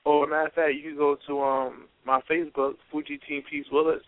or 0.05 0.27
matter 0.27 0.47
of 0.49 0.53
fact, 0.55 0.75
you 0.75 0.83
can 0.91 0.97
go 0.97 1.17
to 1.27 1.43
um 1.43 1.85
my 2.05 2.21
Facebook, 2.31 2.75
Fugi 2.93 3.19
Team 3.27 3.43
Peace 3.51 3.67
Willis. 3.73 4.03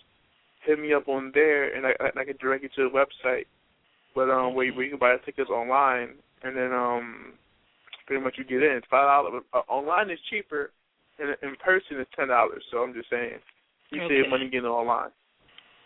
Hit 0.65 0.79
me 0.81 0.93
up 0.93 1.07
on 1.09 1.31
there, 1.33 1.75
and 1.77 1.87
I, 1.87 1.91
I, 2.01 2.21
I 2.21 2.25
can 2.25 2.37
direct 2.41 2.63
you 2.65 2.69
to 2.77 2.91
the 2.91 2.95
website. 2.95 3.47
But 4.15 4.31
um, 4.31 4.55
where 4.55 4.67
you, 4.67 4.75
where 4.75 4.85
you 4.85 4.91
can 4.91 4.99
buy 4.99 5.13
the 5.13 5.25
tickets 5.25 5.51
online, 5.51 6.17
and 6.43 6.57
then 6.57 6.73
um, 6.73 7.35
pretty 8.07 8.23
much 8.23 8.35
you 8.37 8.45
get 8.45 8.63
in. 8.63 8.77
It's 8.77 8.87
five 8.91 9.07
dollars. 9.07 9.43
Uh, 9.53 9.59
online 9.69 10.11
is 10.11 10.19
cheaper, 10.31 10.71
and 11.19 11.37
in 11.43 11.57
person 11.65 11.99
it's 12.01 12.11
ten 12.19 12.29
dollars. 12.29 12.65
So 12.71 12.79
I'm 12.79 12.95
just 12.95 13.09
saying, 13.11 13.39
you 13.91 14.03
Okay. 14.03 14.23
save 14.23 14.31
money 14.31 14.47
getting 14.47 14.65
it 14.67 14.69
online. 14.69 15.11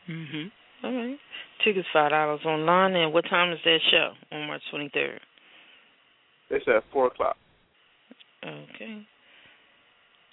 Mhm. 0.08 0.50
All 0.82 0.92
right. 0.94 1.18
Tickets 1.64 1.88
five 1.92 2.10
dollars 2.10 2.40
online. 2.46 2.96
And 2.96 3.12
what 3.12 3.24
time 3.28 3.52
is 3.52 3.58
that 3.64 3.78
show 3.90 4.12
on 4.32 4.46
March 4.46 4.62
23rd? 4.72 5.18
It's 6.50 6.66
at 6.68 6.82
four 6.92 7.06
o'clock. 7.06 7.36
Okay. 8.44 9.06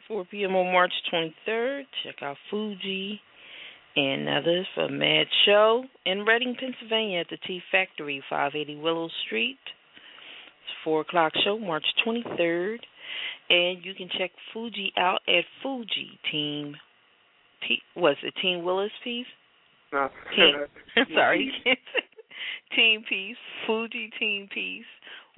4 0.08 0.26
p.m. 0.32 0.56
on 0.56 0.72
March 0.72 0.94
23rd. 1.14 1.84
Check 2.04 2.16
out 2.22 2.38
Fugi 2.52 3.20
and 3.96 4.30
others 4.30 4.66
for 4.74 4.88
Mad 4.90 5.28
Show 5.46 5.84
in 6.06 6.20
Reading, 6.20 6.56
Pennsylvania 6.60 7.20
at 7.22 7.28
the 7.30 7.38
Tea 7.46 7.62
Factory, 7.72 8.24
580 8.30 8.80
Willow 8.82 9.10
Street. 9.26 9.58
It's 9.66 10.84
4 10.84 11.02
o'clock 11.02 11.34
show, 11.44 11.60
March 11.60 11.86
23rd. 12.06 12.78
And 13.50 13.84
you 13.84 13.94
can 13.96 14.10
check 14.18 14.32
Fugi 14.56 14.90
out 14.98 15.22
at 15.28 15.44
Fugi 15.64 16.18
Team. 16.32 16.76
P, 17.68 17.80
was 17.96 18.16
it 18.24 18.34
Team 18.42 18.64
Willis 18.64 18.92
Piece? 19.04 19.26
No. 19.92 20.10
Team, 20.36 20.56
sorry. 21.16 21.52
Team 22.76 23.04
Peace, 23.10 23.38
Fugi 23.68 24.10
Team 24.20 24.48
Peace 24.54 24.86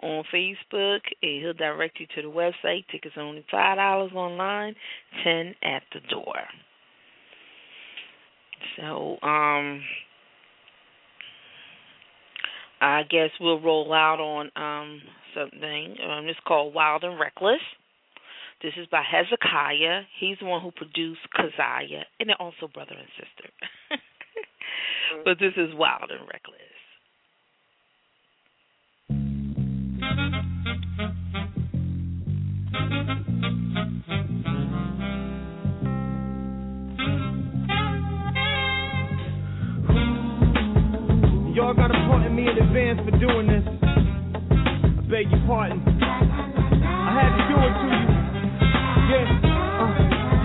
on 0.02 0.24
Facebook, 0.34 1.00
he'll 1.22 1.54
direct 1.54 2.00
you 2.00 2.08
to 2.16 2.22
the 2.22 2.34
website. 2.34 2.86
Tickets 2.92 3.16
are 3.18 3.24
only 3.24 3.46
five 3.52 3.78
dollars 3.78 4.12
online, 4.14 4.76
ten 5.24 5.56
at 5.64 5.84
the 5.94 6.00
door. 6.10 6.36
So, 8.78 9.18
um, 9.26 9.82
I 12.82 13.04
guess 13.10 13.30
we'll 13.40 13.62
roll 13.62 13.94
out 13.94 14.20
on 14.20 14.52
um 14.56 15.02
something. 15.36 15.96
Um, 16.10 16.28
it's 16.28 16.40
called 16.48 16.74
Wild 16.74 17.04
and 17.04 17.20
Reckless. 17.20 17.62
This 18.62 18.74
is 18.78 18.88
by 18.92 19.04
Hezekiah. 19.10 20.02
He's 20.20 20.38
the 20.40 20.46
one 20.46 20.62
who 20.62 20.72
produced 20.72 21.22
Keziah, 21.36 22.04
and 22.20 22.30
they're 22.30 22.42
also 22.42 22.68
brother 22.74 22.96
and 22.98 23.08
sister. 23.16 23.50
but 25.26 25.40
this 25.40 25.54
is 25.56 25.74
Wild 25.76 26.12
and 26.12 26.28
Reckless. 26.28 26.69
Y'all 41.54 41.74
got 41.74 41.92
a 41.92 42.00
part 42.08 42.26
in 42.26 42.36
me 42.36 42.48
in 42.48 42.58
advance 42.58 43.00
for 43.04 43.12
doing 43.20 43.48
this. 43.48 43.66
I 43.68 45.02
beg 45.12 45.30
your 45.30 45.44
pardon. 45.46 45.84
I 45.84 47.12
had 47.20 47.32
to 47.36 47.44
do 47.52 47.58
it 47.60 47.74
to 47.78 47.88
you. 47.92 48.08
Yeah, 49.12 49.28
uh, 49.84 49.92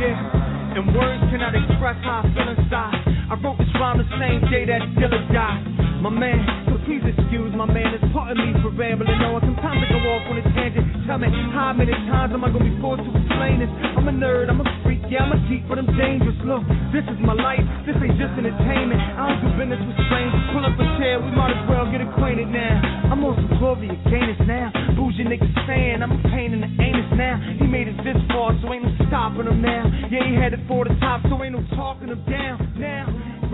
yeah. 0.01 0.77
And 0.77 0.91
words 0.97 1.23
cannot 1.31 1.55
express 1.55 1.97
how 2.03 2.23
I 2.25 2.35
feel 2.35 2.49
inside. 2.51 2.99
I 3.31 3.35
wrote 3.43 3.59
this 3.59 3.69
rhyme 3.79 3.99
the 3.99 4.09
same 4.19 4.41
day 4.51 4.67
that 4.67 4.83
Dilla 4.99 5.21
died. 5.33 5.63
My 6.03 6.11
man, 6.11 6.43
please 6.85 7.05
excuse 7.05 7.53
my 7.57 7.65
man. 7.65 7.97
It's 7.97 8.05
part 8.13 8.31
of 8.31 8.37
me 8.37 8.53
for 8.61 8.71
rambling 8.71 9.21
on. 9.25 9.41
Sometimes 9.41 9.81
I 9.81 9.89
go 9.89 10.01
off 10.05 10.25
on 10.29 10.37
a 10.37 10.45
tangent. 10.53 10.85
Tell 11.09 11.19
me 11.19 11.29
how 11.53 11.73
many 11.73 11.93
times 12.09 12.33
am 12.33 12.45
I 12.45 12.53
gonna 12.53 12.69
be 12.69 12.77
forced 12.81 13.05
to 13.05 13.11
explain 13.11 13.61
this? 13.61 13.73
I'm 13.97 14.09
a 14.09 14.15
nerd, 14.15 14.53
I'm 14.53 14.61
a 14.61 14.69
freak, 14.85 15.01
yeah, 15.09 15.25
I'm 15.25 15.33
a 15.33 15.41
geek, 15.49 15.65
but 15.69 15.81
I'm 15.81 15.89
dangerous. 15.97 16.37
Look, 16.45 16.65
this 16.93 17.05
is 17.09 17.19
my 17.25 17.33
life. 17.33 17.65
This 17.89 17.97
ain't 18.01 18.17
just 18.21 18.37
entertainment. 18.37 19.01
I 19.01 19.33
don't 19.33 19.41
do 19.45 19.49
business 19.57 19.81
with 19.81 19.99
strangers. 20.09 20.45
Pull 20.53 20.65
up 20.65 20.77
a 20.77 20.87
chair, 21.01 21.21
we 21.21 21.33
might 21.33 21.57
as 21.57 21.65
well 21.69 21.89
get 21.89 22.05
acquainted 22.05 22.53
now. 22.53 22.77
I'm 23.09 23.25
on 23.25 23.37
some 23.37 23.49
Gloria 23.57 23.97
Gaynor 24.09 24.37
now. 24.45 24.69
Bougie 24.93 25.25
niggas 25.25 25.55
saying 25.65 26.05
I'm 26.05 26.13
a 26.13 26.21
pain 26.29 26.53
in 26.53 26.61
the 26.61 26.69
anus 26.69 27.09
now. 27.17 27.41
He 27.57 27.65
made 27.65 27.89
it 27.89 27.97
this 28.05 28.21
far, 28.29 28.53
so 28.61 28.73
ain't 28.73 28.85
no 28.85 28.93
stopping 29.09 29.49
him 29.49 29.65
now. 29.65 29.89
Yeah, 30.13 30.25
he 30.29 30.37
headed 30.37 30.61
for 30.69 30.85
the 30.85 30.93
top, 31.01 31.25
so 31.33 31.41
ain't 31.41 31.57
no 31.57 31.65
talking 31.77 32.13
him 32.13 32.21
down. 32.29 32.61
Now, 32.77 33.04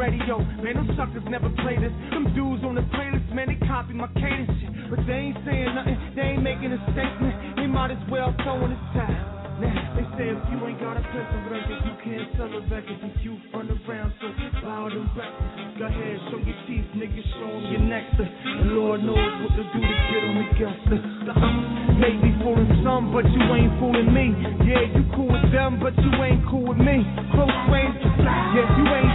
radio, 0.01 0.41
man, 0.65 0.81
them 0.81 0.89
suckers 0.97 1.23
never 1.29 1.53
play 1.61 1.77
this. 1.77 1.93
Them 2.09 2.33
dudes 2.33 2.65
on 2.65 2.75
the 2.75 2.87
playlist, 2.97 3.29
man, 3.37 3.53
they 3.53 3.61
copy 3.69 3.93
my 3.93 4.09
cadence 4.17 4.49
shit. 4.57 4.73
But 4.89 5.05
they 5.05 5.29
ain't 5.29 5.37
saying 5.45 5.77
nothing, 5.77 5.99
they 6.17 6.41
ain't 6.41 6.43
making 6.43 6.73
a 6.73 6.81
statement. 6.97 7.61
They 7.61 7.69
might 7.69 7.93
as 7.93 8.01
well 8.09 8.33
throw 8.41 8.65
in 8.65 8.73
the 8.73 8.81
towel. 8.97 9.37
Now, 9.61 9.77
they 9.93 10.09
say 10.17 10.33
if 10.33 10.41
you 10.49 10.57
ain't 10.65 10.81
got 10.81 10.97
a 10.97 11.05
pistol 11.05 11.41
record, 11.53 11.85
you 11.85 11.95
can't 12.01 12.33
sell 12.33 12.49
a 12.49 12.65
record. 12.65 12.97
If 12.97 13.21
you 13.21 13.37
run 13.53 13.69
around 13.69 14.09
so 14.17 14.33
loud 14.65 14.97
and 14.97 15.05
reckless, 15.13 15.53
go 15.77 15.85
ahead, 15.85 16.17
show 16.33 16.41
your 16.41 16.57
teeth, 16.65 16.89
nigga, 16.97 17.21
show 17.37 17.53
'em 17.61 17.69
your 17.69 17.85
nectar. 17.85 18.25
And 18.25 18.73
Lord 18.73 19.05
knows 19.05 19.21
what 19.21 19.53
to 19.61 19.65
do 19.69 19.81
to 19.85 19.97
get 20.09 20.23
on 20.25 20.35
the 20.41 20.49
guest 20.57 20.81
list. 20.89 21.05
Uh, 21.29 21.37
maybe 22.01 22.33
fooling 22.41 22.73
some, 22.81 23.13
but 23.13 23.29
you 23.29 23.43
ain't 23.53 23.77
fooling 23.77 24.09
me. 24.09 24.33
Yeah, 24.65 24.97
you 24.97 25.05
cool 25.13 25.29
with 25.29 25.53
them, 25.53 25.77
but 25.77 25.93
you 26.01 26.11
ain't 26.25 26.41
cool 26.49 26.65
with 26.65 26.81
me. 26.81 27.05
Close 27.37 27.53
range, 27.69 28.01
yeah, 28.01 28.65
you 28.65 28.85
ain't 28.89 29.13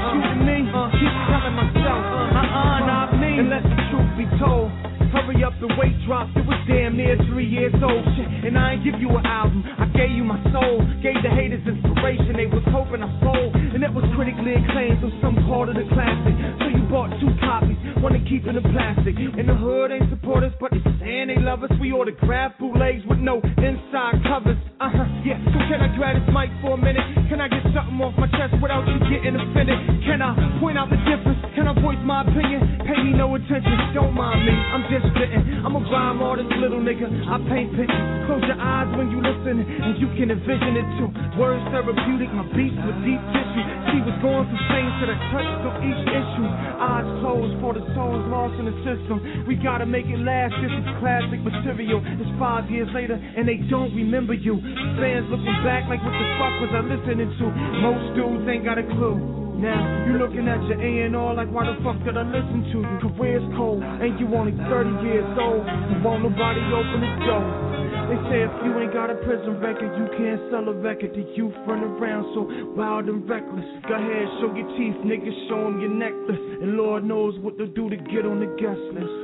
And 3.36 3.52
let 3.52 3.68
the 3.68 3.76
truth 3.92 4.12
be 4.16 4.24
told. 4.40 4.72
Hurry 5.12 5.44
up, 5.44 5.52
the 5.60 5.68
weight 5.76 5.96
dropped. 6.08 6.36
It 6.40 6.48
was 6.48 6.56
damn 6.72 6.96
near 6.96 7.20
three 7.28 7.44
years 7.44 7.76
old. 7.84 8.04
Shit, 8.16 8.48
and 8.48 8.56
I 8.56 8.80
ain't 8.80 8.84
give 8.88 8.96
you 8.96 9.12
an 9.12 9.28
album. 9.28 9.60
I 9.76 9.92
gave 9.92 10.16
you 10.16 10.24
my 10.24 10.40
soul. 10.56 10.80
Gave 11.04 11.20
the 11.20 11.32
haters 11.36 11.64
inspiration. 11.68 12.32
They 12.36 12.48
was 12.48 12.64
hoping 12.72 13.04
I 13.04 13.12
sold. 13.20 13.56
And 13.76 13.84
that 13.84 13.92
was 13.92 14.08
critically 14.16 14.56
acclaimed, 14.56 15.04
so 15.04 15.12
some 15.20 15.36
called 15.52 15.68
it 15.68 15.76
a 15.76 15.84
classic. 15.92 16.36
So 16.64 16.68
you 16.72 16.84
bought 16.88 17.12
two 17.20 17.28
copies. 17.44 17.76
One 18.00 18.16
to 18.16 18.24
keep 18.24 18.48
in 18.48 18.56
the 18.56 18.64
plastic. 18.72 19.20
In 19.20 19.48
the 19.52 19.56
hood 19.56 19.92
ain't 19.92 20.08
support 20.16 20.48
us, 20.48 20.56
but 20.56 20.72
they 20.72 20.84
saying 21.04 21.28
they 21.28 21.40
love 21.40 21.60
us. 21.64 21.72
We 21.80 21.92
autograph 21.92 22.56
bootlegs 22.56 23.04
with 23.04 23.20
no 23.20 23.44
inside 23.44 24.20
covers. 24.28 24.60
Uh 24.80 24.96
huh, 24.96 25.08
yeah. 25.28 25.40
So 25.52 25.60
can 25.68 25.84
I 25.84 25.92
grab 25.96 26.20
this 26.20 26.28
mic 26.32 26.52
for 26.64 26.76
a 26.76 26.80
minute? 26.80 27.04
Can 27.28 27.44
I 27.44 27.52
get 27.52 27.68
something 27.76 28.00
off 28.00 28.16
my 28.16 28.32
chest 28.36 28.56
without 28.64 28.88
you 28.88 29.00
getting 29.12 29.36
offended? 29.36 29.76
Can 30.08 30.24
I 30.24 30.36
point 30.64 30.80
out 30.80 30.88
the 30.88 31.00
difference? 31.04 31.40
Can 31.56 31.68
I 31.68 31.76
voice 31.80 32.00
my 32.04 32.24
opinion? 32.24 32.75
Pay 32.96 33.04
me 33.04 33.12
no 33.12 33.28
attention, 33.36 33.76
don't 33.92 34.16
mind 34.16 34.48
me. 34.48 34.56
I'm 34.56 34.88
just 34.88 35.04
spitting. 35.12 35.44
I'm 35.68 35.76
a 35.76 35.84
rhyme 35.92 36.24
artist, 36.24 36.48
little 36.64 36.80
nigga. 36.80 37.12
I 37.28 37.36
paint 37.52 37.76
pictures. 37.76 38.08
Close 38.24 38.40
your 38.48 38.56
eyes 38.56 38.88
when 38.96 39.12
you 39.12 39.20
listen, 39.20 39.68
and 39.68 40.00
you 40.00 40.08
can 40.16 40.32
envision 40.32 40.80
it 40.80 40.88
too. 40.96 41.12
Words 41.36 41.60
therapeutic, 41.76 42.32
my 42.32 42.48
beats 42.56 42.80
with 42.88 42.96
deep 43.04 43.20
tissue. 43.36 43.66
See 43.92 44.00
what's 44.00 44.16
going 44.24 44.48
from 44.48 44.62
things 44.72 44.92
to 45.04 45.06
the 45.12 45.18
touch 45.28 45.52
on 45.68 45.76
each 45.84 46.04
issue. 46.08 46.48
Eyes 46.80 47.08
closed 47.20 47.56
for 47.60 47.76
the 47.76 47.84
souls 47.92 48.24
lost 48.32 48.56
in 48.64 48.72
the 48.72 48.78
system. 48.88 49.44
We 49.44 49.60
gotta 49.60 49.84
make 49.84 50.08
it 50.08 50.22
last. 50.24 50.56
This 50.64 50.72
is 50.72 50.88
classic 51.04 51.44
material. 51.44 52.00
It's 52.00 52.32
five 52.40 52.72
years 52.72 52.88
later, 52.96 53.20
and 53.20 53.44
they 53.44 53.60
don't 53.68 53.92
remember 53.92 54.32
you. 54.32 54.56
Fans 54.96 55.28
looking 55.28 55.60
back 55.68 55.84
like, 55.92 56.00
what 56.00 56.16
the 56.16 56.28
fuck 56.40 56.56
was 56.64 56.72
I 56.72 56.82
listening 56.88 57.28
to? 57.28 57.46
Most 57.84 58.16
dudes 58.16 58.48
ain't 58.48 58.64
got 58.64 58.80
a 58.80 58.88
clue. 58.88 59.45
Now 59.56 60.04
you 60.06 60.20
looking 60.20 60.48
at 60.52 60.60
your 60.68 60.80
A&R 60.80 61.34
like 61.34 61.48
why 61.48 61.64
the 61.66 61.80
fuck 61.80 61.96
did 62.04 62.18
I 62.18 62.28
listen 62.28 62.68
to 62.76 62.78
you? 62.84 62.96
Career's 63.00 63.48
cold 63.56 63.82
and 63.84 64.20
you 64.20 64.28
only 64.36 64.52
30 64.52 65.08
years 65.08 65.26
old. 65.40 65.64
You 65.64 65.98
won't 66.04 66.28
nobody 66.28 66.60
open 66.76 67.00
the 67.00 67.14
door. 67.24 67.76
They 68.06 68.20
say 68.30 68.40
if 68.46 68.54
you 68.62 68.78
ain't 68.78 68.94
got 68.94 69.10
a 69.10 69.16
prison 69.26 69.58
record, 69.60 69.90
you 69.98 70.06
can't 70.20 70.40
sell 70.52 70.68
a 70.70 70.76
record. 70.76 71.16
The 71.16 71.26
youth 71.34 71.56
run 71.66 71.82
around 71.82 72.36
so 72.36 72.46
wild 72.76 73.08
and 73.08 73.28
reckless. 73.28 73.66
Go 73.88 73.96
ahead, 73.96 74.28
show 74.44 74.54
your 74.54 74.70
teeth, 74.78 75.00
niggas, 75.02 75.50
show 75.50 75.64
them 75.64 75.82
your 75.82 75.90
necklace. 75.90 76.38
And 76.62 76.78
Lord 76.78 77.04
knows 77.04 77.34
what 77.40 77.58
to 77.58 77.66
do 77.66 77.90
to 77.90 77.98
get 77.98 78.28
on 78.28 78.40
the 78.44 78.52
guest 78.62 78.84
list. 78.94 79.16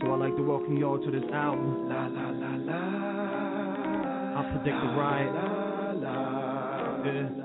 So 0.00 0.14
I'd 0.14 0.20
like 0.20 0.36
to 0.36 0.42
welcome 0.42 0.78
y'all 0.78 0.98
to 0.98 1.10
this 1.10 1.28
album. 1.34 1.90
La 1.90 2.06
la 2.06 2.30
la 2.30 2.56
la. 2.56 3.02
I 4.32 4.48
predict 4.48 4.80
the 4.80 4.90
riot. 4.96 5.61
Okay. 7.02 7.42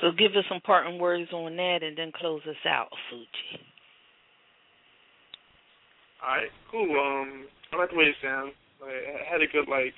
So 0.00 0.12
give 0.16 0.32
us 0.36 0.44
some 0.48 0.60
parting 0.60 0.98
words 0.98 1.30
on 1.32 1.56
that 1.56 1.78
and 1.82 1.96
then 1.96 2.12
close 2.16 2.40
us 2.48 2.56
out, 2.66 2.88
Fugi. 3.12 3.60
Alright, 6.22 6.48
cool. 6.70 6.82
Um, 6.82 7.46
I 7.72 7.76
like 7.76 7.90
the 7.90 7.96
way 7.96 8.04
it 8.04 8.16
sounds. 8.22 8.52
Like, 8.80 8.92
I 8.92 9.30
had 9.30 9.42
a 9.42 9.46
good, 9.46 9.68
like, 9.68 9.92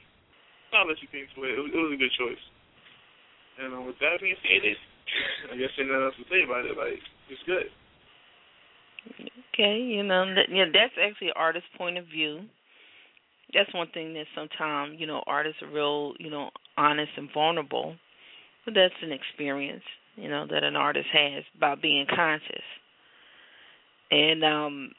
I'll 0.74 0.86
let 0.86 0.96
you 1.01 1.09
to 1.11 1.18
it. 1.18 1.28
Was, 1.38 1.70
it 1.72 1.78
was 1.78 1.92
a 1.94 1.96
good 1.96 2.12
choice. 2.18 2.42
And 3.62 3.74
um, 3.74 3.86
with 3.86 3.99
that 4.01 4.20
being 4.20 4.36
stated, 4.44 4.76
I 5.53 5.57
guess 5.57 5.71
there's 5.77 5.89
nothing 5.89 6.05
else 6.05 6.15
to 6.17 6.27
say 6.31 6.45
about 6.45 6.65
it. 6.65 6.77
Like, 6.77 7.01
it's 7.31 7.43
good. 7.47 7.69
Okay, 9.55 9.79
you 9.79 10.03
know, 10.03 10.27
that, 10.35 10.47
yeah, 10.51 10.67
that's 10.73 10.95
actually 11.01 11.29
an 11.29 11.35
artist's 11.37 11.69
point 11.77 11.99
of 11.99 12.05
view. 12.07 12.41
That's 13.55 13.73
one 13.73 13.89
thing 13.95 14.13
that 14.15 14.27
sometimes, 14.35 15.01
you 15.01 15.07
know, 15.07 15.23
artists 15.27 15.63
are 15.63 15.71
real, 15.71 16.15
you 16.19 16.31
know, 16.31 16.51
honest 16.77 17.13
and 17.17 17.29
vulnerable. 17.33 17.97
But 18.65 18.75
that's 18.75 18.95
an 19.03 19.13
experience, 19.13 19.83
you 20.17 20.29
know, 20.29 20.47
that 20.51 20.63
an 20.63 20.77
artist 20.77 21.09
has 21.13 21.45
by 21.59 21.75
being 21.75 22.07
conscious. 22.15 22.63
And 24.11 24.45
um 24.45 24.91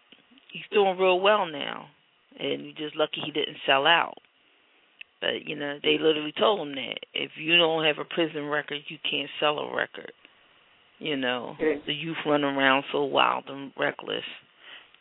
he's 0.51 0.63
doing 0.71 0.97
real 0.97 1.19
well 1.19 1.45
now. 1.45 1.85
And 2.39 2.63
you're 2.63 2.87
just 2.87 2.95
lucky 2.95 3.21
he 3.23 3.31
didn't 3.31 3.57
sell 3.65 3.85
out. 3.85 4.17
But, 5.21 5.45
you 5.45 5.55
know, 5.55 5.77
they 5.83 5.97
literally 5.99 6.33
told 6.37 6.67
him 6.67 6.75
that. 6.75 6.99
If 7.13 7.31
you 7.37 7.57
don't 7.57 7.85
have 7.85 7.97
a 7.99 8.05
prison 8.05 8.45
record, 8.45 8.79
you 8.87 8.97
can't 9.09 9.29
sell 9.39 9.59
a 9.59 9.75
record. 9.75 10.11
You 10.99 11.15
know, 11.15 11.55
the 11.85 11.93
youth 11.93 12.17
run 12.25 12.43
around 12.43 12.83
so 12.91 13.03
wild 13.03 13.45
and 13.47 13.71
reckless. 13.79 14.23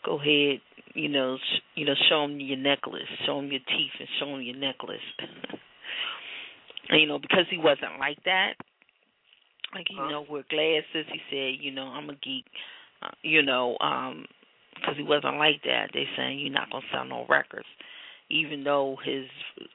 Go 0.05 0.14
ahead, 0.21 0.61
you 0.95 1.09
know, 1.09 1.37
sh- 1.37 1.62
you 1.75 1.85
know, 1.85 1.95
show 2.09 2.23
them 2.23 2.39
your 2.39 2.57
necklace, 2.57 3.03
show 3.27 3.37
them 3.37 3.51
your 3.51 3.61
teeth, 3.61 3.93
and 3.99 4.09
show 4.21 4.27
them 4.27 4.43
your 4.43 4.57
necklace. 4.57 5.01
and, 6.89 7.01
you 7.01 7.07
know, 7.07 7.19
because 7.19 7.47
he 7.51 7.59
wasn't 7.59 7.99
like 7.99 8.19
that, 8.25 8.55
like 9.75 9.87
you 9.91 9.97
know, 9.97 10.25
with 10.29 10.49
glasses, 10.49 11.07
he 11.12 11.21
said, 11.31 11.64
you 11.64 11.73
know, 11.73 11.85
I'm 11.85 12.09
a 12.09 12.14
geek, 12.14 12.45
uh, 13.03 13.11
you 13.23 13.43
know, 13.43 13.77
um, 13.81 14.25
because 14.75 14.97
he 14.97 15.03
wasn't 15.03 15.37
like 15.37 15.62
that. 15.64 15.91
They 15.93 16.05
saying 16.16 16.39
you're 16.39 16.53
not 16.53 16.71
gonna 16.71 16.85
sell 16.93 17.05
no 17.05 17.27
records, 17.29 17.66
even 18.31 18.64
though 18.64 18.97
his 19.05 19.26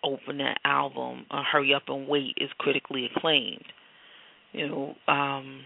opening 0.04 0.54
album, 0.64 1.26
uh, 1.32 1.44
Hurry 1.50 1.74
Up 1.74 1.84
and 1.88 2.08
Wait, 2.08 2.36
is 2.38 2.50
critically 2.58 3.10
acclaimed. 3.16 3.66
You 4.52 4.68
know, 4.68 4.96
um, 5.08 5.62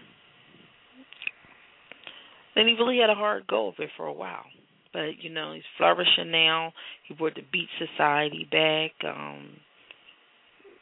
and 2.56 2.68
he 2.68 2.74
really 2.74 2.98
had 2.98 3.10
a 3.10 3.14
hard 3.14 3.46
go 3.46 3.68
of 3.68 3.74
it 3.78 3.90
for 3.96 4.06
a 4.06 4.12
while. 4.12 4.46
But 4.92 5.22
you 5.22 5.30
know, 5.30 5.52
he's 5.52 5.62
flourishing 5.76 6.30
now. 6.30 6.72
He 7.06 7.14
brought 7.14 7.34
the 7.34 7.42
Beat 7.52 7.68
Society 7.78 8.48
back. 8.50 8.92
Um, 9.04 9.48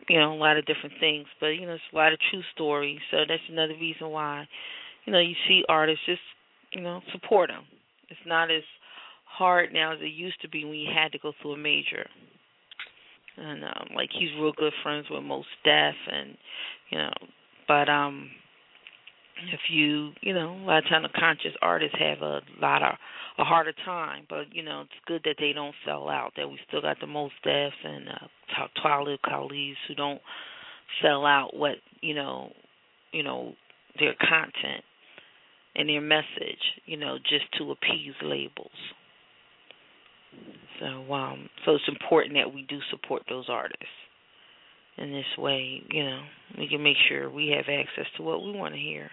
you 0.09 0.21
know, 0.21 0.33
a 0.33 0.37
lot 0.37 0.57
of 0.57 0.67
different 0.67 0.95
things. 1.01 1.27
But 1.41 1.49
you 1.49 1.67
know, 1.67 1.75
it's 1.75 1.83
a 1.93 1.97
lot 1.97 2.13
of 2.13 2.19
true 2.31 2.43
stories. 2.55 3.01
So 3.11 3.19
that's 3.29 3.43
another 3.51 3.75
reason 3.75 4.11
why, 4.11 4.47
you 5.05 5.13
know, 5.13 5.21
you 5.21 5.35
see 5.49 5.65
artists 5.69 6.05
just, 6.07 6.21
you 6.73 6.81
know, 6.81 7.01
support 7.13 7.51
them. 7.51 7.65
It's 8.09 8.21
not 8.25 8.51
as 8.51 8.63
hard 9.37 9.73
now 9.73 9.93
as 9.93 9.99
it 10.01 10.13
used 10.13 10.41
to 10.43 10.49
be 10.49 10.65
when 10.65 10.75
you 10.75 10.91
had 10.95 11.13
to 11.13 11.19
go 11.19 11.33
through 11.41 11.53
a 11.53 11.59
major. 11.59 12.07
And 13.37 13.65
um, 13.65 13.89
like 13.95 14.09
he's 14.13 14.31
real 14.41 14.53
good 14.57 14.73
friends 14.83 15.07
with 15.11 15.23
Mos 15.23 15.45
Def, 15.65 15.95
and 16.11 16.37
you 16.91 16.99
know, 16.99 17.13
but 17.69 17.89
um 17.89 18.31
if 19.53 19.61
you 19.71 20.13
you 20.23 20.33
know 20.33 20.55
a 20.55 20.65
lot 20.65 20.79
of 20.79 20.89
time 20.89 21.03
the 21.03 21.09
conscious 21.19 21.53
artists 21.61 21.97
have 21.99 22.23
a 22.23 22.41
lot 22.61 22.83
of 22.83 22.95
a 23.39 23.45
harder 23.45 23.75
time 23.85 24.25
but 24.29 24.45
you 24.53 24.63
know 24.63 24.83
it's 24.83 24.91
good 25.07 25.21
that 25.25 25.37
they 25.39 25.53
don't 25.53 25.75
sell 25.85 26.09
out 26.09 26.33
that 26.37 26.49
we 26.49 26.59
still 26.67 26.81
got 26.81 26.99
the 27.01 27.07
Mos 27.07 27.31
Def 27.45 27.73
and 27.85 28.09
uh 28.09 28.67
Talib 28.83 29.21
Kweli 29.25 29.75
who 29.87 29.95
don't 29.95 30.21
sell 31.03 31.27
out 31.27 31.55
what 31.55 31.77
you 32.01 32.15
know 32.15 32.53
you 33.13 33.23
know 33.23 33.53
their 33.99 34.15
content 34.15 34.85
and 35.75 35.89
their 35.89 36.01
message 36.01 36.81
you 36.87 36.97
know 36.97 37.19
just 37.19 37.45
to 37.59 37.71
appease 37.71 38.15
labels 38.23 38.71
so 40.81 41.13
um 41.13 41.49
so 41.65 41.75
it's 41.75 41.89
important 41.89 42.35
that 42.35 42.53
we 42.53 42.63
do 42.63 42.79
support 42.91 43.23
those 43.29 43.47
artists 43.49 43.87
in 44.99 45.13
this 45.13 45.29
way, 45.37 45.83
you 45.91 46.05
know, 46.05 46.23
we 46.59 46.69
can 46.69 46.83
make 46.83 46.97
sure 47.09 47.29
we 47.29 47.49
have 47.49 47.67
access 47.69 48.07
to 48.17 48.23
what 48.23 48.43
we 48.43 48.53
want 48.53 48.75
to 48.75 48.81
hear. 48.81 49.11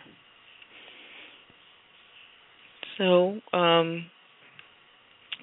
So, 2.98 3.40
um, 3.52 4.06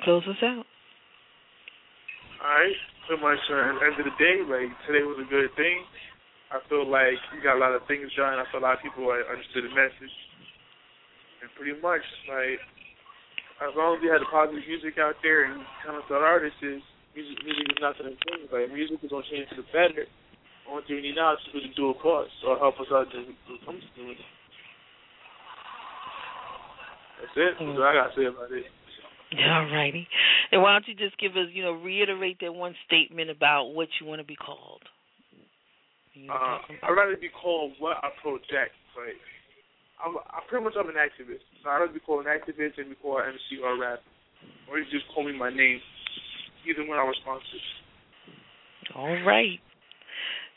close 0.04 0.22
us 0.24 0.40
out. 0.42 0.64
All 2.40 2.48
right. 2.48 2.72
Pretty 3.06 3.22
much 3.22 3.38
uh, 3.50 3.68
at 3.68 3.74
the 3.74 3.84
end 3.84 4.00
of 4.00 4.06
the 4.06 4.16
day, 4.16 4.40
like 4.48 4.70
today 4.86 5.04
was 5.04 5.18
a 5.20 5.28
good 5.28 5.50
thing. 5.56 5.84
I 6.50 6.58
feel 6.68 6.88
like 6.88 7.18
you 7.34 7.42
got 7.42 7.56
a 7.56 7.60
lot 7.60 7.74
of 7.74 7.82
things 7.86 8.08
done. 8.16 8.38
I 8.38 8.44
feel 8.50 8.60
a 8.60 8.64
lot 8.64 8.78
of 8.78 8.82
people 8.82 9.10
understood 9.10 9.66
the 9.66 9.74
message, 9.74 10.14
and 11.42 11.50
pretty 11.58 11.74
much 11.82 12.02
like 12.30 12.62
as 13.60 13.76
long 13.76 13.96
as 13.96 14.00
we 14.00 14.08
had 14.08 14.24
the 14.24 14.30
positive 14.32 14.64
music 14.64 14.96
out 14.96 15.20
there 15.22 15.44
and 15.44 15.60
kind 15.84 15.96
of 15.96 16.04
thought 16.08 16.24
artists 16.24 16.60
is 16.64 16.80
music, 17.12 17.36
music 17.44 17.66
is 17.68 17.80
not 17.80 17.96
going 18.00 18.12
to 18.12 18.18
change. 18.28 18.48
Like 18.48 18.72
music 18.72 18.98
is 19.04 19.10
going 19.12 19.24
to 19.24 19.30
change 19.30 19.48
for 19.52 19.60
the 19.60 19.68
better. 19.72 20.08
Thing 20.86 21.02
we 21.02 21.02
need 21.02 21.18
now 21.18 21.34
is 21.34 21.42
to 21.50 21.58
really 21.58 21.74
do 21.74 21.90
a 21.90 21.94
course 21.98 22.30
or 22.46 22.56
help 22.56 22.78
us 22.78 22.86
out 22.94 23.10
to 23.10 23.18
come 23.66 23.74
to 23.74 24.02
it. 24.06 24.22
That's 27.18 27.36
it. 27.36 27.58
That's 27.58 27.74
what 27.74 27.90
I 27.90 27.94
got 27.98 28.14
to 28.14 28.16
say 28.16 28.26
about 28.30 28.54
it. 28.54 28.64
All 29.50 29.66
righty. 29.66 30.06
And 30.52 30.62
why 30.62 30.72
don't 30.72 30.86
you 30.86 30.94
just 30.94 31.18
give 31.18 31.32
us, 31.32 31.50
you 31.52 31.62
know, 31.62 31.72
reiterate 31.72 32.38
that 32.40 32.54
one 32.54 32.74
statement 32.86 33.30
about 33.30 33.74
what 33.74 33.88
you 34.00 34.06
want 34.06 34.20
to 34.20 34.26
be 34.26 34.36
called? 34.36 34.82
Uh, 36.30 36.58
I'd 36.82 36.94
rather 36.94 37.16
be 37.16 37.30
called 37.30 37.72
what 37.78 37.96
I 38.02 38.10
project. 38.22 38.74
Like, 38.94 39.18
I'm, 40.04 40.16
I 40.16 40.40
pretty 40.48 40.64
much 40.64 40.74
I'm 40.78 40.88
an 40.88 40.96
activist. 40.96 41.44
So 41.62 41.70
I'd 41.70 41.78
rather 41.78 41.92
be 41.92 42.00
called 42.00 42.26
an 42.26 42.32
activist 42.32 42.76
than 42.76 42.88
be 42.88 42.96
called 42.96 43.22
an 43.22 43.34
MC 43.34 43.62
or 43.62 43.74
a 43.74 43.78
rapper. 43.78 44.02
Or 44.70 44.78
you 44.78 44.84
just 44.90 45.04
call 45.14 45.24
me 45.24 45.36
my 45.36 45.50
name. 45.50 45.80
Either 46.68 46.86
one 46.86 46.98
I'm 46.98 47.08
responsive. 47.08 47.64
All 48.94 49.22
right. 49.24 49.60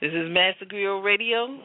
This 0.01 0.11
is 0.11 0.29
Master 0.29 0.65
Griot 0.65 1.03
Radio. 1.03 1.59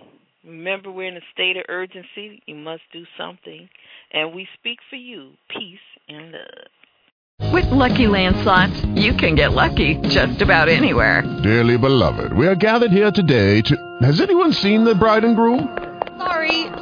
Remember, 0.45 0.91
we're 0.91 1.09
in 1.09 1.17
a 1.17 1.27
state 1.33 1.57
of 1.57 1.65
urgency. 1.69 2.43
You 2.47 2.55
must 2.55 2.83
do 2.93 3.05
something. 3.19 3.69
And 4.13 4.35
we 4.35 4.47
speak 4.59 4.79
for 4.89 4.97
you. 4.97 5.33
Peace 5.51 5.79
and 6.09 6.33
love. 6.33 7.53
With 7.53 7.67
Lucky 7.71 8.07
Land 8.07 8.37
slots, 8.43 8.85
you 9.01 9.15
can 9.15 9.35
get 9.35 9.53
lucky 9.53 9.97
just 10.09 10.43
about 10.43 10.69
anywhere. 10.69 11.23
Dearly 11.43 11.79
beloved, 11.79 12.33
we 12.33 12.47
are 12.47 12.57
gathered 12.57 12.91
here 12.91 13.11
today 13.11 13.61
to. 13.63 13.99
Has 14.03 14.21
anyone 14.21 14.53
seen 14.53 14.85
the 14.85 14.95
bride 14.95 15.25
and 15.25 15.37
groom? 15.37 15.77
Sorry, 16.19 16.67